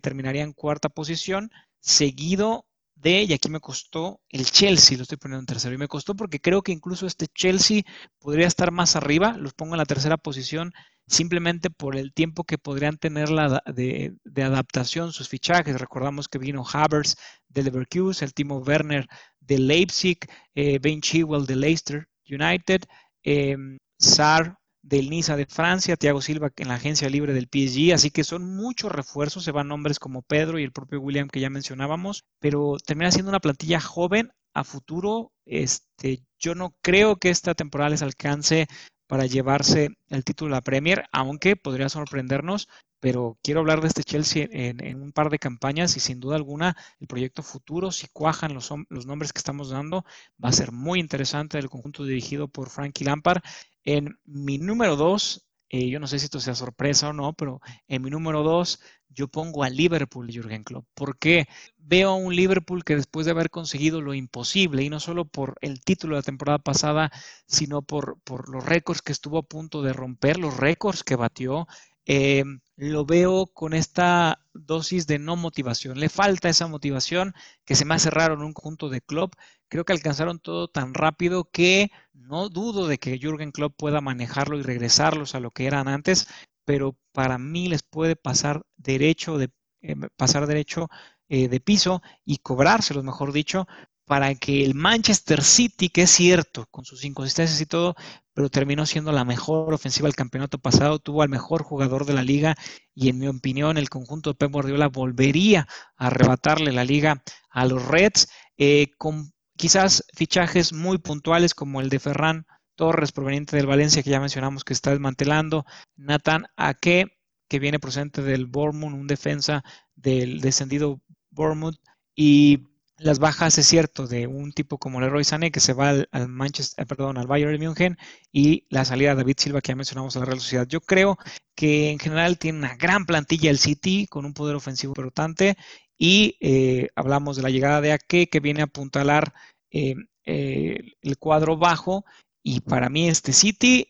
terminaría 0.00 0.44
en 0.44 0.52
cuarta 0.52 0.88
posición, 0.90 1.50
seguido 1.80 2.66
de, 2.94 3.24
y 3.24 3.32
aquí 3.32 3.48
me 3.50 3.58
costó 3.58 4.20
el 4.28 4.44
Chelsea, 4.46 4.96
lo 4.96 5.02
estoy 5.02 5.18
poniendo 5.18 5.40
en 5.40 5.46
tercero, 5.46 5.74
y 5.74 5.78
me 5.78 5.88
costó 5.88 6.14
porque 6.14 6.40
creo 6.40 6.62
que 6.62 6.70
incluso 6.70 7.04
este 7.08 7.26
Chelsea 7.26 7.82
podría 8.20 8.46
estar 8.46 8.70
más 8.70 8.94
arriba, 8.94 9.36
los 9.36 9.54
pongo 9.54 9.74
en 9.74 9.78
la 9.78 9.86
tercera 9.86 10.18
posición, 10.18 10.72
simplemente 11.12 11.68
por 11.68 11.94
el 11.94 12.12
tiempo 12.14 12.44
que 12.44 12.58
podrían 12.58 12.96
tener 12.96 13.28
la 13.30 13.62
de, 13.66 14.14
adaptación 14.36 15.12
sus 15.12 15.28
fichajes. 15.28 15.78
Recordamos 15.78 16.26
que 16.26 16.38
vino 16.38 16.64
Havertz 16.66 17.16
de 17.48 17.62
Leverkusen, 17.62 18.26
el 18.26 18.34
Timo 18.34 18.58
Werner 18.58 19.06
de 19.40 19.58
Leipzig, 19.58 20.18
eh, 20.54 20.78
Ben 20.80 21.02
Chilwell 21.02 21.44
de 21.44 21.56
Leicester 21.56 22.08
United, 22.28 22.84
eh, 23.24 23.56
Sar 23.98 24.56
del 24.80 25.10
Niza 25.10 25.36
de 25.36 25.46
Francia, 25.46 25.96
Thiago 25.96 26.22
Silva 26.22 26.50
en 26.56 26.68
la 26.68 26.74
agencia 26.74 27.08
libre 27.10 27.34
del 27.34 27.48
PSG, 27.48 27.92
así 27.92 28.10
que 28.10 28.24
son 28.24 28.56
muchos 28.56 28.90
refuerzos, 28.90 29.44
se 29.44 29.52
van 29.52 29.68
nombres 29.68 29.98
como 29.98 30.22
Pedro 30.22 30.58
y 30.58 30.64
el 30.64 30.72
propio 30.72 31.00
William 31.00 31.28
que 31.28 31.40
ya 31.40 31.50
mencionábamos, 31.50 32.24
pero 32.40 32.78
termina 32.84 33.12
siendo 33.12 33.28
una 33.30 33.40
plantilla 33.40 33.80
joven 33.80 34.32
a 34.54 34.64
futuro. 34.64 35.32
Este, 35.44 36.24
yo 36.38 36.54
no 36.54 36.74
creo 36.82 37.16
que 37.16 37.30
esta 37.30 37.54
temporada 37.54 37.90
les 37.90 38.02
alcance 38.02 38.66
para 39.12 39.26
llevarse 39.26 39.90
el 40.08 40.24
título 40.24 40.48
de 40.48 40.56
la 40.56 40.62
Premier, 40.62 41.04
aunque 41.12 41.54
podría 41.54 41.90
sorprendernos, 41.90 42.66
pero 42.98 43.36
quiero 43.42 43.60
hablar 43.60 43.82
de 43.82 43.88
este 43.88 44.04
Chelsea 44.04 44.48
en, 44.50 45.02
un 45.02 45.12
par 45.12 45.28
de 45.28 45.38
campañas 45.38 45.98
y 45.98 46.00
sin 46.00 46.18
duda 46.18 46.36
alguna 46.36 46.78
el 46.98 47.08
proyecto 47.08 47.42
futuro, 47.42 47.90
si 47.90 48.08
cuajan 48.08 48.54
los, 48.54 48.72
los 48.88 49.04
nombres 49.04 49.34
que 49.34 49.38
estamos 49.38 49.68
dando, 49.68 50.06
va 50.42 50.48
a 50.48 50.52
ser 50.52 50.72
muy 50.72 50.98
interesante 50.98 51.58
el 51.58 51.68
conjunto 51.68 52.06
dirigido 52.06 52.48
por 52.48 52.70
Frankie 52.70 53.04
Lampard. 53.04 53.42
En 53.84 54.18
mi 54.24 54.56
número 54.56 54.96
dos, 54.96 55.46
eh, 55.72 55.88
yo 55.88 55.98
no 56.00 56.06
sé 56.06 56.18
si 56.18 56.26
esto 56.26 56.38
sea 56.38 56.54
sorpresa 56.54 57.08
o 57.08 57.12
no, 57.12 57.32
pero 57.32 57.60
en 57.88 58.02
mi 58.02 58.10
número 58.10 58.42
dos 58.42 58.80
yo 59.08 59.28
pongo 59.28 59.64
a 59.64 59.70
Liverpool, 59.70 60.30
Jürgen 60.30 60.64
Klopp. 60.64 60.86
porque 60.94 61.46
Veo 61.84 62.10
a 62.10 62.14
un 62.14 62.34
Liverpool 62.36 62.84
que 62.84 62.94
después 62.96 63.26
de 63.26 63.32
haber 63.32 63.50
conseguido 63.50 64.00
lo 64.00 64.14
imposible, 64.14 64.84
y 64.84 64.88
no 64.88 65.00
solo 65.00 65.24
por 65.24 65.56
el 65.60 65.80
título 65.80 66.14
de 66.14 66.20
la 66.20 66.24
temporada 66.24 66.58
pasada, 66.58 67.10
sino 67.46 67.82
por, 67.82 68.20
por 68.22 68.48
los 68.48 68.64
récords 68.64 69.02
que 69.02 69.12
estuvo 69.12 69.38
a 69.38 69.42
punto 69.42 69.82
de 69.82 69.92
romper, 69.92 70.38
los 70.38 70.56
récords 70.56 71.02
que 71.02 71.16
batió, 71.16 71.66
eh, 72.06 72.44
lo 72.76 73.04
veo 73.04 73.46
con 73.46 73.74
esta 73.74 74.40
dosis 74.54 75.06
de 75.06 75.18
no 75.18 75.36
motivación. 75.36 76.00
Le 76.00 76.08
falta 76.08 76.48
esa 76.48 76.66
motivación 76.66 77.34
que 77.64 77.74
se 77.74 77.84
me 77.84 77.94
hace 77.94 78.10
raro 78.10 78.34
en 78.34 78.42
un 78.42 78.52
conjunto 78.52 78.88
de 78.88 79.00
club. 79.00 79.34
Creo 79.68 79.84
que 79.84 79.92
alcanzaron 79.92 80.40
todo 80.40 80.68
tan 80.68 80.94
rápido 80.94 81.44
que 81.50 81.90
no 82.12 82.48
dudo 82.48 82.86
de 82.88 82.98
que 82.98 83.18
Jürgen 83.18 83.52
Klopp 83.52 83.76
pueda 83.76 84.00
manejarlo 84.00 84.58
y 84.58 84.62
regresarlos 84.62 85.34
a 85.34 85.40
lo 85.40 85.50
que 85.50 85.66
eran 85.66 85.88
antes, 85.88 86.28
pero 86.64 86.96
para 87.12 87.38
mí 87.38 87.68
les 87.68 87.82
puede 87.82 88.16
pasar 88.16 88.62
derecho 88.76 89.38
de 89.38 89.50
eh, 89.82 89.96
pasar 90.16 90.46
derecho 90.46 90.88
eh, 91.28 91.48
de 91.48 91.60
piso 91.60 92.02
y 92.24 92.38
cobrárselos, 92.38 93.04
mejor 93.04 93.32
dicho, 93.32 93.66
para 94.12 94.34
que 94.34 94.62
el 94.62 94.74
Manchester 94.74 95.42
City, 95.42 95.88
que 95.88 96.02
es 96.02 96.10
cierto, 96.10 96.66
con 96.70 96.84
sus 96.84 97.02
inconsistencias 97.02 97.58
y 97.62 97.64
todo, 97.64 97.96
pero 98.34 98.50
terminó 98.50 98.84
siendo 98.84 99.10
la 99.10 99.24
mejor 99.24 99.72
ofensiva 99.72 100.06
del 100.06 100.14
campeonato 100.14 100.58
pasado, 100.58 100.98
tuvo 100.98 101.22
al 101.22 101.30
mejor 101.30 101.62
jugador 101.62 102.04
de 102.04 102.12
la 102.12 102.22
liga 102.22 102.54
y 102.94 103.08
en 103.08 103.18
mi 103.18 103.26
opinión 103.26 103.78
el 103.78 103.88
conjunto 103.88 104.28
de 104.28 104.34
Pep 104.34 104.52
Guardiola 104.52 104.88
volvería 104.88 105.66
a 105.96 106.08
arrebatarle 106.08 106.72
la 106.72 106.84
liga 106.84 107.22
a 107.48 107.64
los 107.64 107.86
Reds 107.86 108.28
eh, 108.58 108.88
con 108.98 109.32
quizás 109.56 110.04
fichajes 110.14 110.74
muy 110.74 110.98
puntuales 110.98 111.54
como 111.54 111.80
el 111.80 111.88
de 111.88 111.98
Ferran 111.98 112.44
Torres 112.74 113.12
proveniente 113.12 113.56
del 113.56 113.64
Valencia 113.64 114.02
que 114.02 114.10
ya 114.10 114.20
mencionamos 114.20 114.62
que 114.62 114.74
está 114.74 114.90
desmantelando, 114.90 115.64
Nathan 115.96 116.48
Ake 116.56 117.06
que 117.48 117.58
viene 117.58 117.78
procedente 117.78 118.20
del 118.20 118.44
Bournemouth, 118.44 118.92
un 118.92 119.06
defensa 119.06 119.64
del 119.94 120.42
descendido 120.42 121.00
Bournemouth 121.30 121.78
y 122.14 122.71
las 123.02 123.18
bajas, 123.18 123.58
es 123.58 123.66
cierto, 123.66 124.06
de 124.06 124.26
un 124.26 124.52
tipo 124.52 124.78
como 124.78 125.00
Leroy 125.00 125.24
Sané 125.24 125.50
que 125.50 125.60
se 125.60 125.72
va 125.72 125.90
al, 125.90 126.28
Manchester, 126.28 126.82
eh, 126.82 126.86
perdón, 126.86 127.18
al 127.18 127.26
Bayern 127.26 127.52
de 127.52 127.58
München 127.58 127.98
y 128.32 128.66
la 128.70 128.84
salida 128.84 129.10
de 129.10 129.16
David 129.16 129.36
Silva 129.38 129.60
que 129.60 129.68
ya 129.68 129.76
mencionamos 129.76 130.16
a 130.16 130.20
la 130.20 130.26
Real 130.26 130.40
Sociedad. 130.40 130.66
Yo 130.66 130.80
creo 130.80 131.18
que 131.54 131.90
en 131.90 131.98
general 131.98 132.38
tiene 132.38 132.58
una 132.58 132.76
gran 132.76 133.04
plantilla 133.04 133.50
el 133.50 133.58
City 133.58 134.06
con 134.06 134.24
un 134.24 134.34
poder 134.34 134.56
ofensivo 134.56 134.92
importante 134.92 135.56
y 135.98 136.36
eh, 136.40 136.88
hablamos 136.96 137.36
de 137.36 137.42
la 137.42 137.50
llegada 137.50 137.80
de 137.80 137.92
Ake 137.92 138.28
que 138.28 138.40
viene 138.40 138.60
a 138.60 138.64
apuntalar 138.64 139.34
eh, 139.70 139.94
el 140.24 141.18
cuadro 141.18 141.56
bajo 141.56 142.04
y 142.42 142.60
para 142.60 142.88
mí 142.88 143.08
este 143.08 143.32
City 143.32 143.88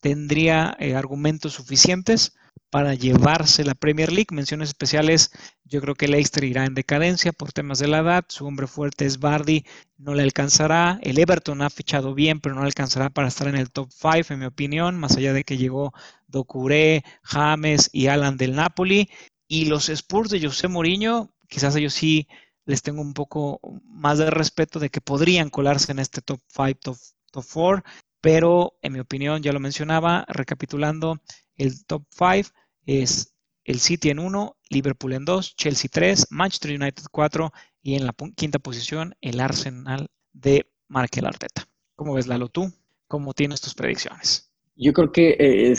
tendría 0.00 0.76
argumentos 0.96 1.54
suficientes 1.54 2.34
para 2.70 2.94
llevarse 2.94 3.64
la 3.64 3.74
Premier 3.74 4.12
League. 4.12 4.28
Menciones 4.30 4.70
especiales, 4.70 5.32
yo 5.64 5.80
creo 5.80 5.94
que 5.94 6.08
Leicester 6.08 6.44
irá 6.44 6.64
en 6.64 6.74
decadencia 6.74 7.32
por 7.32 7.52
temas 7.52 7.78
de 7.80 7.88
la 7.88 7.98
edad. 7.98 8.24
Su 8.28 8.46
hombre 8.46 8.66
fuerte 8.66 9.04
es 9.06 9.18
Bardi, 9.18 9.64
no 9.98 10.14
le 10.14 10.22
alcanzará. 10.22 10.98
El 11.02 11.18
Everton 11.18 11.62
ha 11.62 11.70
fichado 11.70 12.14
bien, 12.14 12.40
pero 12.40 12.54
no 12.54 12.62
le 12.62 12.68
alcanzará 12.68 13.10
para 13.10 13.28
estar 13.28 13.48
en 13.48 13.56
el 13.56 13.70
top 13.70 13.90
5, 13.90 14.32
en 14.32 14.38
mi 14.38 14.46
opinión, 14.46 14.98
más 14.98 15.16
allá 15.16 15.32
de 15.32 15.44
que 15.44 15.58
llegó 15.58 15.92
Docuré, 16.28 17.04
James 17.22 17.90
y 17.92 18.06
Alan 18.06 18.36
del 18.36 18.54
Napoli. 18.54 19.10
Y 19.48 19.64
los 19.64 19.88
Spurs 19.88 20.30
de 20.30 20.40
José 20.40 20.68
Mourinho, 20.68 21.34
quizás 21.48 21.74
ellos 21.74 21.92
sí 21.94 22.28
les 22.66 22.82
tengo 22.82 23.02
un 23.02 23.14
poco 23.14 23.60
más 23.84 24.18
de 24.18 24.30
respeto 24.30 24.78
de 24.78 24.90
que 24.90 25.00
podrían 25.00 25.50
colarse 25.50 25.90
en 25.90 25.98
este 25.98 26.22
top 26.22 26.40
5, 26.48 26.78
top, 26.80 26.96
top 27.32 27.44
4, 27.52 27.84
pero 28.20 28.74
en 28.82 28.92
mi 28.92 29.00
opinión, 29.00 29.42
ya 29.42 29.52
lo 29.52 29.60
mencionaba, 29.60 30.24
recapitulando, 30.28 31.20
el 31.60 31.84
top 31.84 32.04
5 32.10 32.50
es 32.86 33.34
el 33.64 33.78
City 33.78 34.08
en 34.08 34.18
1, 34.18 34.56
Liverpool 34.70 35.12
en 35.12 35.24
2, 35.24 35.56
Chelsea 35.56 35.90
3, 35.92 36.28
Manchester 36.30 36.70
United 36.70 37.04
4 37.12 37.52
y 37.82 37.94
en 37.94 38.06
la 38.06 38.14
quinta 38.34 38.58
posición 38.58 39.14
el 39.20 39.40
Arsenal 39.40 40.08
de 40.32 40.66
Markel 40.88 41.26
Arteta. 41.26 41.66
¿Cómo 41.94 42.14
ves, 42.14 42.26
Lalo, 42.26 42.48
tú? 42.48 42.72
¿Cómo 43.06 43.34
tienes 43.34 43.60
tus 43.60 43.74
predicciones? 43.74 44.50
Yo 44.74 44.94
creo 44.94 45.12
que 45.12 45.36
eh, 45.38 45.74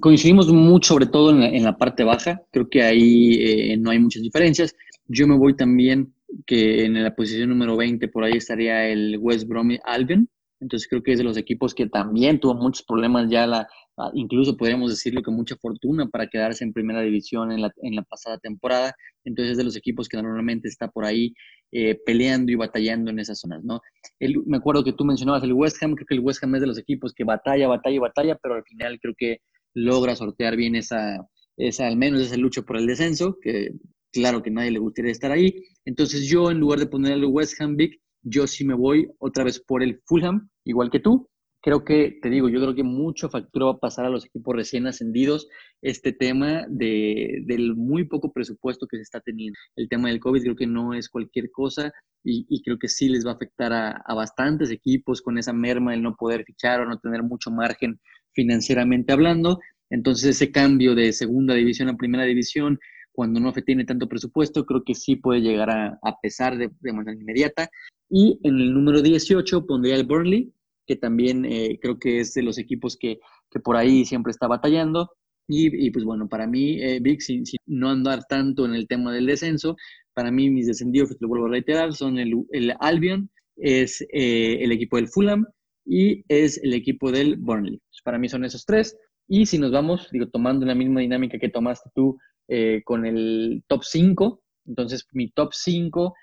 coincidimos 0.00 0.50
mucho, 0.50 0.94
sobre 0.94 1.06
todo 1.06 1.30
en 1.30 1.62
la, 1.62 1.76
parte 1.76 2.04
baja. 2.04 2.40
Creo 2.50 2.70
que 2.70 2.82
ahí 2.82 3.34
eh, 3.34 3.76
no 3.76 3.90
hay 3.90 3.98
muchas 3.98 4.22
diferencias. 4.22 4.74
Yo 5.06 5.26
me 5.26 5.36
voy 5.36 5.54
también 5.54 6.14
que 6.46 6.86
en 6.86 7.02
la 7.02 7.14
posición 7.14 7.50
número 7.50 7.76
20 7.76 8.08
por 8.08 8.24
ahí 8.24 8.38
estaría 8.38 8.88
el 8.88 9.18
West 9.20 9.46
Bromwich 9.46 9.82
Albion. 9.84 10.30
Entonces 10.60 10.88
creo 10.88 11.02
que 11.02 11.12
es 11.12 11.18
de 11.18 11.24
los 11.24 11.36
equipos 11.36 11.74
que 11.74 11.86
también 11.86 12.40
tuvo 12.40 12.54
muchos 12.54 12.82
problemas 12.82 13.28
ya 13.28 13.46
la, 13.46 13.68
incluso 14.14 14.56
podríamos 14.56 14.90
decirlo 14.90 15.22
con 15.22 15.34
mucha 15.34 15.56
fortuna 15.56 16.06
para 16.06 16.26
quedarse 16.26 16.64
en 16.64 16.72
primera 16.72 17.00
división 17.00 17.50
en 17.52 17.62
la, 17.62 17.72
en 17.82 17.96
la 17.96 18.02
pasada 18.02 18.38
temporada. 18.38 18.94
Entonces 19.24 19.52
es 19.52 19.58
de 19.58 19.64
los 19.64 19.76
equipos 19.76 20.08
que 20.08 20.16
normalmente 20.16 20.68
está 20.68 20.88
por 20.88 21.04
ahí 21.04 21.34
eh, 21.72 21.98
peleando 22.04 22.52
y 22.52 22.56
batallando 22.56 23.10
en 23.10 23.18
esas 23.18 23.40
zonas, 23.40 23.64
¿no? 23.64 23.80
me 24.46 24.56
acuerdo 24.56 24.84
que 24.84 24.92
tú 24.92 25.04
mencionabas 25.04 25.42
el 25.42 25.52
West 25.52 25.82
Ham, 25.82 25.94
creo 25.94 26.06
que 26.06 26.14
el 26.14 26.20
West 26.20 26.42
Ham 26.42 26.54
es 26.54 26.60
de 26.60 26.68
los 26.68 26.78
equipos 26.78 27.12
que 27.12 27.24
batalla, 27.24 27.68
batalla, 27.68 28.00
batalla, 28.00 28.38
pero 28.40 28.54
al 28.54 28.64
final 28.64 28.98
creo 29.00 29.14
que 29.16 29.38
logra 29.74 30.14
sortear 30.14 30.56
bien 30.56 30.74
esa, 30.74 31.26
esa 31.56 31.86
al 31.86 31.96
menos 31.96 32.20
esa 32.20 32.36
lucha 32.36 32.62
por 32.62 32.76
el 32.76 32.86
descenso, 32.86 33.36
que 33.40 33.72
claro 34.12 34.42
que 34.42 34.50
nadie 34.50 34.70
le 34.70 34.78
gustaría 34.78 35.12
estar 35.12 35.32
ahí. 35.32 35.54
Entonces 35.84 36.26
yo 36.28 36.50
en 36.50 36.60
lugar 36.60 36.78
de 36.78 36.86
poner 36.86 37.12
el 37.12 37.24
West 37.26 37.60
Ham 37.60 37.76
Big, 37.76 38.00
yo 38.22 38.46
sí 38.46 38.64
me 38.64 38.74
voy 38.74 39.08
otra 39.18 39.44
vez 39.44 39.60
por 39.60 39.82
el 39.82 40.00
Fulham, 40.06 40.48
igual 40.64 40.90
que 40.90 41.00
tú, 41.00 41.28
creo 41.66 41.84
que, 41.84 42.20
te 42.22 42.30
digo, 42.30 42.48
yo 42.48 42.60
creo 42.60 42.76
que 42.76 42.84
mucho 42.84 43.28
factura 43.28 43.66
va 43.66 43.72
a 43.72 43.78
pasar 43.78 44.04
a 44.06 44.08
los 44.08 44.24
equipos 44.24 44.54
recién 44.54 44.86
ascendidos 44.86 45.48
este 45.82 46.12
tema 46.12 46.64
de, 46.68 47.42
del 47.44 47.74
muy 47.74 48.04
poco 48.04 48.32
presupuesto 48.32 48.86
que 48.86 48.98
se 48.98 49.02
está 49.02 49.18
teniendo. 49.20 49.58
El 49.74 49.88
tema 49.88 50.08
del 50.08 50.20
COVID 50.20 50.42
creo 50.42 50.54
que 50.54 50.68
no 50.68 50.94
es 50.94 51.08
cualquier 51.08 51.50
cosa 51.50 51.92
y, 52.22 52.62
creo 52.62 52.78
que 52.78 52.86
sí 52.86 53.08
les 53.08 53.26
va 53.26 53.32
a 53.32 53.34
afectar 53.34 53.72
a, 53.72 54.00
a, 54.06 54.14
bastantes 54.14 54.70
equipos 54.70 55.20
con 55.20 55.38
esa 55.38 55.52
merma 55.52 55.92
el 55.92 56.04
no 56.04 56.14
poder 56.14 56.44
fichar 56.44 56.82
o 56.82 56.86
no 56.86 57.00
tener 57.00 57.24
mucho 57.24 57.50
margen 57.50 57.98
financieramente 58.32 59.12
hablando. 59.12 59.58
Entonces 59.90 60.36
ese 60.36 60.52
cambio 60.52 60.94
de 60.94 61.12
segunda 61.12 61.54
división 61.54 61.88
a 61.88 61.96
primera 61.96 62.22
división, 62.22 62.78
cuando 63.10 63.40
no 63.40 63.52
tiene 63.52 63.84
tanto 63.84 64.08
presupuesto, 64.08 64.64
creo 64.66 64.84
que 64.84 64.94
sí 64.94 65.16
puede 65.16 65.40
llegar 65.40 65.70
a, 65.70 65.98
a 66.00 66.20
pesar 66.20 66.56
de, 66.58 66.70
de 66.78 66.92
manera 66.92 67.18
inmediata. 67.18 67.68
Y 68.08 68.38
en 68.44 68.54
el 68.54 68.72
número 68.72 69.02
18 69.02 69.66
pondría 69.66 69.96
el 69.96 70.06
Burnley, 70.06 70.52
que 70.86 70.96
también 70.96 71.44
eh, 71.44 71.78
creo 71.80 71.98
que 71.98 72.20
es 72.20 72.32
de 72.34 72.42
los 72.42 72.58
equipos 72.58 72.96
que, 72.96 73.18
que, 73.50 73.60
por 73.60 73.76
ahí 73.76 74.04
siempre 74.04 74.30
está 74.30 74.46
batallando. 74.46 75.10
Y, 75.48 75.86
y 75.86 75.90
pues 75.90 76.04
bueno, 76.04 76.28
para 76.28 76.46
mí, 76.46 76.82
eh, 76.82 76.98
Vic, 77.00 77.20
sin, 77.20 77.44
no 77.66 77.90
andar 77.90 78.24
tanto 78.28 78.64
en 78.64 78.74
el 78.74 78.88
tema 78.88 79.12
del 79.12 79.26
descenso, 79.26 79.76
para 80.14 80.30
mí 80.30 80.50
mis 80.50 80.66
descendidos, 80.66 81.10
te 81.10 81.16
lo 81.20 81.28
vuelvo 81.28 81.46
a 81.46 81.50
reiterar, 81.50 81.92
son 81.92 82.18
el, 82.18 82.32
el 82.50 82.74
Albion, 82.80 83.30
es 83.56 84.02
eh, 84.12 84.58
el 84.60 84.72
equipo 84.72 84.96
del 84.96 85.08
Fulham 85.08 85.46
y 85.84 86.24
es 86.28 86.58
el 86.62 86.74
equipo 86.74 87.12
del 87.12 87.36
Burnley. 87.36 87.80
Para 88.04 88.18
mí 88.18 88.28
son 88.28 88.44
esos 88.44 88.64
tres. 88.64 88.96
Y 89.28 89.46
si 89.46 89.58
nos 89.58 89.72
vamos, 89.72 90.08
digo, 90.10 90.28
tomando 90.28 90.66
la 90.66 90.74
misma 90.74 91.00
dinámica 91.00 91.38
que 91.38 91.48
tomaste 91.48 91.90
tú 91.94 92.18
eh, 92.48 92.82
con 92.84 93.04
el 93.06 93.62
top 93.66 93.82
5, 93.84 94.40
entonces 94.66 95.06
mi 95.12 95.30
top 95.30 95.52
5, 95.52 96.14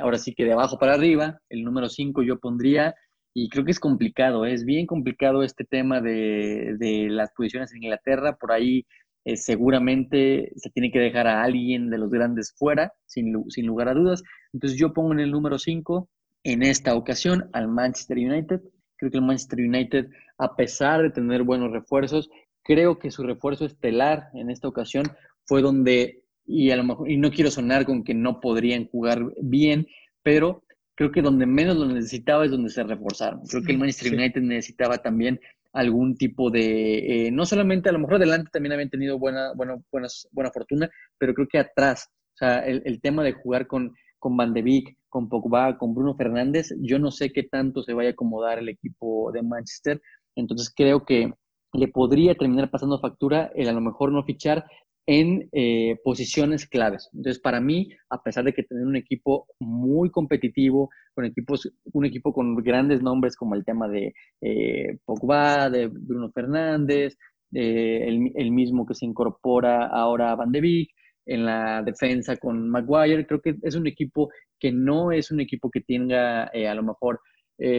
ahora 0.00 0.18
sí 0.18 0.34
que 0.34 0.44
de 0.44 0.52
abajo 0.52 0.78
para 0.78 0.94
arriba, 0.94 1.40
el 1.48 1.62
número 1.62 1.88
5 1.88 2.22
yo 2.22 2.38
pondría 2.38 2.94
y 3.34 3.48
creo 3.48 3.64
que 3.64 3.70
es 3.70 3.80
complicado, 3.80 4.44
¿eh? 4.44 4.52
es 4.52 4.64
bien 4.64 4.86
complicado 4.86 5.42
este 5.42 5.64
tema 5.64 6.00
de, 6.00 6.76
de 6.78 7.08
las 7.08 7.30
posiciones 7.32 7.72
en 7.72 7.84
Inglaterra, 7.84 8.36
por 8.36 8.52
ahí 8.52 8.86
eh, 9.24 9.36
seguramente 9.36 10.50
se 10.56 10.70
tiene 10.70 10.90
que 10.90 10.98
dejar 10.98 11.26
a 11.26 11.42
alguien 11.42 11.90
de 11.90 11.98
los 11.98 12.10
grandes 12.10 12.54
fuera, 12.56 12.92
sin, 13.06 13.50
sin 13.50 13.66
lugar 13.66 13.88
a 13.88 13.94
dudas. 13.94 14.22
Entonces 14.52 14.78
yo 14.78 14.92
pongo 14.92 15.12
en 15.12 15.20
el 15.20 15.30
número 15.30 15.58
5 15.58 16.08
en 16.44 16.62
esta 16.62 16.94
ocasión 16.94 17.50
al 17.52 17.68
Manchester 17.68 18.16
United. 18.16 18.60
Creo 18.96 19.10
que 19.10 19.18
el 19.18 19.24
Manchester 19.24 19.60
United, 19.60 20.08
a 20.38 20.56
pesar 20.56 21.02
de 21.02 21.10
tener 21.10 21.42
buenos 21.42 21.70
refuerzos, 21.70 22.30
creo 22.62 22.98
que 22.98 23.10
su 23.10 23.22
refuerzo 23.22 23.66
estelar 23.66 24.30
en 24.34 24.50
esta 24.50 24.68
ocasión 24.68 25.06
fue 25.44 25.60
donde, 25.60 26.22
y 26.46 26.70
a 26.70 26.76
lo 26.76 26.84
mejor, 26.84 27.10
y 27.10 27.16
no 27.16 27.30
quiero 27.30 27.50
sonar 27.50 27.84
con 27.84 28.04
que 28.04 28.14
no 28.14 28.40
podrían 28.40 28.88
jugar 28.88 29.22
bien, 29.42 29.86
pero 30.22 30.62
creo 31.00 31.12
que 31.12 31.22
donde 31.22 31.46
menos 31.46 31.78
lo 31.78 31.86
necesitaba 31.86 32.44
es 32.44 32.50
donde 32.50 32.68
se 32.68 32.84
reforzaron. 32.84 33.40
Creo 33.48 33.62
que 33.62 33.72
el 33.72 33.78
Manchester 33.78 34.12
United 34.12 34.42
necesitaba 34.42 34.98
también 34.98 35.40
algún 35.72 36.14
tipo 36.14 36.50
de, 36.50 37.28
eh, 37.28 37.30
no 37.30 37.46
solamente 37.46 37.88
a 37.88 37.92
lo 37.92 38.00
mejor 38.00 38.16
adelante 38.16 38.50
también 38.52 38.74
habían 38.74 38.90
tenido 38.90 39.18
buena, 39.18 39.54
buena, 39.54 39.78
buenas, 39.90 40.28
buena 40.30 40.50
fortuna, 40.50 40.90
pero 41.16 41.32
creo 41.32 41.48
que 41.50 41.58
atrás, 41.58 42.06
o 42.34 42.36
sea, 42.36 42.58
el, 42.66 42.82
el 42.84 43.00
tema 43.00 43.24
de 43.24 43.32
jugar 43.32 43.66
con, 43.66 43.94
con 44.18 44.36
Van 44.36 44.52
de 44.52 44.60
Beek, 44.60 44.98
con 45.08 45.30
Pogba, 45.30 45.78
con 45.78 45.94
Bruno 45.94 46.14
Fernández, 46.16 46.68
yo 46.82 46.98
no 46.98 47.10
sé 47.10 47.32
qué 47.32 47.44
tanto 47.44 47.82
se 47.82 47.94
vaya 47.94 48.10
a 48.10 48.12
acomodar 48.12 48.58
el 48.58 48.68
equipo 48.68 49.32
de 49.32 49.40
Manchester, 49.40 50.02
entonces 50.36 50.70
creo 50.76 51.06
que 51.06 51.32
le 51.72 51.88
podría 51.88 52.34
terminar 52.34 52.70
pasando 52.70 53.00
factura 53.00 53.50
el 53.54 53.70
a 53.70 53.72
lo 53.72 53.80
mejor 53.80 54.12
no 54.12 54.22
fichar 54.22 54.66
en 55.10 55.48
eh, 55.50 55.96
posiciones 56.04 56.68
claves. 56.68 57.10
Entonces, 57.12 57.42
para 57.42 57.60
mí, 57.60 57.90
a 58.10 58.22
pesar 58.22 58.44
de 58.44 58.52
que 58.52 58.62
tener 58.62 58.86
un 58.86 58.94
equipo 58.94 59.48
muy 59.58 60.08
competitivo, 60.08 60.88
con 61.14 61.24
equipos, 61.24 61.68
un 61.92 62.04
equipo 62.04 62.32
con 62.32 62.54
grandes 62.54 63.02
nombres 63.02 63.34
como 63.34 63.56
el 63.56 63.64
tema 63.64 63.88
de 63.88 64.14
eh, 64.40 64.98
Pogba, 65.04 65.68
de 65.68 65.88
Bruno 65.88 66.30
Fernández, 66.30 67.18
el, 67.52 68.52
mismo 68.52 68.86
que 68.86 68.94
se 68.94 69.04
incorpora 69.04 69.86
ahora 69.88 70.30
a 70.30 70.36
Van 70.36 70.52
de 70.52 70.60
Beek, 70.60 70.90
en 71.26 71.44
la 71.44 71.82
defensa 71.82 72.36
con 72.36 72.70
Maguire, 72.70 73.26
creo 73.26 73.40
que 73.40 73.56
es 73.62 73.74
un 73.74 73.88
equipo 73.88 74.30
que 74.60 74.70
no 74.70 75.10
es 75.10 75.32
un 75.32 75.40
equipo 75.40 75.70
que 75.70 75.80
tenga 75.80 76.48
eh, 76.54 76.68
a 76.68 76.74
lo 76.76 76.84
mejor 76.84 77.20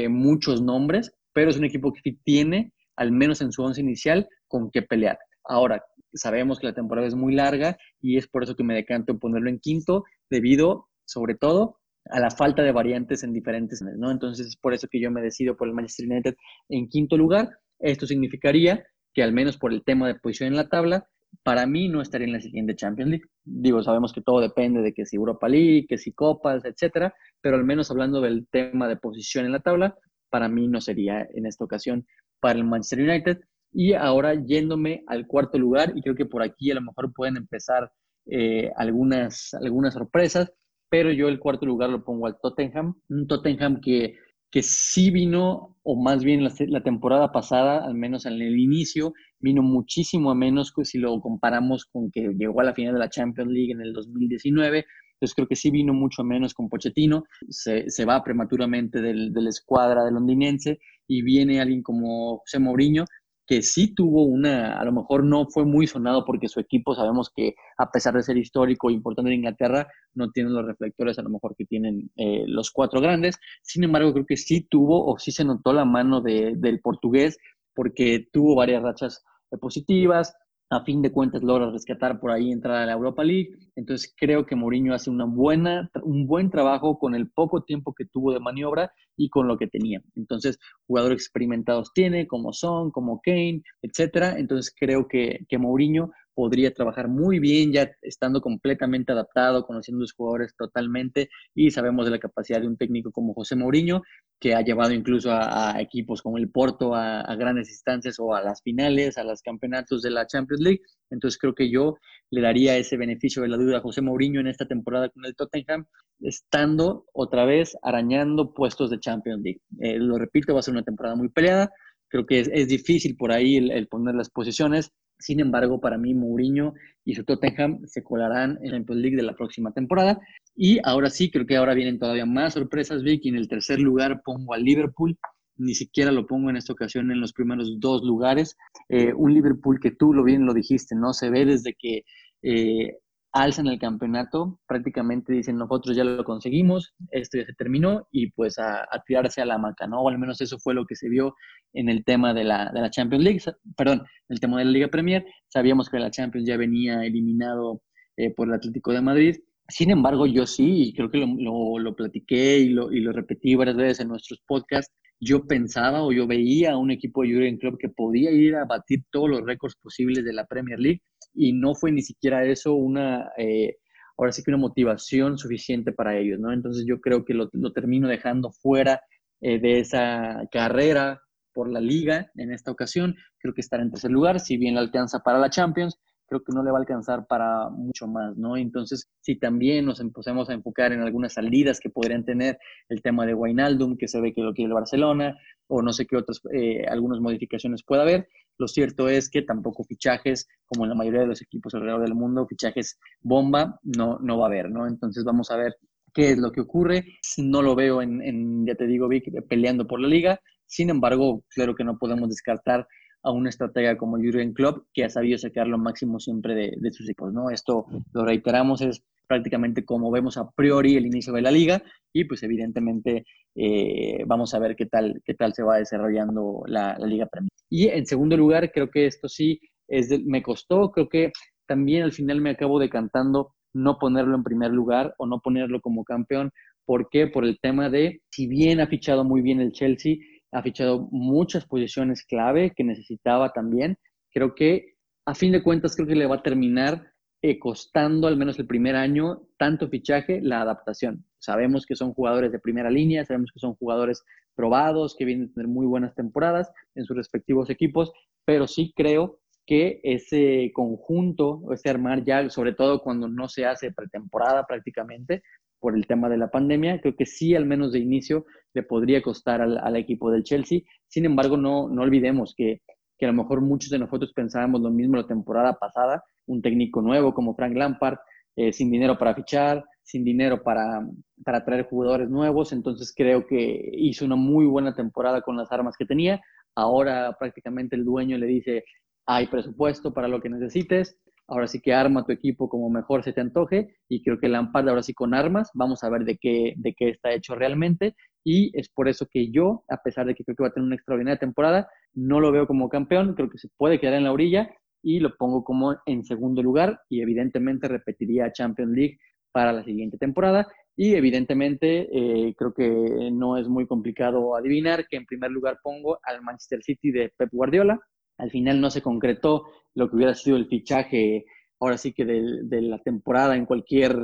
muchos 0.10 0.62
nombres, 0.62 1.12
pero 1.34 1.50
es 1.50 1.58
un 1.58 1.66
equipo 1.66 1.92
que 1.92 2.18
tiene, 2.24 2.72
al 2.98 3.12
menos 3.12 3.42
en 3.42 3.52
su 3.52 3.64
once 3.64 3.82
inicial, 3.82 4.28
con 4.48 4.70
qué 4.70 4.84
pelear. 4.84 5.18
Ahora, 5.44 5.84
sabemos 6.14 6.60
que 6.60 6.68
la 6.68 6.74
temporada 6.74 7.08
es 7.08 7.16
muy 7.16 7.34
larga 7.34 7.78
y 8.02 8.18
es 8.18 8.28
por 8.28 8.44
eso 8.44 8.56
que 8.56 8.64
me 8.64 8.76
decanto 8.76 9.12
en 9.12 9.20
ponerlo 9.20 9.50
en 9.50 9.60
quinto, 9.60 10.04
debido 10.30 10.88
sobre 11.06 11.36
todo 11.36 11.78
a 12.10 12.20
la 12.20 12.32
falta 12.32 12.64
de 12.64 12.72
variantes 12.72 13.24
en 13.24 13.34
diferentes, 13.34 13.82
¿no? 13.82 14.12
Entonces 14.12 14.48
es 14.48 14.58
por 14.58 14.74
eso 14.74 14.88
que 14.90 15.00
yo 15.00 15.12
me 15.12 15.22
decido 15.22 15.56
por 15.56 15.68
el 15.68 15.74
Manchester 15.74 16.08
United 16.10 16.36
en 16.70 16.88
quinto 16.88 17.18
lugar. 17.18 17.50
Esto 17.80 18.08
significaría 18.08 18.84
que 19.14 19.24
al 19.24 19.34
menos 19.34 19.58
por 19.58 19.74
el 19.74 19.84
tema 19.84 20.08
de 20.08 20.16
posición 20.16 20.48
en 20.48 20.56
la 20.56 20.70
tabla, 20.70 21.08
para 21.44 21.66
mí 21.66 21.88
no 21.88 22.02
estaría 22.02 22.28
en 22.28 22.34
la 22.34 22.42
siguiente 22.42 22.76
Champions 22.76 23.10
League. 23.12 23.26
Digo, 23.44 23.82
sabemos 23.84 24.14
que 24.14 24.22
todo 24.22 24.40
depende 24.42 24.82
de 24.82 24.94
que 24.94 25.06
si 25.06 25.16
Europa 25.16 25.48
League, 25.48 25.86
que 25.88 25.98
si 25.98 26.12
Copas, 26.12 26.66
etcétera, 26.66 27.14
pero 27.42 27.56
al 27.56 27.66
menos 27.66 27.90
hablando 27.92 28.22
del 28.22 28.48
tema 28.48 28.88
de 28.88 28.98
posición 28.98 29.46
en 29.46 29.52
la 29.52 29.60
tabla, 29.60 29.98
para 30.30 30.48
mí 30.48 30.68
no 30.68 30.82
sería 30.82 31.28
en 31.34 31.46
esta 31.46 31.64
ocasión 31.64 32.06
para 32.40 32.58
el 32.58 32.66
Manchester 32.66 33.02
United. 33.02 33.40
Y 33.74 33.94
ahora 33.94 34.34
yéndome 34.36 35.04
al 35.08 35.28
cuarto 35.28 35.58
lugar, 35.58 35.94
y 35.96 36.02
creo 36.02 36.16
que 36.16 36.26
por 36.26 36.44
aquí 36.44 36.72
a 36.72 36.76
lo 36.76 36.82
mejor 36.82 37.14
pueden 37.14 37.38
empezar 37.38 37.92
eh, 38.26 38.72
algunas, 38.76 39.54
algunas 39.54 39.94
sorpresas, 39.94 40.52
pero 40.90 41.12
yo 41.12 41.30
el 41.30 41.40
cuarto 41.40 41.66
lugar 41.66 41.90
lo 41.90 42.04
pongo 42.04 42.28
al 42.28 42.38
Tottenham, 42.42 42.96
un 43.10 43.28
Tottenham 43.28 43.80
que, 43.82 44.16
que 44.52 44.62
sí 44.62 45.10
vino, 45.10 45.78
o 45.84 46.02
más 46.02 46.24
bien 46.24 46.44
la, 46.44 46.54
la 46.68 46.84
temporada 46.84 47.32
pasada, 47.32 47.86
al 47.86 47.96
menos 47.96 48.26
en 48.26 48.34
el 48.34 48.60
inicio, 48.60 49.14
vino 49.40 49.64
muchísimo 49.64 50.32
a 50.32 50.36
menos 50.36 50.74
si 50.84 50.98
lo 50.98 51.20
comparamos 51.22 51.86
con 51.86 52.12
que 52.12 52.34
llegó 52.38 52.60
a 52.60 52.66
la 52.66 52.74
final 52.74 52.94
de 52.94 53.00
la 53.00 53.10
Champions 53.10 53.52
League 53.52 53.72
en 53.72 53.82
el 53.82 53.94
2019. 53.94 54.86
Entonces 55.14 55.36
creo 55.36 55.48
que 55.48 55.56
sí 55.56 55.72
vino 55.72 55.94
mucho 55.94 56.24
menos 56.24 56.54
con 56.54 56.68
Pochettino, 56.68 57.24
se, 57.48 57.90
se 57.90 58.06
va 58.06 58.24
prematuramente 58.24 59.02
del, 59.02 59.32
de 59.32 59.42
la 59.42 59.50
escuadra 59.50 60.04
de 60.04 60.12
londinense 60.12 60.80
y 61.08 61.22
viene 61.22 61.62
alguien 61.62 61.84
como 61.84 62.40
José 62.40 62.60
Mourinho, 62.60 63.06
que 63.52 63.64
sí 63.64 63.94
tuvo 63.94 64.24
una, 64.24 64.80
a 64.80 64.86
lo 64.86 64.94
mejor 64.94 65.26
no 65.26 65.46
fue 65.46 65.66
muy 65.66 65.86
sonado 65.86 66.24
porque 66.24 66.48
su 66.48 66.62
equipo 66.62 66.96
sabemos 66.96 67.30
que 67.36 67.56
a 67.78 67.92
pesar 67.92 68.14
de 68.14 68.24
ser 68.24 68.38
histórico 68.38 68.90
e 68.90 68.94
importante 68.94 69.30
en 69.30 69.40
Inglaterra, 69.40 69.90
no 70.14 70.32
tiene 70.32 70.52
los 70.52 70.66
reflectores 70.66 71.20
a 71.20 71.22
lo 71.22 71.32
mejor 71.32 71.54
que 71.58 71.66
tienen 71.66 72.10
eh, 72.16 72.46
los 72.48 72.72
cuatro 72.72 73.02
grandes. 73.02 73.38
Sin 73.62 73.84
embargo, 73.84 74.14
creo 74.14 74.26
que 74.26 74.38
sí 74.38 74.62
tuvo 74.70 75.06
o 75.06 75.20
sí 75.20 75.34
se 75.34 75.44
notó 75.44 75.74
la 75.74 75.84
mano 75.84 76.22
de, 76.22 76.54
del 76.56 76.80
portugués 76.80 77.40
porque 77.76 78.26
tuvo 78.32 78.56
varias 78.56 78.84
rachas 78.84 79.22
positivas, 79.60 80.34
a 80.72 80.84
fin 80.86 81.02
de 81.02 81.12
cuentas 81.12 81.44
logra 81.44 81.70
rescatar 81.70 82.20
por 82.20 82.32
ahí 82.32 82.50
entrar 82.50 82.78
a 82.78 82.86
la 82.86 82.94
Europa 82.94 83.24
League. 83.26 83.50
Entonces 83.76 84.14
creo 84.18 84.46
que 84.46 84.56
Mourinho 84.56 84.94
hace 84.94 85.10
una 85.10 85.26
buena, 85.26 85.92
un 86.02 86.26
buen 86.26 86.50
trabajo 86.50 86.98
con 86.98 87.14
el 87.14 87.30
poco 87.30 87.64
tiempo 87.64 87.94
que 87.94 88.06
tuvo 88.06 88.32
de 88.32 88.40
maniobra 88.40 88.94
y 89.18 89.30
con 89.30 89.50
lo 89.50 89.58
que 89.58 89.68
tenía. 89.68 90.02
Entonces, 90.16 90.58
jugadores 90.88 91.18
experimentados 91.18 91.92
tiene, 91.94 92.26
como 92.26 92.54
Son, 92.54 92.90
como 92.92 93.20
Kane, 93.22 93.62
etcétera. 93.82 94.40
Entonces 94.40 94.74
creo 94.74 95.10
que, 95.10 95.46
que 95.50 95.58
Mourinho 95.58 96.12
podría 96.34 96.74
trabajar 96.74 97.08
muy 97.08 97.40
bien 97.40 97.72
ya 97.72 97.92
estando 98.02 98.42
completamente 98.42 99.12
adaptado, 99.12 99.66
conociendo 99.66 100.00
a 100.00 100.04
los 100.04 100.14
jugadores 100.14 100.56
totalmente 100.56 101.30
y 101.54 101.72
sabemos 101.72 102.06
de 102.06 102.12
la 102.12 102.20
capacidad 102.20 102.62
de 102.62 102.68
un 102.68 102.78
técnico 102.78 103.12
como 103.12 103.34
José 103.34 103.56
Mourinho, 103.56 104.02
que 104.40 104.56
ha 104.56 104.62
llevado 104.62 104.94
incluso 104.94 105.32
a, 105.32 105.80
equipos 105.80 106.22
como 106.22 106.38
el 106.38 106.50
Porto 106.50 106.96
a, 106.96 107.22
a, 107.22 107.36
grandes 107.36 107.70
instancias 107.70 108.20
o 108.20 108.34
a 108.34 108.42
las 108.42 108.62
finales, 108.62 109.18
a 109.18 109.24
los 109.24 109.42
campeonatos 109.42 110.02
de 110.02 110.12
la 110.12 110.26
Champions 110.26 110.62
League. 110.62 110.82
Entonces 111.10 111.38
creo 111.40 111.54
que 111.54 111.70
yo 111.70 111.98
le 112.32 112.42
daría 112.42 112.78
ese 112.78 112.98
beneficio 112.98 113.42
de 113.42 113.50
la 113.50 113.58
duda 113.58 113.78
a 113.78 113.82
José 113.82 114.02
Mourinho 114.02 114.40
en 114.40 114.48
esta 114.48 114.66
temporada 114.66 115.10
con 115.10 115.26
el 115.26 115.36
Tottenham, 115.36 115.86
estando 116.22 117.06
otra 117.14 117.46
vez 117.46 117.78
arañando 117.84 118.54
puestos 118.54 118.90
de 118.90 119.00
Champions 119.00 119.42
League. 119.44 119.62
Eh, 119.80 119.98
lo 119.98 120.18
repito, 120.18 120.54
va 120.54 120.60
a 120.60 120.64
ser 120.64 120.74
una 120.74 120.84
temporada 120.84 121.16
muy 121.16 121.30
peleada. 121.30 121.72
Creo 122.08 122.26
que 122.26 122.40
es, 122.40 122.50
es 122.54 122.68
difícil 122.68 123.16
por 123.16 123.32
ahí 123.32 123.58
el, 123.58 123.72
el 123.72 123.88
poner 123.88 124.16
las 124.16 124.30
posiciones 124.30 124.92
sin 125.22 125.40
embargo, 125.40 125.80
para 125.80 125.98
mí, 125.98 126.14
Mourinho 126.14 126.74
y 127.06 127.16
su 127.16 127.24
Tottenham 127.24 127.80
se 127.86 128.04
colarán 128.04 128.58
en 128.62 128.72
la 128.72 128.78
Champions 128.78 129.02
League 129.02 129.18
de 129.18 129.24
la 129.24 129.36
próxima 129.36 129.72
temporada. 129.72 130.20
Y 130.56 130.80
ahora 130.84 131.10
sí, 131.10 131.32
creo 131.32 131.46
que 131.46 131.58
ahora 131.58 131.74
vienen 131.74 132.00
todavía 132.00 132.26
más 132.26 132.54
sorpresas, 132.54 133.04
Vicky. 133.04 133.30
En 133.30 133.36
el 133.36 133.48
tercer 133.48 133.80
lugar 133.80 134.22
pongo 134.24 134.54
al 134.54 134.64
Liverpool. 134.64 135.18
Ni 135.58 135.76
siquiera 135.76 136.12
lo 136.12 136.26
pongo 136.26 136.50
en 136.50 136.58
esta 136.58 136.74
ocasión 136.74 137.12
en 137.12 137.22
los 137.22 137.34
primeros 137.34 137.80
dos 137.80 138.04
lugares. 138.04 138.58
Eh, 138.90 139.14
un 139.14 139.34
Liverpool 139.34 139.80
que 139.80 139.92
tú 139.92 140.14
lo 140.14 140.24
bien 140.24 140.46
lo 140.46 140.54
dijiste, 140.54 140.96
¿no? 140.96 141.14
Se 141.14 141.30
ve 141.30 141.46
desde 141.46 141.76
que 141.78 142.04
eh, 142.42 142.98
alzan 143.34 143.68
el 143.68 143.80
campeonato, 143.80 144.60
prácticamente 144.68 145.34
dicen 145.34 145.58
nosotros 145.58 145.96
ya 145.96 146.04
lo 146.04 146.24
conseguimos, 146.24 146.94
esto 147.12 147.38
ya 147.38 147.46
se 147.46 147.54
terminó 147.54 148.08
y 148.12 148.32
pues 148.32 148.60
a, 148.60 148.88
tirarse 149.06 149.42
a 149.42 149.46
la 149.46 149.58
maca, 149.58 149.88
¿no? 149.88 150.02
O 150.02 150.10
al 150.10 150.20
menos 150.20 150.42
eso 150.42 150.60
fue 150.60 150.74
lo 150.74 150.86
que 150.86 150.96
se 150.96 151.08
vio 151.10 151.36
en 151.74 151.90
el 151.90 152.04
tema 152.04 152.34
de 152.34 152.44
la, 152.44 152.72
de 152.74 152.82
la 152.82 152.90
Champions 152.90 153.24
League, 153.24 153.42
perdón, 153.78 154.04
el 154.30 154.40
tema 154.40 154.58
de 154.60 154.66
la 154.66 154.72
Liga 154.72 154.88
Premier. 154.90 155.26
Sabíamos 155.48 155.90
que 155.90 156.00
la 156.00 156.12
Champions 156.12 156.48
ya 156.48 156.58
venía 156.58 157.06
eliminado 157.06 157.82
eh, 158.18 158.34
por 158.34 158.50
el 158.50 158.54
Atlético 158.56 158.92
de 158.92 159.02
Madrid. 159.02 159.38
Sin 159.70 159.92
embargo, 159.92 160.28
yo 160.28 160.46
sí, 160.46 160.90
y 160.90 160.94
creo 160.94 161.10
que 161.10 161.20
lo, 161.20 161.28
lo, 161.28 161.80
lo 161.80 161.96
platiqué 161.96 162.60
y 162.60 162.70
lo, 162.70 162.92
y 162.92 163.00
lo 163.00 163.14
repetí 163.14 163.56
varias 163.56 163.78
veces 163.78 164.02
en 164.02 164.10
nuestros 164.10 164.42
podcasts, 164.46 164.94
yo 165.22 165.46
pensaba 165.46 166.04
o 166.04 166.12
yo 166.12 166.26
veía 166.26 166.72
a 166.72 166.78
un 166.78 166.90
equipo 166.90 167.22
de 167.22 167.34
Jurgen 167.34 167.58
Klopp 167.58 167.80
que 167.80 167.90
podía 167.90 168.32
ir 168.32 168.56
a 168.56 168.66
batir 168.66 169.04
todos 169.12 169.30
los 169.30 169.46
récords 169.46 169.76
posibles 169.76 170.26
de 170.26 170.34
la 170.34 170.48
Premier 170.48 170.80
League 170.80 171.02
y 171.34 171.54
no 171.54 171.76
fue 171.76 171.92
ni 171.92 172.02
siquiera 172.02 172.44
eso 172.44 172.74
una, 172.74 173.30
eh, 173.38 173.78
ahora 174.18 174.32
sí 174.32 174.44
que 174.44 174.50
una 174.50 174.58
motivación 174.58 175.38
suficiente 175.38 175.92
para 175.92 176.18
ellos, 176.18 176.40
¿no? 176.40 176.52
Entonces 176.52 176.86
yo 176.88 177.00
creo 177.00 177.24
que 177.24 177.36
lo, 177.36 177.50
termino 177.72 178.08
dejando 178.08 178.52
fuera 178.52 179.02
eh, 179.42 179.60
de 179.60 179.80
esa 179.80 180.42
carrera 180.52 181.22
por 181.54 181.72
la 181.72 181.80
liga 181.80 182.32
en 182.36 182.52
esta 182.52 182.72
ocasión. 182.72 183.16
Creo 183.38 183.54
que 183.54 183.62
estará 183.62 183.84
en 183.84 183.92
tercer 183.92 184.10
lugar, 184.10 184.40
si 184.40 184.58
bien 184.58 184.74
la 184.74 184.82
alcanza 184.82 185.20
para 185.20 185.38
la 185.38 185.52
Champions, 185.52 186.00
creo 186.32 186.44
que 186.46 186.54
no 186.54 186.64
le 186.64 186.72
va 186.72 186.78
a 186.78 186.80
alcanzar 186.80 187.28
para 187.28 187.70
mucho 187.70 188.08
más, 188.08 188.38
¿no? 188.38 188.56
Entonces, 188.56 189.10
si 189.20 189.36
también 189.38 189.86
nos 189.86 190.00
empezamos 190.00 190.50
a 190.50 190.54
enfocar 190.54 190.94
en 190.94 191.02
algunas 191.02 191.34
salidas 191.34 191.82
que 191.82 191.90
podrían 191.90 192.24
tener 192.24 192.58
el 192.88 193.02
tema 193.02 193.26
de 193.26 193.34
Wijnaldum, 193.34 193.98
que 193.98 194.08
se 194.08 194.22
ve 194.22 194.34
que 194.34 194.42
lo 194.42 194.54
quiere 194.54 194.70
el 194.70 194.74
Barcelona, 194.74 195.36
o 195.68 195.82
no 195.82 195.92
sé 195.92 196.06
qué 196.06 196.16
otras, 196.16 196.40
eh, 196.54 196.86
algunas 196.88 197.20
modificaciones 197.20 197.84
pueda 197.84 198.04
haber, 198.04 198.30
lo 198.58 198.70
cierto 198.70 199.10
es 199.10 199.30
que 199.30 199.42
tampoco 199.42 199.84
fichajes, 199.84 200.48
como 200.68 200.86
en 200.86 200.90
la 200.92 200.96
mayoría 200.96 201.20
de 201.20 201.28
los 201.28 201.42
equipos 201.42 201.76
alrededor 201.76 202.04
del 202.04 202.16
mundo, 202.16 202.48
fichajes 202.48 202.98
bomba, 203.20 203.78
no, 203.84 204.18
no 204.20 204.38
va 204.38 204.46
a 204.46 204.48
haber, 204.48 204.70
¿no? 204.70 204.88
Entonces, 204.88 205.26
vamos 205.26 205.52
a 205.52 205.58
ver 205.58 205.76
qué 206.14 206.32
es 206.32 206.38
lo 206.38 206.54
que 206.54 206.62
ocurre. 206.62 207.04
No 207.40 207.62
lo 207.62 207.76
veo 207.76 208.02
en, 208.02 208.22
en 208.22 208.66
ya 208.66 208.76
te 208.76 208.88
digo, 208.88 209.10
Vic, 209.10 209.26
peleando 209.50 209.86
por 209.86 210.00
la 210.00 210.08
liga. 210.08 210.40
Sin 210.66 210.90
embargo, 210.90 211.44
claro 211.50 211.76
que 211.76 211.84
no 211.84 211.98
podemos 211.98 212.30
descartar 212.30 212.88
a 213.24 213.32
una 213.32 213.50
estratega 213.50 213.98
como 213.98 214.18
Jurgen 214.18 214.54
Klopp, 214.54 214.86
que 214.94 215.04
ha 215.04 215.10
sabido 215.10 215.38
sacar 215.38 215.68
lo 215.68 215.78
máximo 215.78 216.20
siempre 216.20 216.56
de, 216.56 216.92
sus 216.92 217.08
equipos, 217.08 217.34
¿no? 217.34 217.50
Esto, 217.50 217.86
lo 218.14 218.26
reiteramos, 218.26 218.82
es 218.82 219.04
prácticamente 219.28 219.86
como 219.86 220.12
vemos 220.12 220.38
a 220.38 220.50
priori 220.52 220.98
el 220.98 221.06
inicio 221.06 221.32
de 221.32 221.42
la 221.42 221.52
liga 221.52 221.82
y 222.12 222.26
pues 222.26 222.44
evidentemente 222.44 223.26
eh, 223.56 224.24
vamos 224.26 224.54
a 224.54 224.60
ver 224.60 224.76
qué 224.76 224.88
tal, 224.88 225.22
qué 225.24 225.34
tal 225.36 225.54
se 225.54 225.64
va 225.64 225.78
desarrollando 225.78 226.64
la, 226.66 226.98
Liga 227.00 227.28
Premier. 227.28 227.50
Y 227.70 227.88
en 227.88 228.06
segundo 228.06 228.36
lugar, 228.36 228.72
creo 228.72 228.90
que 228.90 229.06
esto 229.06 229.30
sí 229.30 229.60
es 229.88 230.10
me 230.26 230.42
costó, 230.44 230.92
creo 230.92 231.08
que 231.08 231.32
también 231.68 232.04
al 232.04 232.12
final 232.12 232.42
me 232.42 232.50
acabo 232.52 232.80
decantando 232.80 233.54
no 233.74 233.98
ponerlo 233.98 234.36
en 234.36 234.44
primer 234.44 234.72
lugar 234.72 235.14
o 235.18 235.26
no 235.26 235.40
ponerlo 235.40 235.80
como 235.80 236.04
campeón. 236.04 236.52
¿Por 236.86 237.08
qué? 237.10 237.28
Por 237.28 237.46
el 237.46 237.60
tema 237.62 237.90
de, 237.90 238.22
si 238.30 238.48
bien 238.48 238.82
ha 238.82 238.88
fichado 238.88 239.24
muy 239.24 239.42
bien 239.42 239.62
el 239.62 239.72
Chelsea, 239.72 240.18
ha 240.52 240.62
fichado 240.62 241.08
muchas 241.12 241.66
posiciones 241.66 242.26
clave 242.26 242.74
que 242.76 242.84
necesitaba 242.84 243.52
también. 243.52 243.98
Creo 244.34 244.56
que 244.56 244.96
a 245.26 245.34
fin 245.34 245.52
de 245.52 245.64
cuentas 245.64 245.96
creo 245.96 246.08
que 246.08 246.16
le 246.16 246.26
va 246.26 246.38
a 246.38 246.44
terminar 246.44 247.12
eh, 247.42 247.58
costando 247.58 248.28
al 248.28 248.38
menos 248.38 248.60
el 248.60 248.68
primer 248.68 248.96
año 248.96 249.42
tanto 249.58 249.90
fichaje 249.90 250.42
la 250.42 250.62
adaptación. 250.62 251.26
Sabemos 251.40 251.86
que 251.86 251.96
son 251.96 252.14
jugadores 252.14 252.52
de 252.52 252.60
primera 252.60 252.90
línea, 252.90 253.26
sabemos 253.26 253.52
que 253.52 253.60
son 253.60 253.76
jugadores 253.76 254.24
probados, 254.56 255.16
que 255.18 255.26
vienen 255.26 255.50
a 255.50 255.54
tener 255.54 255.68
muy 255.68 255.88
buenas 255.88 256.14
temporadas 256.14 256.72
en 256.94 257.06
sus 257.06 257.18
respectivos 257.18 257.70
equipos, 257.70 258.12
pero 258.46 258.68
sí 258.68 258.94
creo 258.96 259.40
que 259.66 260.02
ese 260.04 260.72
conjunto, 260.74 261.62
ese 261.72 261.90
armar 261.90 262.24
ya, 262.24 262.50
sobre 262.50 262.74
todo 262.74 263.02
cuando 263.02 263.28
no 263.28 263.48
se 263.48 263.66
hace 263.66 263.92
pretemporada 263.92 264.66
prácticamente, 264.66 265.42
por 265.82 265.96
el 265.96 266.08
tema 266.08 266.30
de 266.30 266.38
la 266.38 266.50
pandemia. 266.50 267.02
Creo 267.02 267.16
que 267.16 267.26
sí, 267.26 267.56
al 267.56 267.66
menos 267.66 267.92
de 267.92 268.00
inicio, 268.00 268.46
le 268.74 268.84
podría 268.84 269.22
costar 269.22 269.62
al, 269.62 269.96
equipo 269.96 270.32
del 270.32 270.44
Chelsea. 270.44 270.82
Sin 271.08 271.26
embargo, 271.26 271.58
no, 271.58 271.90
no 271.90 272.02
olvidemos 272.02 272.54
que, 272.56 272.82
que, 273.18 273.26
a 273.26 273.30
lo 273.30 273.34
mejor 273.34 273.62
muchos 273.62 273.90
de 273.90 274.00
nosotros 274.00 274.32
pensábamos 274.34 274.82
lo 274.82 274.90
mismo 274.90 275.18
la 275.18 275.28
temporada 275.28 275.74
pasada, 275.74 276.24
un 276.46 276.62
técnico 276.62 277.02
nuevo 277.02 277.34
como 277.34 277.56
Frank 277.56 277.76
Lampard, 277.76 278.18
eh, 278.56 278.74
sin 278.74 278.92
dinero 278.92 279.18
para 279.18 279.34
fichar, 279.34 279.84
sin 280.04 280.26
dinero 280.26 280.62
para, 280.62 281.08
para 281.44 281.64
traer 281.64 281.88
jugadores 281.88 282.30
nuevos. 282.30 282.74
Entonces 282.74 283.14
creo 283.16 283.48
que 283.48 283.90
hizo 283.94 284.26
una 284.26 284.36
muy 284.36 284.66
buena 284.66 284.94
temporada 284.94 285.42
con 285.42 285.58
las 285.58 285.72
armas 285.72 285.96
que 285.98 286.06
tenía. 286.06 286.42
Ahora 286.76 287.36
prácticamente 287.40 287.96
el 287.96 288.06
dueño 288.06 288.38
le 288.38 288.48
dice, 288.48 288.84
hay 289.26 289.48
presupuesto 289.48 290.14
para 290.14 290.28
lo 290.28 290.42
que 290.42 290.50
necesites, 290.50 291.18
ahora 291.52 291.68
sí 291.68 291.82
que 291.82 291.94
arma 291.94 292.26
tu 292.26 292.32
equipo 292.32 292.70
como 292.70 292.90
mejor 292.90 293.24
se 293.24 293.34
te 293.34 293.42
antoje 293.42 293.96
y 294.08 294.24
creo 294.24 294.40
que 294.40 294.48
Lampard 294.48 294.88
ahora 294.88 295.04
sí 295.04 295.14
con 295.14 295.34
armas, 295.34 295.70
vamos 295.74 296.04
a 296.04 296.10
ver 296.10 296.24
de 296.24 296.38
qué, 296.38 296.74
de 296.78 296.94
qué 296.94 297.10
está 297.10 297.34
hecho 297.34 297.56
realmente 297.56 298.16
y 298.44 298.72
es 298.74 298.90
por 298.90 299.10
eso 299.10 299.28
que 299.30 299.52
yo, 299.52 299.84
a 299.90 299.98
pesar 299.98 300.26
de 300.26 300.34
que 300.34 300.46
creo 300.46 300.56
que 300.56 300.64
va 300.64 300.70
a 300.70 300.74
tener 300.74 300.88
una 300.88 300.96
extraordinaria 300.96 301.40
temporada, 301.40 301.90
no 302.14 302.40
lo 302.40 302.52
veo 302.54 302.68
como 302.68 302.88
campeón, 302.88 303.36
creo 303.36 303.50
que 303.50 303.58
se 303.58 303.68
puede 303.78 304.00
quedar 304.00 304.14
en 304.14 304.24
la 304.24 304.32
orilla 304.32 304.70
y 305.04 305.20
lo 305.20 305.36
pongo 305.36 305.64
como 305.64 305.98
en 306.06 306.24
segundo 306.24 306.64
lugar 306.64 307.02
y 307.10 307.22
evidentemente 307.22 307.90
repetiría 307.90 308.54
Champions 308.54 308.94
League 308.94 309.18
para 309.52 309.74
la 309.74 309.84
siguiente 309.84 310.18
temporada 310.18 310.68
y 310.96 311.16
evidentemente 311.16 312.08
eh, 312.12 312.56
creo 312.58 312.74
que 312.74 313.30
no 313.34 313.58
es 313.58 313.68
muy 313.68 313.88
complicado 313.88 314.56
adivinar 314.56 315.06
que 315.10 315.18
en 315.18 315.26
primer 315.26 315.52
lugar 315.52 315.80
pongo 315.84 316.20
al 316.24 316.42
Manchester 316.42 316.82
City 316.82 317.12
de 317.12 317.34
Pep 317.38 317.50
Guardiola, 317.52 318.00
al 318.38 318.52
final 318.52 318.82
no 318.82 318.90
se 318.90 319.02
concretó 319.02 319.66
lo 319.94 320.10
que 320.10 320.16
hubiera 320.16 320.34
sido 320.34 320.58
el 320.58 320.68
fichaje, 320.68 321.46
ahora 321.80 321.98
sí 321.98 322.14
que 322.14 322.26
de, 322.26 322.82
la 322.82 323.00
temporada 323.00 323.56
en 323.56 323.66
cualquier 323.66 324.16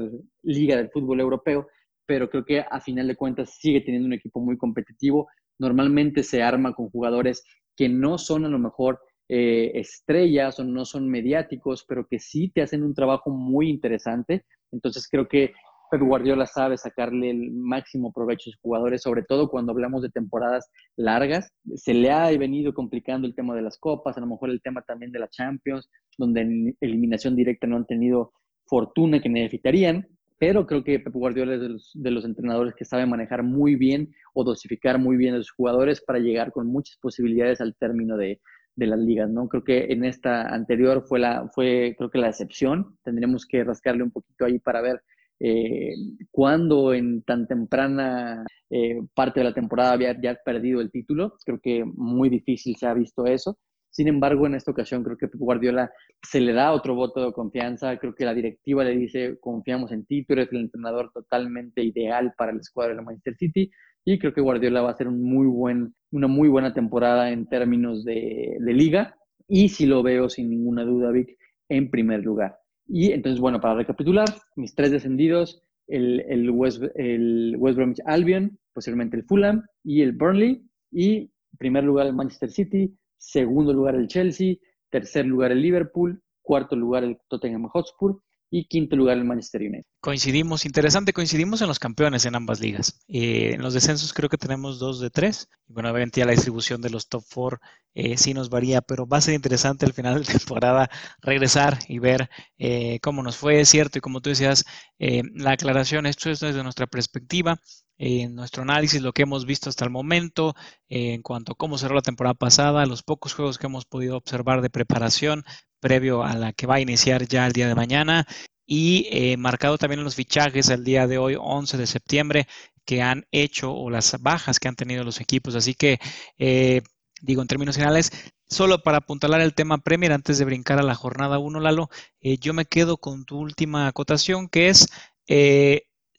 liga 0.44 0.76
del 0.78 0.90
fútbol 0.90 1.20
europeo, 1.20 1.68
pero 2.06 2.30
creo 2.30 2.46
que 2.46 2.60
a 2.60 2.80
final 2.80 3.08
de 3.08 3.16
cuentas 3.16 3.58
sigue 3.60 3.82
teniendo 3.82 4.08
un 4.08 4.14
equipo 4.14 4.40
muy 4.40 4.58
competitivo. 4.58 5.28
Normalmente 5.60 6.24
se 6.24 6.42
arma 6.42 6.74
con 6.74 6.90
jugadores 6.90 7.44
que 7.76 7.90
no 7.90 8.18
son 8.18 8.46
a 8.46 8.50
lo 8.50 8.60
mejor 8.60 9.02
eh, 9.28 9.72
estrellas 9.76 10.60
o 10.60 10.64
no 10.64 10.86
son 10.86 11.10
mediáticos, 11.10 11.84
pero 11.86 12.08
que 12.08 12.20
sí 12.20 12.50
te 12.50 12.62
hacen 12.62 12.84
un 12.84 12.94
trabajo 12.94 13.30
muy 13.30 13.70
interesante. 13.70 14.46
Entonces 14.72 15.08
creo 15.10 15.28
que 15.28 15.54
Pep 15.90 16.02
Guardiola 16.02 16.46
sabe 16.46 16.78
sacarle 16.78 17.30
el 17.30 17.52
máximo 17.52 18.12
provecho 18.12 18.50
a 18.50 18.52
sus 18.52 18.62
jugadores, 18.62 19.02
sobre 19.02 19.24
todo 19.24 19.50
cuando 19.50 19.72
hablamos 19.72 20.02
de 20.02 20.10
temporadas 20.10 20.70
largas. 20.96 21.52
Se 21.76 21.94
le 21.94 22.12
ha 22.12 22.30
venido 22.38 22.74
complicando 22.74 23.28
el 23.28 23.36
tema 23.36 23.56
de 23.56 23.62
las 23.62 23.78
copas, 23.78 24.18
a 24.18 24.22
lo 24.22 24.28
mejor 24.28 24.50
el 24.50 24.62
tema 24.62 24.82
también 24.82 25.12
de 25.12 25.20
la 25.20 25.30
Champions, 25.30 25.90
donde 26.18 26.42
en 26.42 26.78
eliminación 26.82 27.36
directa 27.36 27.68
no 27.68 27.78
han 27.78 27.86
tenido 27.86 28.34
fortuna 28.66 29.22
que 29.22 29.30
necesitarían, 29.30 30.08
pero 30.40 30.68
creo 30.68 30.84
que 30.84 31.00
Pep 31.00 31.14
Guardiola 31.14 31.56
es 31.56 31.92
de 31.94 32.12
los, 32.12 32.26
entrenadores 32.26 32.76
que 32.76 32.86
sabe 32.86 33.06
manejar 33.06 33.44
muy 33.44 33.76
bien 33.76 34.14
o 34.34 34.44
dosificar 34.44 35.00
muy 35.00 35.18
bien 35.18 35.34
a 35.34 35.38
sus 35.38 35.52
jugadores 35.52 36.02
para 36.02 36.20
llegar 36.20 36.52
con 36.52 36.68
muchas 36.68 36.98
posibilidades 36.98 37.60
al 37.60 37.76
término 37.76 38.18
de, 38.18 38.40
las 38.76 39.00
ligas, 39.00 39.28
¿no? 39.28 39.48
Creo 39.48 39.64
que 39.64 39.86
en 39.90 40.06
esta 40.06 40.54
anterior 40.54 41.04
fue 41.08 41.18
la, 41.18 41.50
fue 41.56 41.96
creo 41.98 42.12
que 42.12 42.20
la 42.20 42.30
excepción. 42.30 42.96
Tendríamos 43.04 43.48
que 43.48 43.64
rascarle 43.64 44.04
un 44.04 44.12
poquito 44.12 44.46
ahí 44.46 44.60
para 44.60 44.82
ver 44.82 45.02
eh, 45.40 45.94
cuando 46.32 46.94
en 46.94 47.22
tan 47.24 47.48
temprana 47.48 48.46
eh, 48.70 49.00
parte 49.14 49.40
de 49.40 49.46
la 49.46 49.54
temporada 49.54 49.94
había 49.94 50.20
ya 50.20 50.36
perdido 50.44 50.82
el 50.82 50.92
título. 50.92 51.34
Creo 51.46 51.60
que 51.62 51.84
muy 51.86 52.30
difícil 52.30 52.76
se 52.76 52.88
ha 52.88 52.94
visto 52.94 53.26
eso. 53.26 53.58
Sin 53.90 54.08
embargo, 54.08 54.46
en 54.46 54.56
esta 54.56 54.72
ocasión 54.72 55.04
creo 55.04 55.18
que 55.18 55.28
Guardiola 55.34 55.90
se 56.22 56.40
le 56.42 56.54
da 56.54 56.72
otro 56.74 56.96
voto 56.96 57.26
de 57.26 57.34
confianza. 57.34 57.98
Creo 57.98 58.14
que 58.14 58.26
la 58.26 58.34
directiva 58.34 58.84
le 58.84 58.96
dice, 58.96 59.38
confiamos 59.40 59.92
en 59.92 60.06
ti, 60.06 60.26
tú 60.26 60.34
eres 60.34 60.52
el 60.52 60.60
entrenador 60.60 61.12
totalmente 61.14 61.84
ideal 61.84 62.34
para 62.38 62.52
el 62.52 62.60
escuadro 62.60 62.94
de 62.94 62.98
la 62.98 63.04
Manchester 63.04 63.36
City. 63.38 63.72
Y 64.06 64.20
creo 64.20 64.34
que 64.34 64.42
Guardiola 64.42 64.82
va 64.82 64.90
a 64.90 64.94
hacer 64.94 65.08
un 65.08 65.22
muy 65.24 65.48
buen, 65.48 65.96
una 66.12 66.28
muy 66.28 66.48
buena 66.48 66.74
temporada 66.74 67.32
en 67.32 67.48
términos 67.48 68.06
de 68.06 68.58
liga. 68.62 69.16
Y 69.48 69.70
si 69.70 69.86
lo 69.86 70.04
veo 70.04 70.30
sin 70.30 70.50
ninguna 70.50 70.84
duda, 70.84 71.12
Vic, 71.12 71.38
en 71.70 71.90
primer 71.90 72.24
lugar. 72.24 72.58
Y 72.88 73.12
entonces, 73.12 73.40
bueno, 73.40 73.60
para 73.60 73.76
recapitular, 73.76 74.28
mis 74.56 74.74
tres 74.76 74.92
descendidos, 74.92 75.62
el, 75.88 76.22
el, 76.30 76.50
West, 76.52 76.84
el 76.96 77.56
West 77.58 77.78
Bromwich 77.78 78.02
Albion, 78.06 78.58
posiblemente 78.74 79.18
el 79.18 79.24
Fulham 79.24 79.66
y 79.84 80.02
el 80.02 80.14
Burnley. 80.14 80.64
Y 80.92 81.32
primer 81.58 81.84
lugar 81.84 82.08
el 82.08 82.14
Manchester 82.14 82.50
City, 82.50 82.96
segundo 83.18 83.74
lugar 83.74 83.96
el 83.96 84.08
Chelsea, 84.08 84.56
tercer 84.90 85.26
lugar 85.26 85.52
el 85.52 85.62
Liverpool, 85.62 86.22
cuarto 86.42 86.76
lugar 86.76 87.04
el 87.04 87.18
Tottenham 87.28 87.68
Hotspur 87.68 88.22
y 88.50 88.66
quinto 88.66 88.96
lugar 88.96 89.18
el 89.18 89.26
Manchester 89.26 89.62
United. 89.62 89.86
Coincidimos, 90.00 90.66
interesante, 90.66 91.12
coincidimos 91.12 91.62
en 91.62 91.68
los 91.68 91.80
campeones 91.80 92.26
en 92.26 92.36
ambas 92.36 92.60
ligas. 92.60 93.02
Eh, 93.08 93.54
en 93.56 93.62
los 93.62 93.74
descensos 93.74 94.14
creo 94.14 94.30
que 94.30 94.38
tenemos 94.38 94.80
dos 94.80 95.00
de 95.00 95.10
tres. 95.10 95.50
Bueno, 95.68 95.90
obviamente 95.90 96.24
la 96.24 96.32
distribución 96.32 96.82
de 96.82 96.90
los 96.90 97.10
top 97.10 97.24
four 97.28 97.60
eh, 97.94 98.18
sí 98.18 98.34
nos 98.34 98.50
varía, 98.50 98.82
pero 98.82 99.06
va 99.06 99.18
a 99.18 99.22
ser 99.22 99.34
interesante 99.34 99.86
al 99.86 99.94
final 99.94 100.24
de 100.24 100.34
temporada 100.40 100.90
regresar 101.22 101.80
y 101.88 102.00
ver 102.00 102.30
eh, 102.58 103.00
cómo 103.02 103.22
nos 103.22 103.38
fue, 103.38 103.66
cierto, 103.66 103.98
y 103.98 104.02
como 104.02 104.22
tú 104.22 104.30
decías, 104.30 104.66
la 104.98 105.52
aclaración, 105.52 106.06
esto 106.06 106.30
es 106.32 106.40
desde 106.40 106.64
nuestra 106.64 106.88
perspectiva, 106.88 107.60
en 108.00 108.36
nuestro 108.36 108.64
análisis, 108.64 109.02
lo 109.02 109.14
que 109.14 109.24
hemos 109.24 109.46
visto 109.46 109.70
hasta 109.70 109.86
el 109.86 109.92
momento, 109.92 110.56
en 110.88 111.22
cuanto 111.22 111.54
a 111.54 111.56
cómo 111.56 111.78
cerró 111.78 111.96
la 111.96 112.02
temporada 112.02 112.36
pasada, 112.36 112.86
los 112.86 113.04
pocos 113.04 113.34
juegos 113.34 113.58
que 113.58 113.68
hemos 113.68 113.86
podido 113.86 114.18
observar 114.18 114.62
de 114.62 114.70
preparación, 114.70 115.44
previo 115.80 116.24
a 116.24 116.36
la 116.36 116.54
que 116.54 116.68
va 116.68 116.76
a 116.76 116.80
iniciar 116.80 117.28
ya 117.28 117.48
el 117.48 117.54
día 117.54 117.68
de 117.68 117.76
mañana 117.76 118.28
y 118.68 119.08
eh, 119.12 119.38
marcado 119.38 119.78
también 119.78 120.04
los 120.04 120.16
fichajes 120.16 120.70
el 120.70 120.84
día 120.84 121.08
de 121.08 121.18
hoy, 121.18 121.38
11 121.40 121.78
de 121.78 121.88
septiembre, 121.88 122.48
que 122.86 123.02
han 123.02 123.26
hecho 123.32 123.74
o 123.74 123.90
las 123.90 124.22
bajas 124.22 124.60
que 124.60 124.68
han 124.68 124.76
tenido 124.76 125.04
los 125.04 125.22
equipos. 125.22 125.56
Así 125.56 125.74
que, 125.74 126.00
eh, 126.38 126.82
digo, 127.22 127.42
en 127.42 127.48
términos 127.48 127.76
generales, 127.76 128.12
solo 128.50 128.84
para 128.84 128.98
apuntalar 129.00 129.42
el 129.42 129.54
tema 129.54 129.78
Premier 129.78 130.12
antes 130.12 130.38
de 130.38 130.46
brincar 130.46 130.80
a 130.80 130.84
la 130.84 130.96
jornada 130.96 131.40
1, 131.40 131.60
Lalo, 131.62 131.90
eh, 132.22 132.38
yo 132.38 132.54
me 132.54 132.66
quedo 132.66 132.98
con 132.98 133.26
tu 133.26 133.40
última 133.40 133.88
acotación, 133.88 134.50
que 134.50 134.70
es 134.70 134.88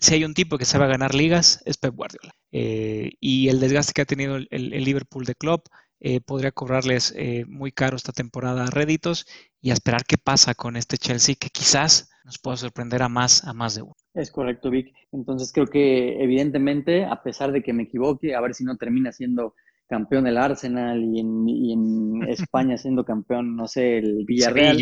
si 0.01 0.15
hay 0.15 0.25
un 0.25 0.35
tipo 0.35 0.59
que 0.59 0.65
sabe 0.65 0.87
ganar 0.87 1.15
ligas, 1.15 1.61
es 1.65 1.77
Pep 1.77 1.95
Guardiola. 1.95 2.33
y 2.51 3.49
el 3.49 3.61
desgaste 3.61 3.93
que 3.93 4.03
ha 4.03 4.05
tenido 4.07 4.37
el, 4.37 4.71
Liverpool 4.71 5.25
de 5.25 5.35
Klopp 5.35 5.67
eh, 6.01 6.21
podría 6.21 6.53
cobrarles 6.53 7.13
eh, 7.17 7.45
muy 7.47 7.73
caro 7.73 7.97
esta 7.97 8.13
temporada 8.13 8.65
a 8.65 8.71
réditos 8.71 9.27
y 9.61 9.71
a 9.71 9.73
esperar 9.73 10.05
qué 10.07 10.17
pasa 10.17 10.55
con 10.55 10.77
este 10.77 10.97
Chelsea 10.97 11.35
que 11.39 11.49
quizás 11.51 12.11
nos 12.25 12.39
pueda 12.39 12.57
sorprender 12.57 13.03
a 13.03 13.09
más, 13.09 13.45
a 13.45 13.53
más 13.53 13.75
de 13.75 13.83
uno. 13.83 13.95
Es 14.15 14.31
correcto, 14.31 14.71
Vic. 14.71 14.95
Entonces 15.13 15.51
creo 15.53 15.67
que 15.67 16.23
evidentemente, 16.23 17.05
a 17.05 17.23
pesar 17.23 17.53
de 17.53 17.63
que 17.63 17.73
me 17.73 17.85
equivoque, 17.85 18.35
a 18.35 18.41
ver 18.41 18.55
si 18.55 18.65
no 18.65 18.77
termina 18.77 19.13
siendo 19.13 19.55
campeón 19.89 20.27
el 20.27 20.37
Arsenal 20.37 21.03
y 21.03 21.21
en, 21.73 22.23
España 22.29 22.77
siendo 22.77 23.05
campeón, 23.05 23.57
no 23.57 23.67
sé, 23.67 23.99
el 23.99 24.25
Villarreal. 24.27 24.77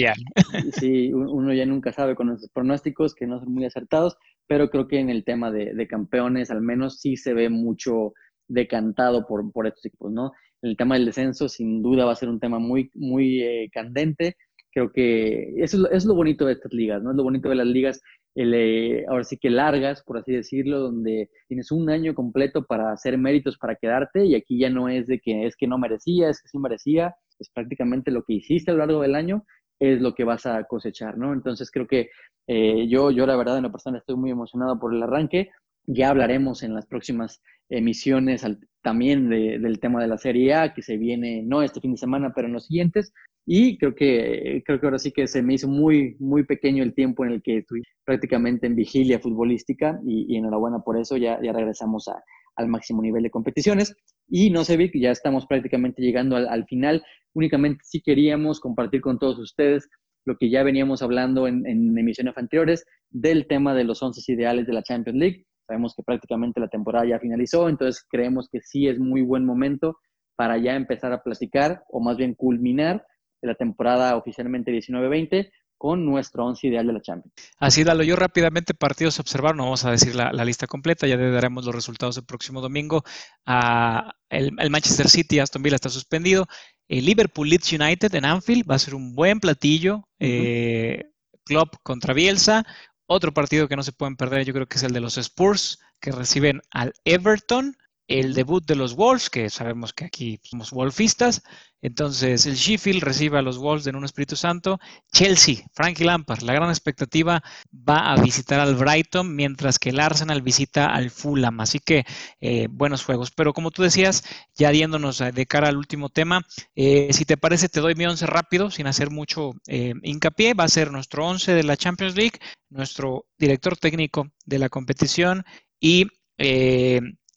Sí, 0.72 1.12
uno 1.12 1.54
ya 1.54 1.64
nunca 1.64 1.92
sabe 1.92 2.14
con 2.16 2.28
los 2.28 2.50
pronósticos 2.52 3.14
que 3.14 3.26
no 3.26 3.38
son 3.38 3.54
muy 3.54 3.64
acertados, 3.64 4.16
pero 4.46 4.68
creo 4.68 4.88
que 4.88 4.98
en 4.98 5.08
el 5.08 5.24
tema 5.24 5.50
de, 5.50 5.86
campeones 5.86 6.50
al 6.50 6.60
menos 6.60 6.98
sí 7.00 7.16
se 7.16 7.32
ve 7.32 7.48
mucho 7.48 8.12
decantado 8.48 9.26
por, 9.26 9.50
por 9.52 9.66
estos 9.66 9.86
equipos, 9.86 10.12
¿no? 10.12 10.32
El 10.66 10.76
tema 10.76 10.96
del 10.96 11.06
descenso 11.06 11.48
sin 11.48 11.82
duda 11.82 12.04
va 12.04 12.12
a 12.12 12.16
ser 12.16 12.28
un 12.28 12.40
tema 12.40 12.58
muy, 12.58 12.90
muy 12.94 13.42
eh, 13.42 13.70
candente. 13.72 14.36
Creo 14.72 14.92
que 14.92 15.54
eso 15.62 15.88
es, 15.90 16.04
lo, 16.04 16.14
bonito 16.14 16.44
de 16.46 16.52
estas 16.54 16.72
ligas, 16.72 17.02
¿no? 17.02 17.10
Es 17.10 17.16
lo 17.16 17.22
bonito 17.22 17.48
de 17.48 17.54
las 17.54 17.66
ligas, 17.66 18.02
eh, 18.34 19.04
ahora 19.08 19.24
sí 19.24 19.38
que 19.38 19.48
largas, 19.48 20.02
por 20.02 20.18
así 20.18 20.32
decirlo, 20.32 20.80
donde 20.80 21.30
tienes 21.48 21.72
un 21.72 21.88
año 21.88 22.14
completo 22.14 22.66
para 22.66 22.92
hacer 22.92 23.16
méritos 23.16 23.56
para 23.56 23.76
quedarte 23.76 24.26
y 24.26 24.34
aquí 24.34 24.58
ya 24.58 24.68
no 24.68 24.90
es 24.90 25.06
de 25.06 25.18
que 25.20 25.46
es 25.46 25.56
que 25.56 25.66
no 25.66 25.78
merecía, 25.78 26.28
es 26.28 26.42
que 26.42 26.48
sí 26.48 26.58
merecía, 26.58 27.14
es 27.38 27.48
prácticamente 27.48 28.10
lo 28.10 28.22
que 28.24 28.34
hiciste 28.34 28.70
a 28.70 28.74
lo 28.74 28.80
largo 28.80 29.00
del 29.00 29.14
año 29.14 29.44
es 29.78 30.00
lo 30.00 30.14
que 30.14 30.24
vas 30.24 30.46
a 30.46 30.64
cosechar, 30.64 31.16
¿no? 31.18 31.32
Entonces 31.32 31.70
creo 31.70 31.86
que 31.86 32.10
eh, 32.46 32.86
yo, 32.88 33.10
yo 33.10 33.26
la 33.26 33.36
verdad 33.36 33.56
en 33.56 33.64
la 33.64 33.72
persona 33.72 33.98
estoy 33.98 34.16
muy 34.16 34.30
emocionado 34.30 34.78
por 34.78 34.94
el 34.94 35.02
arranque. 35.02 35.50
Ya 35.84 36.10
hablaremos 36.10 36.62
en 36.62 36.74
las 36.74 36.86
próximas 36.86 37.42
emisiones 37.68 38.44
también 38.86 39.28
del 39.28 39.80
tema 39.80 40.00
de 40.00 40.06
la 40.06 40.16
Serie 40.16 40.54
A, 40.54 40.72
que 40.72 40.80
se 40.80 40.96
viene 40.96 41.42
no 41.42 41.60
este 41.60 41.80
fin 41.80 41.90
de 41.90 41.98
semana, 41.98 42.30
pero 42.32 42.46
en 42.46 42.52
los 42.52 42.66
siguientes. 42.66 43.12
Y 43.44 43.78
creo 43.78 43.96
que, 43.96 44.62
creo 44.64 44.78
que 44.78 44.86
ahora 44.86 45.00
sí 45.00 45.10
que 45.10 45.26
se 45.26 45.42
me 45.42 45.54
hizo 45.54 45.66
muy, 45.66 46.14
muy 46.20 46.44
pequeño 46.44 46.84
el 46.84 46.94
tiempo 46.94 47.24
en 47.24 47.32
el 47.32 47.42
que 47.42 47.58
estoy 47.58 47.82
prácticamente 48.04 48.68
en 48.68 48.76
vigilia 48.76 49.18
futbolística 49.18 49.98
y, 50.06 50.36
enhorabuena 50.36 50.78
por 50.78 50.96
eso, 51.00 51.16
ya, 51.16 51.36
ya 51.42 51.52
regresamos 51.52 52.06
a, 52.06 52.22
al 52.54 52.68
máximo 52.68 53.02
nivel 53.02 53.24
de 53.24 53.30
competiciones. 53.30 53.92
Y 54.28 54.50
no 54.50 54.62
sé, 54.62 54.76
Vic, 54.76 54.92
ya 54.94 55.10
estamos 55.10 55.46
prácticamente 55.48 56.00
llegando 56.00 56.36
al, 56.36 56.46
al 56.46 56.64
final. 56.66 57.02
Únicamente 57.34 57.80
sí 57.82 58.00
queríamos 58.00 58.60
compartir 58.60 59.00
con 59.00 59.18
todos 59.18 59.40
ustedes 59.40 59.88
lo 60.26 60.36
que 60.36 60.48
ya 60.48 60.62
veníamos 60.62 61.02
hablando 61.02 61.48
en, 61.48 61.66
emisiones 61.66 62.38
anteriores 62.38 62.84
del 63.10 63.48
tema 63.48 63.74
de 63.74 63.82
los 63.82 64.00
11 64.00 64.20
ideales 64.32 64.68
de 64.68 64.74
la 64.74 64.84
Champions 64.84 65.18
League. 65.18 65.44
Sabemos 65.66 65.94
que 65.94 66.02
prácticamente 66.02 66.60
la 66.60 66.68
temporada 66.68 67.06
ya 67.06 67.18
finalizó, 67.18 67.68
entonces 67.68 68.04
creemos 68.08 68.48
que 68.50 68.60
sí 68.60 68.86
es 68.88 68.98
muy 68.98 69.22
buen 69.22 69.44
momento 69.44 69.98
para 70.36 70.58
ya 70.58 70.74
empezar 70.74 71.12
a 71.12 71.22
platicar, 71.22 71.82
o 71.88 72.00
más 72.00 72.16
bien 72.16 72.34
culminar 72.34 73.04
la 73.42 73.54
temporada 73.54 74.16
oficialmente 74.16 74.72
19-20 74.72 75.50
con 75.78 76.06
nuestro 76.06 76.44
11 76.46 76.68
ideal 76.68 76.86
de 76.86 76.92
la 76.92 77.02
Champions. 77.02 77.34
Así, 77.58 77.84
Dalo, 77.84 78.02
yo 78.02 78.16
rápidamente 78.16 78.74
partidos 78.74 79.18
a 79.18 79.22
observar, 79.22 79.54
no 79.54 79.64
vamos 79.64 79.84
a 79.84 79.90
decir 79.90 80.14
la, 80.14 80.32
lista 80.44 80.66
completa, 80.66 81.06
ya 81.06 81.16
daremos 81.16 81.66
los 81.66 81.74
resultados 81.74 82.16
el 82.16 82.24
próximo 82.24 82.60
domingo. 82.60 83.04
Ah, 83.44 84.14
el, 84.30 84.52
Manchester 84.70 85.08
City, 85.08 85.38
Aston 85.38 85.62
Villa 85.62 85.76
está 85.76 85.90
suspendido, 85.90 86.46
el 86.88 87.04
Liverpool 87.04 87.48
Leeds 87.48 87.72
United 87.72 88.14
en 88.14 88.24
Anfield 88.24 88.68
va 88.70 88.76
a 88.76 88.78
ser 88.78 88.94
un 88.94 89.14
buen 89.14 89.40
platillo. 89.40 90.08
Eh, 90.18 91.04
Klopp 91.44 91.76
contra 91.82 92.12
Bielsa. 92.12 92.66
Otro 93.06 93.32
partido 93.32 93.68
que 93.68 93.76
no 93.76 93.82
se 93.82 93.92
pueden 93.92 94.16
perder, 94.16 94.44
yo 94.44 94.52
creo 94.52 94.66
que 94.66 94.78
es 94.78 94.82
el 94.82 94.92
de 94.92 95.00
los 95.00 95.16
Spurs, 95.16 95.78
que 96.00 96.10
reciben 96.12 96.62
al 96.70 96.92
Everton 97.04 97.76
el 98.08 98.34
debut 98.34 98.64
de 98.64 98.76
los 98.76 98.94
Wolves, 98.94 99.30
que 99.30 99.50
sabemos 99.50 99.92
que 99.92 100.04
aquí 100.04 100.40
somos 100.42 100.70
wolfistas. 100.70 101.42
Entonces, 101.82 102.46
el 102.46 102.54
Sheffield 102.54 103.02
recibe 103.02 103.38
a 103.38 103.42
los 103.42 103.58
Wolves 103.58 103.86
en 103.86 103.96
un 103.96 104.04
Espíritu 104.04 104.34
Santo. 104.34 104.80
Chelsea, 105.12 105.66
Frankie 105.72 106.04
Lampard, 106.04 106.42
la 106.42 106.54
gran 106.54 106.68
expectativa, 106.68 107.42
va 107.72 108.12
a 108.12 108.20
visitar 108.20 108.60
al 108.60 108.74
Brighton, 108.74 109.36
mientras 109.36 109.78
que 109.78 109.90
el 109.90 110.00
Arsenal 110.00 110.42
visita 110.42 110.86
al 110.86 111.10
Fulham. 111.10 111.60
Así 111.60 111.78
que, 111.78 112.04
eh, 112.40 112.66
buenos 112.70 113.04
juegos. 113.04 113.30
Pero 113.30 113.52
como 113.52 113.70
tú 113.70 113.82
decías, 113.82 114.24
ya 114.54 114.70
diéndonos 114.70 115.18
de 115.18 115.46
cara 115.46 115.68
al 115.68 115.76
último 115.76 116.08
tema, 116.08 116.46
eh, 116.74 117.12
si 117.12 117.24
te 117.24 117.36
parece, 117.36 117.68
te 117.68 117.80
doy 117.80 117.94
mi 117.94 118.06
once 118.06 118.26
rápido, 118.26 118.70
sin 118.70 118.86
hacer 118.86 119.10
mucho 119.10 119.52
eh, 119.66 119.94
hincapié. 120.02 120.54
Va 120.54 120.64
a 120.64 120.68
ser 120.68 120.90
nuestro 120.90 121.26
once 121.26 121.52
de 121.52 121.62
la 121.62 121.76
Champions 121.76 122.16
League, 122.16 122.38
nuestro 122.70 123.26
director 123.38 123.76
técnico 123.76 124.28
de 124.44 124.58
la 124.58 124.68
competición 124.68 125.44
y 125.78 126.06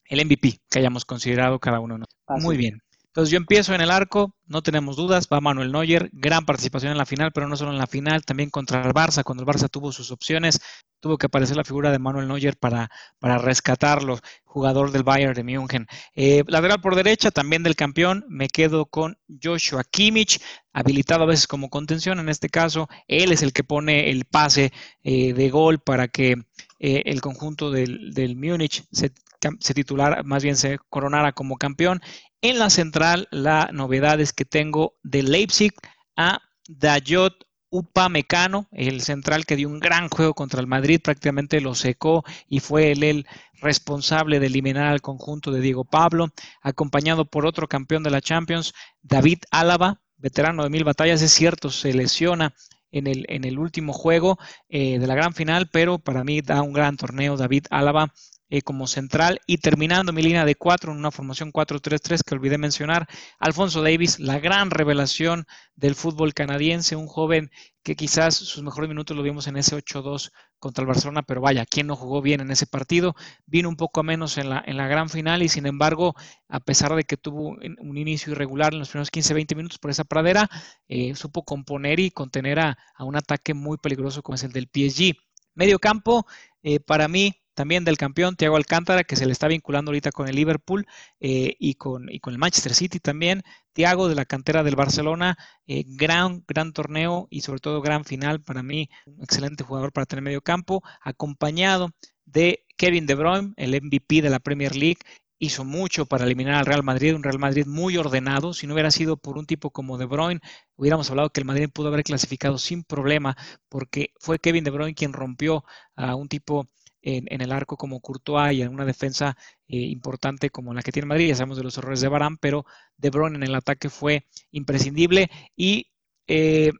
el 0.09 0.25
MVP 0.25 0.59
que 0.69 0.79
hayamos 0.79 1.05
considerado 1.05 1.59
cada 1.59 1.79
uno. 1.79 1.97
Muy 2.27 2.57
bien. 2.57 2.81
Entonces 3.09 3.31
yo 3.31 3.37
empiezo 3.37 3.73
en 3.73 3.81
el 3.81 3.89
arco, 3.89 4.35
no 4.45 4.61
tenemos 4.61 4.95
dudas, 4.95 5.27
va 5.33 5.41
Manuel 5.41 5.71
Neuer, 5.71 6.11
gran 6.13 6.45
participación 6.45 6.91
en 6.91 6.97
la 6.97 7.07
final, 7.07 7.31
pero 7.33 7.47
no 7.47 7.57
solo 7.57 7.71
en 7.71 7.79
la 7.79 7.87
final, 7.87 8.23
también 8.23 8.51
contra 8.51 8.85
el 8.85 8.93
Barça, 8.93 9.23
cuando 9.23 9.43
el 9.43 9.49
Barça 9.49 9.67
tuvo 9.67 9.91
sus 9.91 10.11
opciones, 10.11 10.61
tuvo 10.99 11.17
que 11.17 11.25
aparecer 11.25 11.57
la 11.57 11.63
figura 11.63 11.91
de 11.91 11.97
Manuel 11.97 12.27
Neuer 12.27 12.55
para, 12.55 12.91
para 13.17 13.39
rescatarlo, 13.39 14.19
jugador 14.43 14.91
del 14.91 15.01
Bayern 15.01 15.33
de 15.33 15.43
München. 15.43 15.87
Eh, 16.13 16.43
lateral 16.47 16.81
por 16.81 16.95
derecha, 16.95 17.31
también 17.31 17.63
del 17.63 17.75
campeón, 17.75 18.25
me 18.29 18.47
quedo 18.47 18.85
con 18.85 19.17
Joshua 19.41 19.83
Kimmich, 19.83 20.39
habilitado 20.71 21.23
a 21.23 21.27
veces 21.27 21.47
como 21.47 21.69
contención, 21.69 22.19
en 22.19 22.29
este 22.29 22.49
caso, 22.49 22.87
él 23.07 23.31
es 23.31 23.41
el 23.41 23.53
que 23.53 23.63
pone 23.63 24.11
el 24.11 24.25
pase 24.25 24.71
eh, 25.03 25.33
de 25.33 25.49
gol 25.49 25.79
para 25.79 26.09
que 26.09 26.35
eh, 26.79 27.03
el 27.05 27.21
conjunto 27.21 27.71
del, 27.71 28.13
del 28.13 28.35
Múnich 28.35 28.85
se 28.91 29.11
se 29.59 29.73
titulara, 29.73 30.23
más 30.23 30.43
bien 30.43 30.55
se 30.55 30.79
coronara 30.89 31.31
como 31.31 31.57
campeón. 31.57 32.01
En 32.41 32.59
la 32.59 32.69
central, 32.69 33.27
la 33.31 33.69
novedad 33.73 34.19
es 34.19 34.33
que 34.33 34.45
tengo 34.45 34.97
de 35.03 35.23
Leipzig 35.23 35.73
a 36.15 36.41
Dayot 36.67 37.33
Upamecano, 37.71 38.67
el 38.71 39.01
central 39.01 39.45
que 39.45 39.55
dio 39.55 39.69
un 39.69 39.79
gran 39.79 40.09
juego 40.09 40.33
contra 40.33 40.59
el 40.59 40.67
Madrid, 40.67 41.01
prácticamente 41.03 41.61
lo 41.61 41.75
secó 41.75 42.23
y 42.47 42.61
fue 42.61 42.91
él 42.91 43.03
el 43.03 43.27
responsable 43.61 44.39
de 44.39 44.47
eliminar 44.47 44.87
al 44.87 45.01
conjunto 45.01 45.51
de 45.51 45.61
Diego 45.61 45.85
Pablo, 45.85 46.29
acompañado 46.61 47.25
por 47.25 47.45
otro 47.45 47.67
campeón 47.67 48.01
de 48.03 48.09
la 48.09 48.21
Champions, 48.21 48.73
David 49.01 49.39
Álava, 49.51 50.01
veterano 50.17 50.63
de 50.63 50.69
mil 50.69 50.83
batallas, 50.83 51.21
es 51.21 51.31
cierto, 51.31 51.69
se 51.69 51.93
lesiona 51.93 52.55
en 52.91 53.07
el, 53.07 53.25
en 53.29 53.43
el 53.45 53.59
último 53.59 53.93
juego 53.93 54.37
eh, 54.69 54.99
de 54.99 55.07
la 55.07 55.15
gran 55.15 55.33
final, 55.33 55.69
pero 55.71 55.99
para 55.99 56.23
mí 56.23 56.41
da 56.41 56.61
un 56.61 56.73
gran 56.73 56.97
torneo 56.97 57.37
David 57.37 57.65
Álava 57.69 58.13
eh, 58.49 58.61
como 58.61 58.87
central 58.87 59.41
y 59.45 59.59
terminando 59.59 60.13
mi 60.13 60.21
línea 60.21 60.45
de 60.45 60.55
cuatro 60.55 60.91
en 60.91 60.97
una 60.97 61.11
formación 61.11 61.51
4-3-3 61.51 62.23
que 62.23 62.35
olvidé 62.35 62.57
mencionar, 62.57 63.07
Alfonso 63.39 63.81
Davis, 63.81 64.19
la 64.19 64.39
gran 64.39 64.71
revelación 64.71 65.45
del 65.75 65.95
fútbol 65.95 66.33
canadiense, 66.33 66.95
un 66.95 67.07
joven 67.07 67.51
que 67.83 67.95
quizás 67.95 68.35
sus 68.35 68.61
mejores 68.61 68.89
minutos 68.89 69.15
lo 69.15 69.23
vimos 69.23 69.47
en 69.47 69.57
ese 69.57 69.75
8-2 69.75 70.31
contra 70.59 70.81
el 70.81 70.87
Barcelona, 70.87 71.23
pero 71.23 71.41
vaya, 71.41 71.65
¿quién 71.65 71.87
no 71.87 71.95
jugó 71.95 72.21
bien 72.21 72.41
en 72.41 72.51
ese 72.51 72.67
partido? 72.67 73.15
Vino 73.45 73.69
un 73.69 73.77
poco 73.77 74.01
a 74.01 74.03
menos 74.03 74.37
en 74.37 74.49
la, 74.49 74.61
en 74.65 74.77
la 74.77 74.87
gran 74.87 75.09
final 75.09 75.41
y 75.41 75.49
sin 75.49 75.65
embargo, 75.65 76.15
a 76.49 76.59
pesar 76.59 76.93
de 76.95 77.05
que 77.05 77.17
tuvo 77.17 77.55
un 77.79 77.97
inicio 77.97 78.33
irregular 78.33 78.73
en 78.73 78.79
los 78.79 78.89
primeros 78.89 79.11
15-20 79.11 79.55
minutos 79.55 79.79
por 79.79 79.91
esa 79.91 80.03
pradera, 80.03 80.49
eh, 80.87 81.15
supo 81.15 81.43
componer 81.43 81.99
y 81.99 82.11
contener 82.11 82.59
a, 82.59 82.77
un 82.99 83.15
ataque 83.15 83.53
muy 83.53 83.77
peligroso 83.77 84.21
como 84.21 84.35
es 84.35 84.43
el 84.43 84.51
del 84.51 84.69
PSG. 84.73 85.15
Medio 85.59 85.77
campo, 85.77 86.25
eh, 86.63 86.79
para 86.79 87.09
mí, 87.09 87.33
también 87.53 87.83
del 87.83 87.97
campeón 87.97 88.37
Thiago 88.37 88.55
Alcántara, 88.55 89.03
que 89.03 89.17
se 89.17 89.25
le 89.25 89.33
está 89.33 89.49
vinculando 89.49 89.89
ahorita 89.89 90.09
con 90.13 90.29
el 90.29 90.35
Liverpool 90.37 90.87
eh, 91.19 91.53
y, 91.59 91.73
con, 91.73 92.07
con 92.21 92.31
el 92.31 92.39
Manchester 92.39 92.73
City 92.73 93.01
también. 93.01 93.43
Thiago 93.73 94.07
de 94.07 94.15
la 94.15 94.23
cantera 94.23 94.63
del 94.63 94.77
Barcelona, 94.77 95.37
eh, 95.67 95.83
gran, 95.85 96.45
gran 96.47 96.71
torneo 96.71 97.27
y 97.29 97.41
sobre 97.41 97.59
todo 97.59 97.81
gran 97.81 98.05
final 98.05 98.39
para 98.39 98.63
mí, 98.63 98.89
un 99.05 99.21
excelente 99.21 99.65
jugador 99.65 99.91
para 99.91 100.05
tener 100.05 100.23
medio 100.23 100.39
campo, 100.41 100.81
acompañado 101.01 101.89
de 102.23 102.65
Kevin 102.77 103.05
De 103.05 103.15
Bruyne, 103.15 103.51
el 103.57 103.71
MVP 103.81 104.21
de 104.21 104.29
la 104.29 104.39
Premier 104.39 104.77
League, 104.77 104.99
hizo 105.39 105.63
mucho 105.63 106.05
para 106.05 106.25
eliminar 106.25 106.55
al 106.55 106.65
Real 106.65 106.83
Madrid, 106.83 107.15
un 107.15 107.23
Real 107.23 107.39
Madrid 107.39 107.65
muy 107.65 107.97
ordenado. 107.97 108.53
Si 108.53 108.67
no 108.67 108.73
hubiera 108.73 108.91
sido 108.91 109.17
por 109.17 109.37
un 109.37 109.45
tipo 109.45 109.71
como 109.71 109.97
De 109.97 110.05
Bruyne, 110.05 110.41
hubiéramos 110.75 111.09
hablado 111.09 111.31
que 111.31 111.39
el 111.39 111.45
Madrid 111.45 111.69
pudo 111.73 111.87
haber 111.87 112.03
clasificado 112.03 112.57
sin 112.57 112.83
problema, 112.83 113.35
porque 113.69 114.11
fue 114.19 114.39
Kevin 114.39 114.63
De 114.63 114.71
Bruyne 114.71 114.93
quien 114.93 115.13
rompió 115.13 115.63
a 115.95 116.15
un 116.15 116.27
tipo 116.27 116.67
en, 117.01 117.41
el 117.41 117.51
arco 117.51 117.77
como 117.77 118.01
Courtois 118.01 118.53
y 118.53 118.61
en 118.61 118.69
una 118.73 118.85
defensa 118.85 119.37
eh, 119.67 119.77
importante 119.77 120.49
como 120.49 120.73
la 120.73 120.81
que 120.81 120.91
tiene 120.91 121.07
Madrid. 121.07 121.29
Ya 121.29 121.35
sabemos 121.35 121.57
de 121.57 121.63
los 121.63 121.77
errores 121.77 122.01
de 122.01 122.09
Barán, 122.09 122.37
pero 122.37 122.65
De 122.97 123.09
Bruyne 123.09 123.37
en 123.37 123.43
el 123.43 123.55
ataque 123.55 123.89
fue 123.89 124.27
imprescindible. 124.51 125.29
Y 125.55 125.87
eh, 126.27 126.71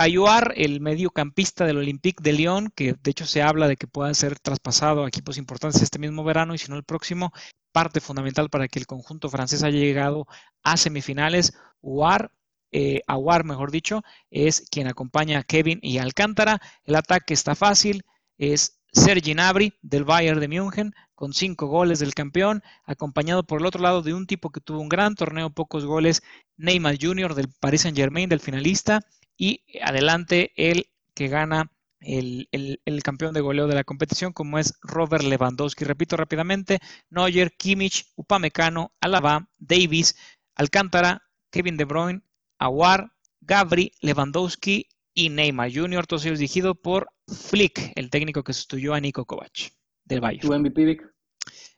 Ayuar, 0.00 0.52
el 0.56 0.80
mediocampista 0.80 1.66
del 1.66 1.78
Olympique 1.78 2.22
de 2.22 2.32
Lyon, 2.32 2.70
que 2.76 2.94
de 2.94 3.10
hecho 3.10 3.26
se 3.26 3.42
habla 3.42 3.66
de 3.66 3.76
que 3.76 3.88
pueda 3.88 4.14
ser 4.14 4.38
traspasado 4.38 5.04
a 5.04 5.08
equipos 5.08 5.38
importantes 5.38 5.82
este 5.82 5.98
mismo 5.98 6.22
verano 6.22 6.54
y 6.54 6.58
si 6.58 6.70
no 6.70 6.76
el 6.76 6.84
próximo, 6.84 7.32
parte 7.72 8.00
fundamental 8.00 8.48
para 8.48 8.68
que 8.68 8.78
el 8.78 8.86
conjunto 8.86 9.28
francés 9.28 9.64
haya 9.64 9.80
llegado 9.80 10.28
a 10.62 10.76
semifinales. 10.76 11.52
Uar, 11.80 12.30
eh, 12.70 13.00
mejor 13.44 13.72
dicho, 13.72 14.02
es 14.30 14.68
quien 14.70 14.86
acompaña 14.86 15.40
a 15.40 15.42
Kevin 15.42 15.80
y 15.82 15.98
Alcántara. 15.98 16.60
El 16.84 16.94
ataque 16.94 17.34
está 17.34 17.56
fácil, 17.56 18.04
es 18.36 18.80
Sergi 18.92 19.32
Gnabry 19.32 19.74
del 19.82 20.04
Bayern 20.04 20.38
de 20.38 20.46
München 20.46 20.94
con 21.16 21.32
cinco 21.32 21.66
goles 21.66 21.98
del 21.98 22.14
campeón, 22.14 22.62
acompañado 22.84 23.42
por 23.42 23.60
el 23.60 23.66
otro 23.66 23.82
lado 23.82 24.02
de 24.02 24.14
un 24.14 24.28
tipo 24.28 24.50
que 24.50 24.60
tuvo 24.60 24.78
un 24.78 24.88
gran 24.88 25.16
torneo, 25.16 25.50
pocos 25.50 25.84
goles, 25.84 26.22
Neymar 26.56 26.98
Jr. 27.00 27.34
del 27.34 27.48
Paris 27.58 27.82
Saint 27.82 27.96
Germain, 27.96 28.28
del 28.28 28.38
finalista, 28.38 29.00
y 29.38 29.62
adelante 29.80 30.52
el 30.56 30.90
que 31.14 31.28
gana 31.28 31.70
el, 32.00 33.00
campeón 33.02 33.32
de 33.32 33.40
goleo 33.40 33.66
de 33.66 33.74
la 33.74 33.84
competición, 33.84 34.32
como 34.32 34.58
es 34.58 34.78
Robert 34.82 35.24
Lewandowski. 35.24 35.84
Repito 35.84 36.16
rápidamente, 36.16 36.80
Neuer, 37.10 37.52
Kimmich, 37.56 38.06
Upamecano, 38.16 38.92
Alaba, 39.00 39.48
Davis, 39.58 40.16
Alcántara, 40.54 41.22
Kevin 41.50 41.76
De 41.76 41.84
Bruyne, 41.84 42.22
Aguar, 42.58 43.12
Gabri, 43.40 43.92
Lewandowski 44.00 44.88
y 45.14 45.30
Neymar 45.30 45.72
Jr., 45.72 46.06
todos 46.06 46.24
ellos 46.26 46.38
dirigidos 46.38 46.76
por 46.76 47.08
Flick, 47.26 47.92
el 47.96 48.10
técnico 48.10 48.42
que 48.44 48.52
sustituyó 48.52 48.94
a 48.94 49.00
Nico 49.00 49.24
Kovac 49.24 49.72
del 50.04 50.20
Bayern. 50.20 50.46
¿Tu 50.46 50.58
MVP, 50.58 50.84
Vic? 50.84 51.02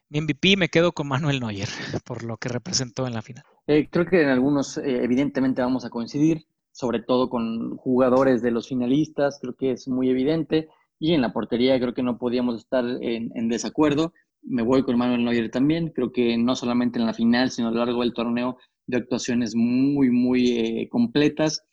Mi 0.09 0.21
MVP 0.21 0.57
me 0.57 0.69
quedo 0.69 0.91
con 0.91 1.07
Manuel 1.07 1.39
Neuer, 1.39 1.69
por 2.05 2.23
lo 2.23 2.37
que 2.37 2.49
representó 2.49 3.07
en 3.07 3.13
la 3.13 3.21
final. 3.21 3.43
Eh, 3.67 3.87
creo 3.89 4.05
que 4.05 4.21
en 4.21 4.29
algunos, 4.29 4.77
eh, 4.77 5.03
evidentemente, 5.03 5.61
vamos 5.61 5.85
a 5.85 5.89
coincidir, 5.89 6.45
sobre 6.71 7.01
todo 7.01 7.29
con 7.29 7.75
jugadores 7.77 8.41
de 8.41 8.51
los 8.51 8.67
finalistas, 8.67 9.39
creo 9.41 9.55
que 9.55 9.71
es 9.71 9.87
muy 9.87 10.09
evidente. 10.09 10.67
Y 10.99 11.13
en 11.13 11.21
la 11.21 11.33
portería 11.33 11.79
creo 11.79 11.93
que 11.93 12.03
no 12.03 12.17
podíamos 12.17 12.57
estar 12.57 12.85
en, 13.01 13.49
desacuerdo. 13.49 14.13
Me 14.43 14.61
voy 14.61 14.83
con 14.83 14.97
Manuel 14.97 15.23
Neuer 15.23 15.49
también. 15.49 15.89
Creo 15.89 16.11
que 16.11 16.37
no 16.37 16.55
solamente 16.55 16.99
en 16.99 17.05
la 17.05 17.13
final, 17.13 17.49
sino 17.49 17.69
a 17.69 17.71
lo 17.71 17.79
largo 17.85 18.01
del 18.01 18.13
torneo, 18.13 18.57
de 18.87 18.97
actuaciones 18.97 19.55
muy, 19.55 20.09
muy 20.11 20.51
eh, 20.59 20.89
completas. 20.89 21.63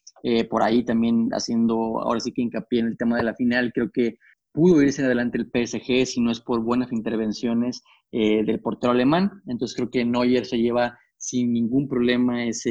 por 0.50 0.62
ahí 0.62 0.84
también 0.84 1.28
haciendo, 1.32 2.00
ahora 2.00 2.20
sí 2.20 2.32
que 2.32 2.42
hincapié 2.42 2.80
en 2.80 2.86
el 2.86 2.96
tema 2.96 3.18
de 3.18 3.24
la 3.24 3.34
final, 3.34 3.70
creo 3.72 3.90
que 3.92 4.16
pudo 4.52 4.82
irse 4.82 5.04
adelante 5.04 5.38
el 5.38 5.46
PSG 5.46 6.06
si 6.06 6.20
no 6.20 6.32
es 6.32 6.40
por 6.40 6.60
buenas 6.62 6.92
intervenciones 6.92 7.82
eh, 8.10 8.42
del 8.44 8.60
portero 8.60 8.92
alemán. 8.92 9.42
Entonces 9.46 9.76
creo 9.76 9.90
que 9.90 10.04
Neuer 10.04 10.46
se 10.46 10.58
lleva 10.58 10.98
sin 11.16 11.52
ningún 11.52 11.88
problema 11.88 12.44
esa 12.44 12.70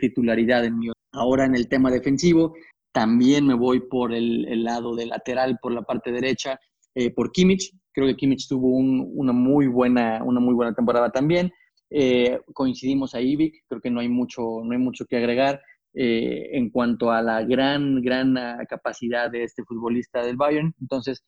titularidad 0.00 0.64
en 0.64 0.78
mi. 0.78 0.93
Ahora 1.14 1.44
en 1.46 1.54
el 1.54 1.68
tema 1.68 1.90
defensivo, 1.90 2.54
también 2.92 3.46
me 3.46 3.54
voy 3.54 3.80
por 3.80 4.12
el, 4.12 4.62
lado 4.62 4.94
de 4.94 5.06
lateral, 5.06 5.58
por 5.60 5.72
la 5.72 5.82
parte 5.82 6.12
derecha, 6.12 6.60
eh, 6.94 7.12
por 7.12 7.32
Kimmich. 7.32 7.72
Creo 7.92 8.06
que 8.06 8.16
Kimmich 8.16 8.48
tuvo 8.48 8.68
una, 8.68 9.32
muy 9.32 9.66
buena, 9.66 10.22
una 10.24 10.40
muy 10.40 10.54
buena 10.54 10.74
temporada 10.74 11.10
también. 11.10 11.52
Eh, 11.90 12.40
coincidimos 12.52 13.14
ahí, 13.14 13.36
Vic, 13.36 13.64
creo 13.68 13.80
que 13.80 13.90
no 13.90 14.00
hay 14.00 14.08
mucho, 14.08 14.42
no 14.64 14.72
hay 14.72 14.78
mucho 14.78 15.06
que 15.06 15.16
agregar. 15.16 15.60
Eh, 15.96 16.56
en 16.56 16.70
cuanto 16.70 17.12
a 17.12 17.22
la 17.22 17.44
gran, 17.44 18.02
gran 18.02 18.36
ah, 18.36 18.58
capacidad 18.68 19.30
de 19.30 19.44
este 19.44 19.62
futbolista 19.62 20.24
del 20.24 20.36
Bayern. 20.36 20.74
Entonces, 20.80 21.24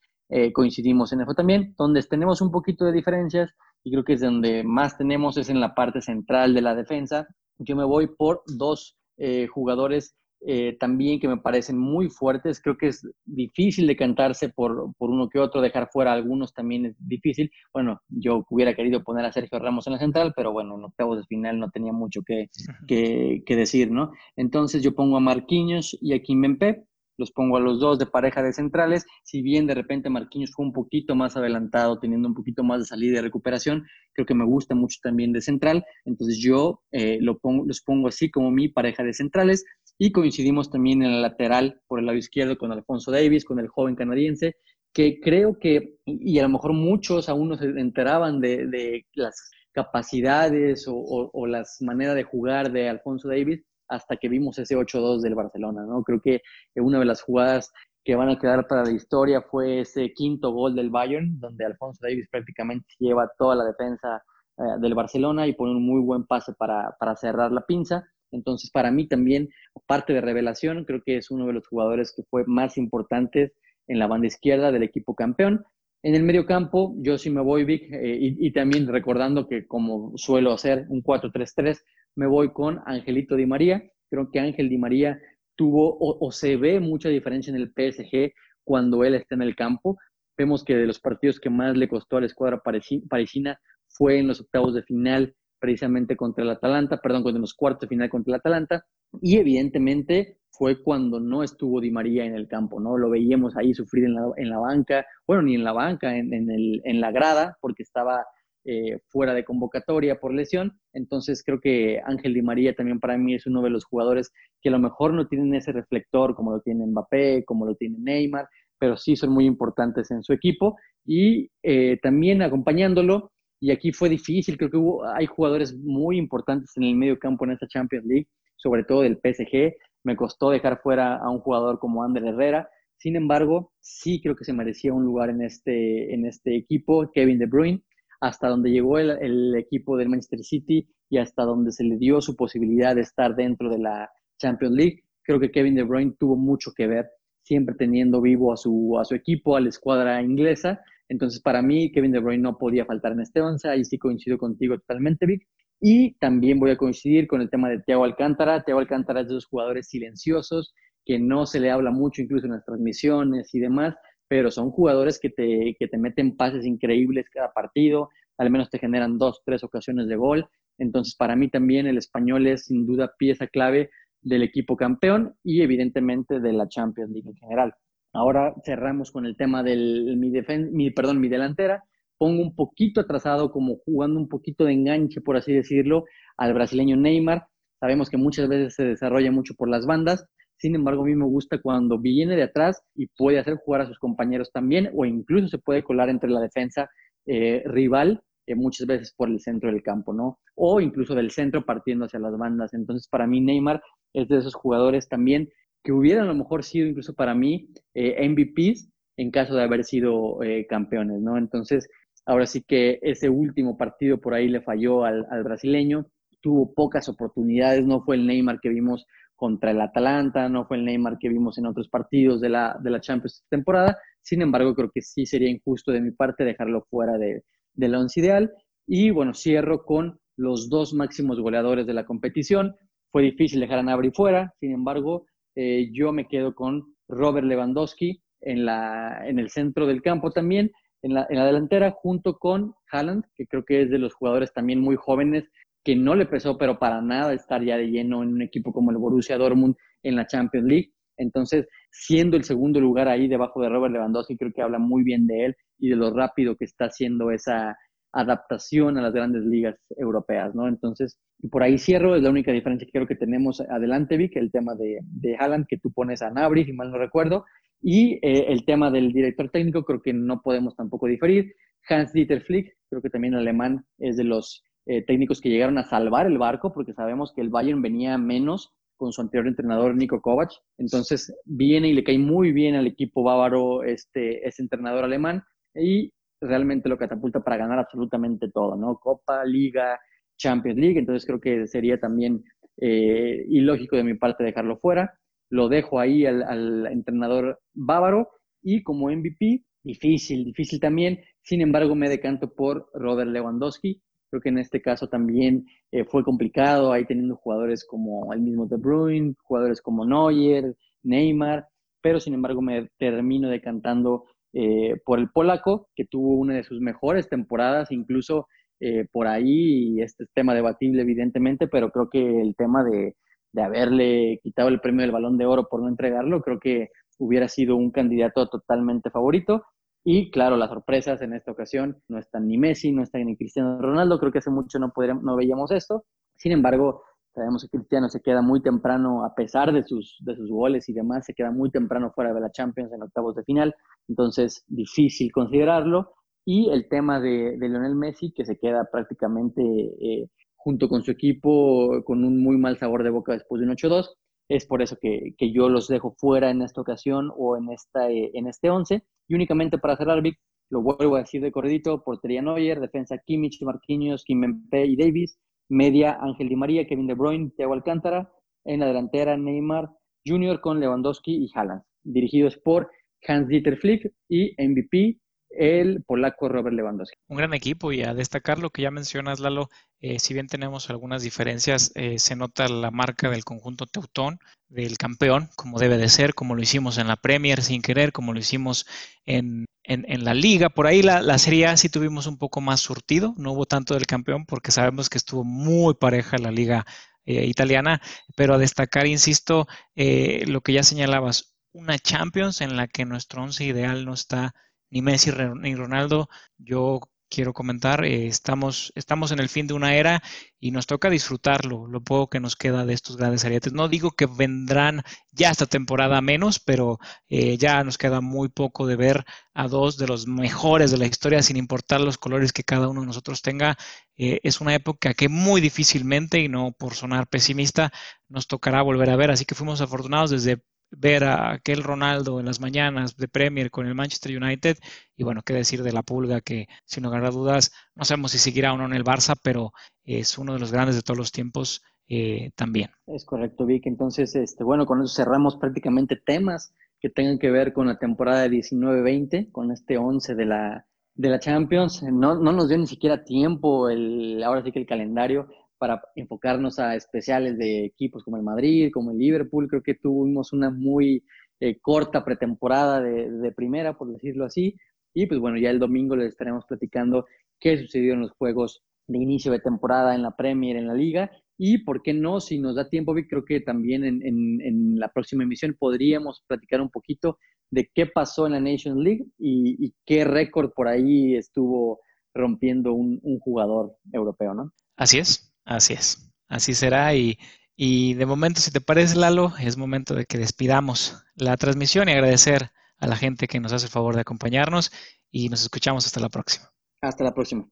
coincidimos 0.53 1.12
en 1.12 1.20
eso 1.20 1.34
también. 1.34 1.74
Donde 1.78 2.03
tenemos 2.03 2.41
un 2.41 2.51
poquito 2.51 2.84
de 2.84 2.93
diferencias, 2.93 3.55
y 3.84 3.93
creo 3.93 4.03
que 4.03 4.14
es 4.14 4.20
donde 4.20 4.64
más 4.64 4.99
tenemos, 4.99 5.37
es 5.37 5.49
en 5.51 5.61
la 5.61 5.74
parte 5.74 6.01
central 6.01 6.53
de 6.55 6.62
la 6.62 6.74
defensa. 6.74 7.28
Yo 7.59 7.76
me 7.76 7.84
voy 7.84 8.09
por 8.09 8.43
dos 8.47 8.97
eh, 9.19 9.47
jugadores 9.47 10.17
eh, 10.49 10.77
también 10.79 11.19
que 11.19 11.29
me 11.29 11.39
parecen 11.39 11.79
muy 11.79 12.09
fuertes. 12.09 12.61
Creo 12.61 12.77
que 12.77 12.89
es 12.89 13.09
difícil 13.25 13.87
decantarse 13.87 14.49
por, 14.49 14.93
por 14.97 15.11
uno 15.11 15.29
que 15.29 15.39
otro, 15.39 15.61
dejar 15.61 15.89
fuera 15.91 16.12
algunos 16.12 16.53
también 16.53 16.87
es 16.87 16.97
difícil. 16.99 17.51
Bueno, 17.73 18.01
yo 18.09 18.45
hubiera 18.51 18.75
querido 18.75 19.03
poner 19.03 19.25
a 19.25 19.33
Sergio 19.33 19.59
Ramos 19.59 19.87
en 19.87 19.95
la 19.95 19.99
central, 19.99 20.33
pero 20.37 20.53
bueno, 20.53 20.77
en 20.77 20.85
octavos 20.85 21.19
de 21.19 21.25
final 21.25 21.59
no 21.59 21.71
tenía 21.71 21.93
mucho 21.93 22.21
que, 22.25 22.49
que, 22.87 23.43
que 23.45 23.57
decir, 23.57 23.91
¿no? 23.91 24.12
Entonces 24.37 24.83
yo 24.83 24.95
pongo 24.95 25.17
a 25.17 25.21
Marquinhos 25.21 25.97
y 26.01 26.12
a 26.12 26.23
Kimpembe 26.23 26.85
los 27.19 27.33
pongo 27.33 27.57
a 27.57 27.61
los 27.61 27.81
dos 27.81 27.99
de 27.99 28.07
pareja 28.07 28.43
de 28.43 28.53
centrales, 28.53 29.07
si 29.23 29.43
bien 29.43 29.67
de 29.67 29.75
repente 29.75 30.11
Marquinhos 30.11 30.53
fue 30.53 30.64
un 30.64 30.73
poquito 30.73 31.14
más 31.14 31.37
adelantado, 31.37 31.99
teniendo 31.99 32.29
un 32.29 32.35
poquito 32.35 32.62
más 32.62 32.81
de 32.81 32.87
salida 32.87 33.19
y 33.19 33.23
recuperación, 33.23 33.87
creo 34.12 34.27
que 34.27 34.35
me 34.35 34.45
gusta 34.45 34.75
mucho 34.75 34.99
también 35.03 35.33
de 35.33 35.41
central, 35.41 35.85
entonces 36.05 36.39
yo 36.39 36.83
eh, 36.93 37.19
lo 37.21 37.39
los 37.67 37.83
pongo 37.83 38.09
así 38.09 38.31
como 38.31 38.51
mi 38.51 38.69
pareja 38.69 39.03
de 39.03 39.12
centrales 39.12 39.64
y 39.99 40.12
coincidimos 40.12 40.71
también 40.71 41.03
en 41.03 41.12
el 41.12 41.23
lateral 41.23 41.81
por 41.87 41.99
el 41.99 42.07
lado 42.07 42.19
izquierdo 42.19 42.59
con 42.59 42.73
Alfonso 42.73 43.11
Davis, 43.11 43.45
con 43.45 43.59
el 43.59 43.69
joven 43.69 43.97
canadiense, 43.97 44.57
que 44.93 45.21
creo 45.21 45.59
que, 45.59 45.97
y 46.07 46.39
a 46.39 46.43
lo 46.43 46.49
mejor 46.49 46.73
muchos 46.73 47.29
aún 47.29 47.51
no 47.51 47.57
se 47.57 47.67
enteraban 47.67 48.41
de, 48.41 49.05
las 49.14 49.51
capacidades 49.73 50.87
o 50.89 51.47
las 51.47 51.77
maneras 51.83 52.14
de 52.14 52.23
jugar 52.23 52.73
de 52.73 52.89
Alfonso 52.89 53.29
Davis, 53.29 53.62
hasta 53.89 54.16
que 54.16 54.28
vimos 54.28 54.59
ese 54.59 54.76
8-2 54.76 55.20
del 55.20 55.34
Barcelona, 55.34 55.84
¿no? 55.87 56.03
Creo 56.03 56.20
que 56.20 56.43
una 56.74 56.99
de 56.99 57.05
las 57.05 57.22
jugadas 57.22 57.72
que 58.07 58.14
van 58.14 58.28
a 58.28 58.39
quedar 58.39 58.68
para 58.68 58.84
la 58.84 58.93
historia 58.93 59.43
fue 59.43 59.80
ese 59.80 60.12
quinto 60.12 60.53
gol 60.53 60.76
del 60.76 60.91
Bayern, 60.91 61.41
donde 61.41 61.64
Alfonso 61.64 61.99
Davis 62.03 62.28
prácticamente 62.30 62.87
lleva 63.01 63.28
toda 63.37 63.57
la 63.57 63.64
defensa 63.64 64.22
eh, 64.59 64.62
del 64.80 64.95
Barcelona 64.95 65.47
y 65.47 65.55
pone 65.55 65.72
un 65.72 65.84
muy 65.84 66.01
buen 66.01 66.24
pase 66.24 66.55
para, 66.55 66.95
cerrar 67.16 67.51
la 67.51 67.66
pinza. 67.66 68.09
Entonces, 68.30 68.70
para 68.70 68.91
mí 68.91 69.09
también, 69.09 69.49
aparte 69.74 70.14
de 70.14 70.20
revelación, 70.20 70.84
creo 70.84 71.03
que 71.05 71.16
es 71.16 71.30
uno 71.30 71.47
de 71.47 71.53
los 71.53 71.66
jugadores 71.66 72.14
que 72.16 72.22
fue 72.30 72.45
más 72.47 72.78
importantes 72.78 73.53
en 73.89 73.99
la 73.99 74.07
banda 74.07 74.28
izquierda 74.28 74.72
del 74.72 74.84
equipo 74.84 75.14
campeón. 75.14 75.64
En 76.03 76.14
el 76.14 76.22
medio 76.22 76.47
campo, 76.47 76.95
yo 76.99 77.18
sí 77.18 77.28
me 77.28 77.43
voy, 77.43 77.64
Vic, 77.64 77.93
eh, 77.93 78.18
y, 78.20 78.53
también 78.53 78.87
recordando 78.87 79.49
que 79.49 79.66
como 79.66 80.12
suelo 80.16 80.53
hacer 80.53 80.87
un 80.89 81.03
4-3-3, 81.03 81.82
me 82.17 82.27
voy 82.27 82.53
con 82.53 82.81
Angelito 82.87 83.37
Di 83.37 83.47
María. 83.47 83.85
Creo 84.11 84.31
que 84.31 84.41
Ángel 84.41 84.69
Di 84.69 84.79
María 84.79 85.21
tuvo 85.55 85.97
o, 86.01 86.33
se 86.33 86.57
ve 86.57 86.81
mucha 86.81 87.09
diferencia 87.09 87.51
en 87.51 87.57
el 87.57 87.69
PSG 87.69 88.33
cuando 88.64 89.05
él 89.05 89.14
está 89.14 89.35
en 89.35 89.43
el 89.43 89.55
campo. 89.55 89.99
Vemos 90.37 90.64
que 90.64 90.77
de 90.77 90.87
los 90.87 90.99
partidos 90.99 91.39
que 91.39 91.51
más 91.51 91.77
le 91.77 91.89
costó 91.89 92.17
a 92.17 92.21
la 92.21 92.27
escuadra 92.27 92.62
parisina 93.09 93.61
fue 93.89 94.19
en 94.19 94.27
los 94.27 94.41
octavos 94.41 94.75
de 94.75 94.83
final, 94.83 95.35
precisamente 95.59 96.17
contra 96.17 96.45
el 96.45 96.51
Atalanta, 96.51 96.99
perdón, 96.99 97.23
en 97.29 97.41
los 97.41 97.55
cuartos 97.55 97.83
de 97.83 97.89
final 97.89 98.11
contra 98.11 98.33
el 98.33 98.41
Atalanta. 98.41 98.85
Y 99.23 99.37
evidentemente 99.37 100.39
fue 100.51 100.83
cuando 100.83 101.21
no 101.21 101.43
estuvo 101.43 101.81
Di 101.81 101.91
María 101.91 102.25
en 102.25 102.35
el 102.35 102.49
campo, 102.49 102.81
¿no? 102.81 102.97
Lo 102.97 103.11
veíamos 103.11 103.57
ahí 103.57 103.75
sufrir 103.75 104.05
en 104.05 104.14
la, 104.14 104.31
en 104.37 104.51
la 104.51 104.59
banca, 104.59 105.07
bueno, 105.27 105.43
ni 105.43 105.55
en 105.55 105.64
la 105.64 105.73
banca, 105.73 106.17
en, 106.17 106.33
en, 106.33 106.51
el, 106.51 106.83
en 106.85 107.01
la 107.01 107.11
grada, 107.11 107.57
porque 107.61 107.83
estaba 107.83 108.25
eh, 108.69 108.99
fuera 109.11 109.33
de 109.33 109.45
convocatoria 109.45 110.19
por 110.19 110.35
lesión. 110.35 110.77
Entonces 110.93 111.45
creo 111.45 111.61
que 111.61 112.01
Ángel 112.05 112.35
Di 112.35 112.43
María 112.43 112.75
también 112.75 112.99
para 112.99 113.17
mí 113.17 113.35
es 113.35 113.47
uno 113.47 113.62
de 113.62 113.71
los 113.71 113.85
jugadores 113.85 114.33
que 114.61 114.71
a 114.71 114.73
lo 114.73 114.81
mejor 114.81 115.14
no 115.14 115.29
tienen 115.29 115.55
ese 115.55 115.71
reflector 115.71 116.35
como 116.35 116.51
lo 116.51 116.61
tiene 116.61 116.85
Mbappé, 116.85 117.45
como 117.45 117.64
lo 117.64 117.77
tiene 117.77 117.97
Neymar, 118.01 118.49
pero 118.77 118.97
sí 118.97 119.14
son 119.14 119.31
muy 119.31 119.45
importantes 119.47 120.11
en 120.11 120.25
su 120.25 120.33
equipo. 120.33 120.77
Y 121.05 121.49
eh, 121.62 122.01
también 122.03 122.43
acompañándolo, 122.43 123.31
y 123.61 123.71
aquí 123.71 123.93
fue 123.93 124.09
difícil, 124.09 124.59
creo 124.59 124.71
que 124.71 124.79
hubo, 124.79 125.07
hay 125.07 125.27
jugadores 125.27 125.77
muy 125.77 126.19
importantes 126.19 126.73
en 126.77 126.83
el 126.83 126.97
medio 126.97 127.21
campo 127.21 127.45
en 127.45 127.53
esta 127.53 127.69
Champions 127.69 128.05
League, 128.05 128.27
sobre 128.57 128.83
todo 128.83 129.03
del 129.03 129.21
PSG. 129.23 129.75
Me 130.03 130.17
costó 130.17 130.51
dejar 130.51 130.81
fuera 130.83 131.19
a 131.19 131.31
un 131.31 131.39
jugador 131.39 131.79
como 131.79 132.03
Ander 132.03 132.25
Herrera. 132.25 132.69
Sin 132.99 133.14
embargo, 133.14 133.73
sí 133.81 134.21
creo 134.21 134.35
que 134.35 134.45
se 134.45 134.53
merecía 134.53 134.93
un 134.93 135.05
lugar 135.05 135.31
en 135.31 135.43
este, 135.43 136.12
en 136.12 136.27
este 136.27 136.57
equipo, 136.57 137.12
Kevin 137.14 137.39
De 137.39 137.47
Bruyne 137.47 137.83
hasta 138.21 138.49
donde 138.49 138.71
llegó 138.71 138.99
el, 138.99 139.55
equipo 139.57 139.97
del 139.97 140.09
Manchester 140.09 140.41
City 140.43 140.89
y 141.09 141.19
hasta 141.19 141.45
donde 141.45 141.73
se 141.73 141.85
le 141.85 141.97
dio 141.97 142.21
su 142.21 142.37
posibilidad 142.37 142.95
de 142.95 143.03
estar 143.03 143.35
dentro 143.35 143.71
de 143.71 143.79
la 143.79 144.11
Champions 144.39 144.75
League. 144.75 145.05
Creo 145.23 145.41
que 145.41 145.51
Kevin 145.51 145.75
De 145.75 145.83
Bruyne 145.83 146.14
tuvo 146.19 146.37
mucho 146.37 146.73
que 146.75 146.87
ver, 146.87 147.07
siempre 147.43 147.75
teniendo 147.75 148.21
vivo 148.21 148.53
a 148.53 148.57
su, 148.57 148.99
a 148.99 149.05
su 149.05 149.14
equipo, 149.14 149.57
a 149.57 149.61
la 149.61 149.69
escuadra 149.69 150.23
inglesa. 150.23 150.81
Entonces, 151.09 151.41
para 151.41 151.62
mí, 151.62 151.93
Kevin 151.93 152.12
De 152.12 152.21
Bruyne 152.21 152.43
no 152.43 152.59
podía 152.59 152.85
faltar 152.85 153.12
en 153.12 153.21
este 153.21 153.41
once. 153.41 153.69
Ahí 153.69 153.85
sí 153.85 153.99
coincido 153.99 154.39
contigo 154.39 154.77
totalmente, 154.79 155.27
Vic. 155.27 155.47
Y 155.81 156.14
también 156.14 156.59
voy 156.59 156.71
a 156.71 156.77
coincidir 156.77 157.27
con 157.27 157.41
el 157.41 157.51
tema 157.51 157.69
de 157.69 157.81
Thiago 157.81 158.05
Alcántara. 158.05 158.62
Thiago 158.62 158.81
Alcántara 158.81 159.21
es 159.21 159.29
de 159.29 159.35
esos 159.35 159.47
jugadores 159.47 159.89
silenciosos 159.89 160.75
que 161.07 161.21
no 161.21 161.47
se 161.47 161.61
le 161.61 161.71
habla 161.71 161.93
mucho, 161.93 162.21
incluso 162.21 162.47
en 162.47 162.53
las 162.53 162.64
transmisiones 162.64 163.55
y 163.55 163.61
demás, 163.61 163.95
pero 164.29 164.51
son 164.51 164.70
jugadores 164.70 165.18
que 165.20 165.31
te, 165.31 165.77
que 165.79 165.89
te 165.89 165.99
meten 165.99 166.37
pases 166.37 166.66
increíbles 166.66 167.31
cada 167.31 167.53
partido, 167.53 168.11
al 168.39 168.51
menos 168.51 168.70
te 168.70 168.79
generan 168.79 169.18
dos, 169.18 169.43
tres 169.45 169.64
ocasiones 169.64 170.09
de 170.09 170.16
gol. 170.16 170.49
Entonces, 170.79 171.14
para 171.14 171.37
mí 171.37 171.49
también 171.49 171.87
el 171.87 171.99
español 171.99 172.47
es 172.47 172.66
sin 172.66 172.87
duda 172.87 173.14
pieza 173.18 173.47
clave 173.47 173.91
del 174.20 174.43
equipo 174.43 174.77
campeón 174.77 175.35
y 175.43 175.62
evidentemente 175.62 176.41
de 176.41 176.53
la 176.53 176.68
Champions 176.68 177.11
League 177.11 177.29
en 177.29 177.37
general. 177.37 177.74
Ahora 178.12 178.55
cerramos 178.64 179.12
con 179.12 179.27
el 179.27 179.37
tema 179.37 179.62
del 179.62 180.16
mi, 180.16 180.33
mi, 180.72 180.91
perdón, 180.91 181.20
mi 181.20 181.29
delantera. 181.29 181.85
Pongo 182.18 182.43
un 182.43 182.55
poquito 182.55 183.01
atrasado, 183.01 183.53
como 183.53 183.77
jugando 183.85 184.18
un 184.18 184.29
poquito 184.29 184.64
de 184.64 184.72
enganche, 184.72 185.20
por 185.20 185.37
así 185.37 185.53
decirlo, 185.53 186.05
al 186.39 186.55
brasileño 186.55 186.97
Neymar. 186.97 187.47
Sabemos 187.79 188.09
que 188.09 188.16
muchas 188.16 188.49
veces 188.49 188.74
se 188.74 188.85
desarrolla 188.85 189.31
mucho 189.31 189.55
por 189.55 189.68
las 189.68 189.87
bandas, 189.87 190.27
sin 190.59 190.74
embargo, 190.74 191.02
a 191.02 191.07
mí 191.07 191.14
me 191.14 191.24
gusta 191.26 191.59
cuando 191.59 191.98
viene 191.98 192.36
de 192.36 192.44
atrás 192.44 192.82
y 192.94 193.07
puede 193.09 193.38
hacer 193.38 193.57
jugar 193.57 193.82
a 193.82 193.86
sus 193.86 193.98
compañeros 193.98 194.50
también, 194.52 194.90
o 194.94 195.04
incluso 195.04 195.48
se 195.48 195.59
puede 195.59 195.82
colar 195.82 196.09
entre 196.09 196.30
la 196.30 196.40
defensa 196.40 196.88
eh, 197.26 197.62
rival, 197.66 198.22
eh, 198.46 198.54
muchas 198.54 198.86
veces 198.86 199.12
por 199.16 199.28
el 199.28 199.40
centro 199.40 199.70
del 199.70 199.82
campo, 199.82 200.12
¿no? 200.12 200.38
O 200.54 200.80
incluso 200.80 201.14
del 201.14 201.30
centro 201.30 201.64
partiendo 201.64 202.04
hacia 202.04 202.20
las 202.20 202.36
bandas. 202.38 202.74
Entonces, 202.74 203.09
para 203.09 203.26
mí, 203.26 203.40
Neymar 203.40 203.82
es 204.12 204.28
de 204.28 204.38
esos 204.38 204.54
jugadores 204.54 205.09
también 205.09 205.48
que 205.82 205.92
hubieran 205.92 206.24
a 206.24 206.28
lo 206.28 206.34
mejor 206.34 206.64
sido 206.64 206.86
incluso 206.86 207.14
para 207.14 207.34
mí 207.34 207.68
eh, 207.94 208.28
MVPs 208.28 208.88
en 209.18 209.30
caso 209.30 209.54
de 209.54 209.62
haber 209.62 209.84
sido 209.84 210.38
campeones, 210.68 211.22
¿no? 211.22 211.38
Entonces, 211.38 211.88
Ahora 212.26 212.46
sí 212.46 212.62
que 212.66 212.98
ese 213.02 213.28
último 213.28 213.78
partido 213.78 214.18
por 214.20 214.34
ahí 214.34 214.48
le 214.48 214.61
falló 214.61 215.04
al, 215.04 215.26
al 215.30 215.44
brasileño, 215.44 216.07
tuvo 216.40 216.74
pocas 216.74 217.09
oportunidades, 217.09 217.86
no 217.86 218.02
fue 218.02 218.16
el 218.16 218.26
Neymar 218.26 218.59
que 218.61 218.68
vimos 218.68 219.07
contra 219.37 219.70
el 219.70 219.80
Atalanta, 219.80 220.49
no 220.49 220.66
fue 220.66 220.78
el 220.78 220.84
Neymar 220.84 221.18
que 221.18 221.28
vimos 221.28 221.59
en 221.59 221.66
otros 221.66 221.89
partidos 221.89 222.41
de 222.41 222.49
la, 222.49 222.76
de 222.82 222.91
la 222.91 223.01
Champions 223.01 223.45
temporada. 223.49 223.99
Sin 224.22 224.43
embargo, 224.43 224.74
creo 224.74 224.91
que 224.93 225.03
sí 225.03 225.26
sería 225.26 225.51
injusto 225.51 225.93
de 225.93 226.01
mi 226.01 226.11
parte 226.11 226.45
dejarlo 226.45 226.87
fuera 226.91 227.18
de, 227.18 227.45
del 227.74 227.95
once 227.95 228.18
ideal. 228.18 228.51
Y 228.87 229.11
bueno, 229.11 229.34
cierro 229.34 229.84
con 229.84 230.18
los 230.37 230.68
dos 230.68 230.95
máximos 230.95 231.41
goleadores 231.41 231.87
de 231.87 231.95
la 231.95 232.05
competición. 232.05 232.74
Fue 233.12 233.22
difícil 233.22 233.61
dejar 233.61 233.78
a 233.78 233.82
Nabri 233.82 234.11
fuera, 234.11 234.53
sin 234.61 234.72
embargo, 234.72 235.26
eh, 235.55 235.91
yo 235.93 236.12
me 236.12 236.28
quedo 236.28 236.55
con 236.55 236.95
Robert 237.09 237.47
Lewandowski 237.47 238.20
en, 238.41 238.66
la, 238.66 239.22
en 239.26 239.39
el 239.39 239.51
centro 239.51 239.87
del 239.87 240.03
campo 240.03 240.30
también, 240.30 240.70
en 241.03 241.14
la, 241.14 241.26
en 241.30 241.39
la 241.39 241.47
delantera, 241.47 241.93
junto 241.93 242.37
con 242.37 242.74
Haaland, 242.91 243.24
que 243.34 243.47
creo 243.47 243.64
que 243.64 243.82
es 243.82 243.91
de 243.91 243.99
los 243.99 244.12
jugadores 244.14 244.53
también 244.53 244.80
muy 244.80 244.97
jóvenes 244.97 245.45
que 245.87 245.95
no 245.95 246.16
le 246.16 246.26
pesó, 246.26 246.59
pero 246.59 246.80
para 246.80 247.01
nada 247.01 247.32
estar 247.32 247.62
ya 247.62 247.76
de 247.76 247.87
lleno 247.87 248.24
en 248.24 248.30
un 248.30 248.43
equipo 248.43 248.72
como 248.72 248.91
el 248.91 248.97
Borussia 248.97 249.39
Dortmund 249.39 249.76
en 250.03 250.16
la 250.16 250.26
Champions 250.26 250.66
League. 250.66 250.91
Entonces, 251.16 251.68
siendo 251.93 252.37
el 252.37 252.43
segundo 252.43 252.80
lugar 252.80 253.07
ahí 253.07 253.28
debajo 253.28 253.62
de 253.62 253.68
Robert 253.68 253.95
Lewandowski, 253.95 254.37
creo 254.37 254.51
que 254.53 254.62
habla 254.62 254.80
muy 254.80 255.05
bien 255.05 255.28
de 255.28 255.45
él 255.45 255.57
y 255.78 255.91
de 255.91 255.95
lo 255.95 256.12
rápido 256.12 256.57
que 256.57 256.64
está 256.64 256.87
haciendo 256.87 257.30
esa 257.30 257.76
adaptación 258.12 258.99
a 258.99 259.03
las 259.03 259.14
grandes 259.14 259.45
ligas 259.45 259.76
europeas, 259.97 260.57
¿no? 260.57 260.66
Entonces, 260.66 261.20
por 261.53 261.62
ahí 261.62 261.78
cierro, 261.78 262.16
es 262.16 262.22
la 262.24 262.30
única 262.30 262.51
diferencia 262.51 262.84
que 262.84 262.91
creo 262.91 263.07
que 263.07 263.14
tenemos 263.14 263.61
adelante, 263.61 264.16
Vic, 264.16 264.34
el 264.34 264.51
tema 264.51 264.74
de, 264.74 264.99
de 265.03 265.37
Haaland, 265.37 265.66
que 265.68 265.78
tú 265.78 265.93
pones 265.93 266.20
a 266.20 266.32
Nabri, 266.32 266.64
si 266.64 266.72
mal 266.72 266.91
no 266.91 266.99
recuerdo, 266.99 267.45
y 267.80 268.14
eh, 268.22 268.47
el 268.49 268.64
tema 268.64 268.91
del 268.91 269.12
director 269.12 269.51
técnico, 269.51 269.84
creo 269.84 270.03
que 270.03 270.12
no 270.12 270.43
podemos 270.43 270.74
tampoco 270.74 271.07
diferir. 271.07 271.55
Hans-Dieter 271.89 272.43
Flick, 272.43 272.76
creo 272.91 273.01
que 273.01 273.11
también 273.11 273.37
alemán 273.37 273.84
es 273.99 274.16
de 274.16 274.24
los 274.24 274.64
eh, 274.87 275.05
técnicos 275.05 275.41
que 275.41 275.49
llegaron 275.49 275.78
a 275.78 275.89
salvar 275.89 276.26
el 276.26 276.39
barco, 276.39 276.72
porque 276.72 276.93
sabemos 276.93 277.32
que 277.34 277.41
el 277.41 277.51
Bayern 277.51 277.82
venía 277.82 278.16
menos 278.18 278.72
con 278.97 279.12
su 279.12 279.20
anterior 279.20 279.49
entrenador 279.49 279.95
Nico 279.95 280.20
Kovac. 280.20 280.51
Entonces 280.78 281.34
viene 281.45 281.89
y 281.89 281.93
le 281.93 282.05
cae 282.05 282.18
muy 282.18 282.53
bien 282.53 282.74
al 282.76 282.87
equipo 282.87 283.22
bávaro 283.22 283.82
este, 283.82 284.47
ese 284.47 284.62
entrenador 284.62 285.05
alemán 285.05 285.43
y 285.74 286.12
realmente 286.41 286.89
lo 286.89 286.99
catapulta 286.99 287.41
para 287.41 287.57
ganar 287.57 287.78
absolutamente 287.78 288.49
todo, 288.51 288.76
¿no? 288.76 288.97
Copa, 288.99 289.45
Liga, 289.45 289.99
Champions 290.39 290.78
League. 290.78 290.99
Entonces 290.99 291.26
creo 291.26 291.41
que 291.41 291.66
sería 291.66 291.99
también 291.99 292.45
eh, 292.80 293.45
ilógico 293.49 293.97
de 293.97 294.05
mi 294.05 294.14
parte 294.14 294.45
dejarlo 294.45 294.78
fuera. 294.78 295.18
Lo 295.51 295.68
dejo 295.68 296.01
ahí 296.01 296.26
al, 296.26 296.43
al 296.43 296.87
entrenador 296.87 297.61
bávaro 297.74 298.28
y 298.62 298.82
como 298.82 299.11
MVP, 299.11 299.64
difícil, 299.82 300.45
difícil 300.45 300.80
también. 300.80 301.20
Sin 301.43 301.61
embargo, 301.61 301.95
me 301.95 302.09
decanto 302.09 302.53
por 302.53 302.89
Robert 302.95 303.30
Lewandowski 303.30 304.03
Creo 304.37 304.43
que 304.43 304.49
en 304.51 304.59
este 304.59 304.82
caso 304.82 305.09
también 305.09 305.64
eh, 305.91 306.05
fue 306.05 306.22
complicado, 306.22 306.93
ahí 306.93 307.07
teniendo 307.07 307.37
jugadores 307.37 307.87
como 307.87 308.34
el 308.34 308.41
mismo 308.43 308.66
De 308.66 308.76
Bruyne, 308.76 309.34
jugadores 309.45 309.80
como 309.80 310.05
Neuer, 310.05 310.76
Neymar, 311.03 311.66
pero 312.03 312.20
sin 312.20 312.34
embargo 312.34 312.61
me 312.61 312.91
termino 312.99 313.49
decantando 313.49 314.24
eh, 314.53 315.01
por 315.07 315.20
el 315.20 315.30
polaco, 315.30 315.89
que 315.97 316.05
tuvo 316.05 316.34
una 316.34 316.53
de 316.53 316.64
sus 316.64 316.82
mejores 316.82 317.30
temporadas, 317.30 317.91
incluso 317.91 318.47
eh, 318.78 319.07
por 319.11 319.26
ahí, 319.26 320.03
este 320.03 320.26
tema 320.34 320.53
debatible 320.55 321.01
evidentemente, 321.01 321.66
pero 321.66 321.91
creo 321.91 322.11
que 322.11 322.43
el 322.43 322.55
tema 322.57 322.84
de, 322.84 323.16
de 323.53 323.62
haberle 323.62 324.39
quitado 324.43 324.68
el 324.68 324.80
premio 324.80 325.01
del 325.01 325.12
balón 325.12 325.39
de 325.39 325.47
oro 325.47 325.66
por 325.70 325.80
no 325.80 325.89
entregarlo, 325.89 326.43
creo 326.43 326.61
que 326.61 326.91
hubiera 327.18 327.49
sido 327.49 327.74
un 327.76 327.91
candidato 327.91 328.49
totalmente 328.51 329.09
favorito. 329.09 329.64
Y 330.09 330.30
claro, 330.30 330.57
las 330.57 330.70
sorpresas 330.70 331.20
en 331.20 331.32
esta 331.32 331.50
ocasión 331.50 332.00
no 332.07 332.20
están 332.20 332.46
ni 332.46 332.57
Messi, 332.57 332.92
no 332.92 333.02
están 333.02 333.26
ni 333.26 333.36
Cristiano 333.36 333.76
Ronaldo, 333.82 334.20
creo 334.20 334.30
que 334.30 334.38
hace 334.38 334.52
mucho 334.52 334.78
no, 334.78 334.92
no 335.20 335.34
veíamos 335.34 335.72
esto. 335.72 336.04
Sin 336.36 336.52
embargo, 336.52 337.02
sabemos 337.34 337.64
que 337.64 337.76
Cristiano 337.76 338.09
se 338.09 338.20
queda 338.20 338.40
muy 338.40 338.62
temprano, 338.62 339.24
a 339.24 339.34
pesar 339.34 339.72
de 339.72 339.82
sus, 339.82 340.16
de 340.20 340.36
sus 340.36 340.48
goles 340.48 340.88
y 340.88 340.92
demás, 340.92 341.26
se 341.26 341.34
queda 341.34 341.50
muy 341.50 341.72
temprano 341.72 342.12
fuera 342.14 342.32
de 342.32 342.40
la 342.40 342.52
Champions 342.52 342.92
en 342.92 343.02
octavos 343.02 343.34
de 343.34 343.42
final, 343.42 343.74
entonces 344.07 344.62
difícil 344.68 345.32
considerarlo. 345.32 346.12
Y 346.44 346.70
el 346.70 346.88
tema 346.88 347.18
de, 347.18 347.57
de 347.59 347.68
Lionel 347.68 347.96
Messi, 347.96 348.30
que 348.30 348.44
se 348.44 348.57
queda 348.59 348.88
prácticamente 348.92 349.61
eh, 349.61 350.28
junto 350.54 350.88
con 350.88 351.02
su 351.02 351.11
equipo 351.11 352.04
con 352.04 352.22
un 352.22 352.40
muy 352.40 352.57
mal 352.59 352.78
sabor 352.78 353.02
de 353.02 353.11
boca 353.11 353.32
después 353.32 353.61
de 353.61 353.66
un 353.66 353.74
8-2. 353.74 354.07
Es 354.49 354.66
por 354.66 354.82
eso 354.82 354.97
que, 355.01 355.34
que, 355.36 355.53
yo 355.53 355.68
los 355.68 355.88
dejo 355.88 356.14
fuera 356.18 356.51
en 356.51 356.62
esta 356.62 356.80
ocasión 356.80 357.32
o 357.36 357.57
en, 357.57 357.70
esta, 357.70 358.11
eh, 358.11 358.30
en 358.34 358.47
este 358.47 358.70
11. 358.70 359.03
Y 359.28 359.34
únicamente 359.34 359.78
para 359.78 359.97
cerrar, 359.97 360.22
Vic, 360.22 360.38
lo 360.70 360.82
vuelvo 360.82 361.16
a 361.16 361.20
decir 361.20 361.40
de 361.42 361.53
corridito, 361.53 362.03
portería 362.03 362.42
Neuer, 362.42 362.80
defensa 362.80 363.18
Kimmich, 363.18 363.62
Marquinhos, 363.62 364.24
Kimpembe 364.24 364.86
y 364.86 364.97
Davis, 364.97 365.38
media 365.68 366.18
Ángel 366.20 366.49
Di 366.49 366.57
María, 366.57 366.86
Kevin 366.86 367.07
De 367.07 367.14
Bruyne, 367.14 367.51
Thiago 367.57 367.74
Alcántara, 367.74 368.32
en 368.64 368.80
la 368.80 368.86
delantera 368.86 369.36
Neymar 369.36 369.90
Jr. 370.26 370.61
con 370.61 370.80
Lewandowski 370.80 371.44
y 371.44 371.51
Haaland, 371.55 371.82
dirigidos 372.03 372.57
por 372.57 372.90
Hans-Dieter 373.26 373.76
Flick 373.78 374.12
y 374.28 374.55
MVP 374.62 375.18
el 375.59 376.02
polaco 376.04 376.48
Robert 376.48 376.74
Lewandowski. 376.74 377.16
Un 377.28 377.38
gran 377.38 377.54
equipo 377.54 377.92
y 377.92 378.02
a 378.02 378.14
destacar 378.14 378.59
lo 378.59 378.70
que 378.70 378.82
ya 378.82 378.90
mencionas, 378.90 379.40
Lalo, 379.40 379.68
eh, 380.00 380.18
si 380.18 380.34
bien 380.34 380.46
tenemos 380.46 380.90
algunas 380.90 381.22
diferencias, 381.22 381.92
eh, 381.94 382.18
se 382.18 382.36
nota 382.36 382.68
la 382.68 382.90
marca 382.90 383.30
del 383.30 383.44
conjunto 383.44 383.86
Teutón, 383.86 384.38
del 384.68 384.98
campeón, 384.98 385.48
como 385.57 385.78
debe 385.78 385.96
de 385.96 386.09
ser, 386.09 386.34
como 386.34 386.54
lo 386.54 386.62
hicimos 386.62 386.98
en 386.98 387.09
la 387.09 387.16
Premier 387.16 387.62
sin 387.62 387.82
querer, 387.82 388.12
como 388.12 388.32
lo 388.32 388.38
hicimos 388.38 388.86
en, 389.24 389.64
en, 389.84 390.24
la 390.24 390.34
liga. 390.34 390.68
Por 390.68 390.86
ahí 390.86 391.02
la, 391.02 391.22
la, 391.22 391.38
Serie 391.38 391.66
A 391.66 391.76
sí 391.76 391.88
tuvimos 391.88 392.26
un 392.26 392.36
poco 392.36 392.61
más 392.61 392.80
surtido, 392.80 393.34
no 393.38 393.52
hubo 393.52 393.66
tanto 393.66 393.94
del 393.94 394.07
campeón 394.07 394.44
porque 394.44 394.72
sabemos 394.72 395.09
que 395.09 395.18
estuvo 395.18 395.44
muy 395.44 395.94
pareja 395.94 396.38
la 396.38 396.50
liga 396.50 396.84
eh, 397.24 397.46
italiana, 397.46 398.02
pero 398.36 398.54
a 398.54 398.59
destacar, 398.59 399.07
insisto, 399.07 399.66
lo 399.94 400.61
que 400.61 400.72
ya 400.72 400.82
señalabas, 400.82 401.57
una 401.72 401.98
Champions 401.98 402.61
en 402.61 402.76
la 402.76 402.88
que 402.88 403.04
nuestro 403.04 403.42
once 403.42 403.64
ideal 403.64 404.04
no 404.04 404.14
está 404.14 404.54
ni 404.91 405.03
Messi 405.03 405.30
ni 405.61 405.74
Ronaldo. 405.74 406.28
Yo 406.59 407.01
quiero 407.28 407.53
comentar, 407.53 408.05
eh, 408.05 408.26
estamos, 408.26 408.93
estamos 408.95 409.32
en 409.32 409.41
el 409.41 409.49
fin 409.49 409.66
de 409.66 409.74
una 409.74 409.95
era 409.97 410.22
y 410.61 410.70
nos 410.70 410.87
toca 410.87 411.11
disfrutarlo, 411.11 411.87
lo 411.87 412.01
poco 412.03 412.30
que 412.30 412.41
nos 412.41 412.57
queda 412.57 412.84
de 412.87 412.95
estos 412.95 413.16
grandes 413.16 413.45
arietes. 413.45 413.72
No 413.72 413.89
digo 413.89 414.12
que 414.12 414.26
vendrán 414.26 415.03
ya 415.32 415.51
esta 415.51 415.66
temporada 415.66 416.20
menos, 416.20 416.59
pero 416.59 416.99
eh, 417.28 417.57
ya 417.59 417.82
nos 417.84 417.99
queda 417.99 418.20
muy 418.20 418.49
poco 418.49 418.87
de 418.87 418.97
ver 418.97 419.24
a 419.55 419.68
dos 419.68 419.97
de 419.97 420.07
los 420.07 420.26
mejores 420.26 420.91
de 420.91 420.99
la 420.99 421.07
historia, 421.07 421.43
sin 421.43 421.57
importar 421.57 422.01
los 422.01 422.18
colores 422.18 422.53
que 422.53 422.64
cada 422.64 422.89
uno 422.89 423.01
de 423.01 423.07
nosotros 423.09 423.43
tenga. 423.43 423.76
Eh, 424.16 424.41
es 424.43 424.61
una 424.61 424.74
época 424.74 425.14
que 425.14 425.28
muy 425.28 425.61
difícilmente, 425.61 426.41
y 426.41 426.49
no 426.49 426.72
por 426.72 426.95
sonar 426.95 427.28
pesimista, 427.28 427.93
nos 428.28 428.47
tocará 428.47 428.82
volver 428.82 429.11
a 429.11 429.16
ver. 429.16 429.30
Así 429.30 429.45
que 429.45 429.55
fuimos 429.55 429.80
afortunados 429.80 430.30
desde 430.30 430.62
ver 430.99 431.24
a 431.24 431.53
aquel 431.53 431.82
Ronaldo 431.82 432.40
en 432.40 432.47
las 432.47 432.61
mañanas 432.61 433.16
de 433.16 433.28
Premier 433.28 433.70
con 433.70 433.86
el 433.86 433.94
Manchester 433.94 434.36
United 434.42 434.78
y 435.16 435.24
bueno, 435.24 435.42
qué 435.44 435.53
decir 435.53 435.82
de 435.82 435.92
la 435.92 436.03
pulga 436.03 436.40
que 436.40 436.66
sin 436.84 437.05
lugar 437.05 437.24
a 437.24 437.30
dudas, 437.30 437.72
no 437.94 438.05
sabemos 438.05 438.32
si 438.32 438.38
seguirá 438.38 438.72
o 438.72 438.78
no 438.78 438.86
en 438.86 438.94
el 438.94 439.05
Barça, 439.05 439.34
pero 439.42 439.72
es 440.05 440.38
uno 440.38 440.55
de 440.55 440.59
los 440.59 440.72
grandes 440.72 440.97
de 440.97 441.03
todos 441.03 441.18
los 441.18 441.32
tiempos 441.32 441.82
eh, 442.09 442.51
también. 442.55 442.90
Es 443.07 443.24
correcto, 443.24 443.66
Vic. 443.66 443.86
Entonces, 443.86 444.34
este, 444.36 444.64
bueno, 444.64 444.86
con 444.86 445.03
eso 445.03 445.14
cerramos 445.14 445.57
prácticamente 445.57 446.16
temas 446.16 446.72
que 447.01 447.11
tengan 447.11 447.38
que 447.38 447.51
ver 447.51 447.72
con 447.72 447.88
la 447.88 447.99
temporada 447.99 448.47
19-20, 448.47 449.51
con 449.51 449.72
este 449.72 449.99
11 449.99 450.34
de 450.34 450.47
la, 450.47 450.86
de 451.14 451.28
la 451.28 451.40
Champions. 451.40 452.03
No, 452.05 452.36
no 452.36 452.53
nos 452.53 452.68
dio 452.68 452.78
ni 452.78 452.86
siquiera 452.86 453.24
tiempo, 453.24 453.90
el, 453.90 454.42
ahora 454.44 454.62
sí 454.62 454.72
que 454.72 454.78
el 454.78 454.86
calendario, 454.86 455.49
para 455.79 456.03
enfocarnos 456.14 456.79
a 456.79 456.95
especiales 456.95 457.59
de 457.59 457.85
equipos 457.85 458.24
como 458.24 458.37
el 458.37 458.43
Madrid, 458.43 458.91
como 458.93 459.11
el 459.11 459.18
Liverpool. 459.18 459.68
Creo 459.68 459.83
que 459.83 459.95
tuvimos 459.95 460.53
una 460.53 460.70
muy 460.70 461.24
eh, 461.61 461.79
corta 461.81 462.24
pretemporada 462.24 463.01
de, 463.01 463.53
primera, 463.53 463.97
por 463.97 464.12
decirlo 464.12 464.45
así. 464.45 464.77
Y 465.14 465.27
pues 465.27 465.41
bueno, 465.41 465.59
ya 465.59 465.70
el 465.70 465.79
domingo 465.79 466.16
les 466.16 466.31
estaremos 466.31 466.64
platicando 466.66 467.27
qué 467.59 467.79
sucedió 467.79 468.14
en 468.14 468.20
los 468.20 468.33
juegos 468.33 468.83
de 469.07 469.18
inicio 469.18 469.53
de 469.53 469.61
temporada 469.61 470.14
en 470.14 470.22
la 470.22 470.37
Premier, 470.37 470.77
en 470.77 470.89
la 470.89 470.95
Liga. 470.95 471.31
Y 471.59 471.79
por 471.79 472.03
qué 472.03 472.12
no, 472.12 472.41
si 472.41 472.59
nos 472.59 472.77
da 472.77 472.89
tiempo, 472.89 473.14
creo 473.14 473.45
que 473.45 473.61
también 473.61 474.05
en, 474.05 474.99
la 474.99 475.09
próxima 475.09 475.45
emisión 475.45 475.74
podríamos 475.79 476.43
platicar 476.47 476.81
un 476.81 476.91
poquito 476.91 477.39
de 477.70 477.91
qué 477.95 478.07
pasó 478.07 478.47
en 478.47 478.53
la 478.53 478.61
Nations 478.61 478.99
League 479.03 479.27
y, 479.39 479.95
qué 480.05 480.24
récord 480.24 480.72
por 480.74 480.89
ahí 480.89 481.35
estuvo 481.35 482.01
rompiendo 482.35 482.93
un 482.93 483.39
jugador 483.41 483.97
europeo, 484.12 484.53
¿no? 484.53 484.72
Así 484.97 485.18
es. 485.18 485.45
Así 485.67 485.95
es, 485.95 486.33
así 486.49 486.75
será 486.75 487.12
y, 487.14 487.39
y 487.75 488.14
de 488.14 488.25
momento, 488.25 488.61
si 488.61 488.71
te 488.71 488.81
parece, 488.81 489.17
Lalo, 489.17 489.53
es 489.59 489.77
momento 489.77 490.14
de 490.14 490.25
que 490.25 490.39
despidamos 490.39 491.23
la 491.35 491.57
transmisión 491.57 492.09
y 492.09 492.12
agradecer 492.12 492.71
a 492.99 493.07
la 493.07 493.17
gente 493.17 493.49
que 493.49 493.61
nos 493.61 493.73
hace 493.73 493.87
el 493.87 493.93
favor 493.93 494.14
de 494.14 494.23
acompañarnos 494.23 494.93
y 495.31 495.49
nos 495.49 495.62
escuchamos 495.62 496.07
hasta 496.07 496.21
la 496.21 496.29
próxima. 496.29 496.71
Hasta 497.03 497.25
la 497.25 497.35
próxima. 497.35 497.69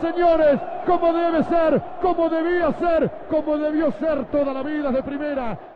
Señores, 0.00 0.60
como 0.86 1.12
debe 1.12 1.44
ser, 1.44 1.82
como 2.02 2.28
debía 2.28 2.76
ser, 2.78 3.10
como 3.30 3.56
debió 3.58 3.92
ser 4.00 4.28
toda 4.30 4.52
la 4.52 4.62
vida 4.62 4.90
de 4.90 5.02
primera. 5.02 5.74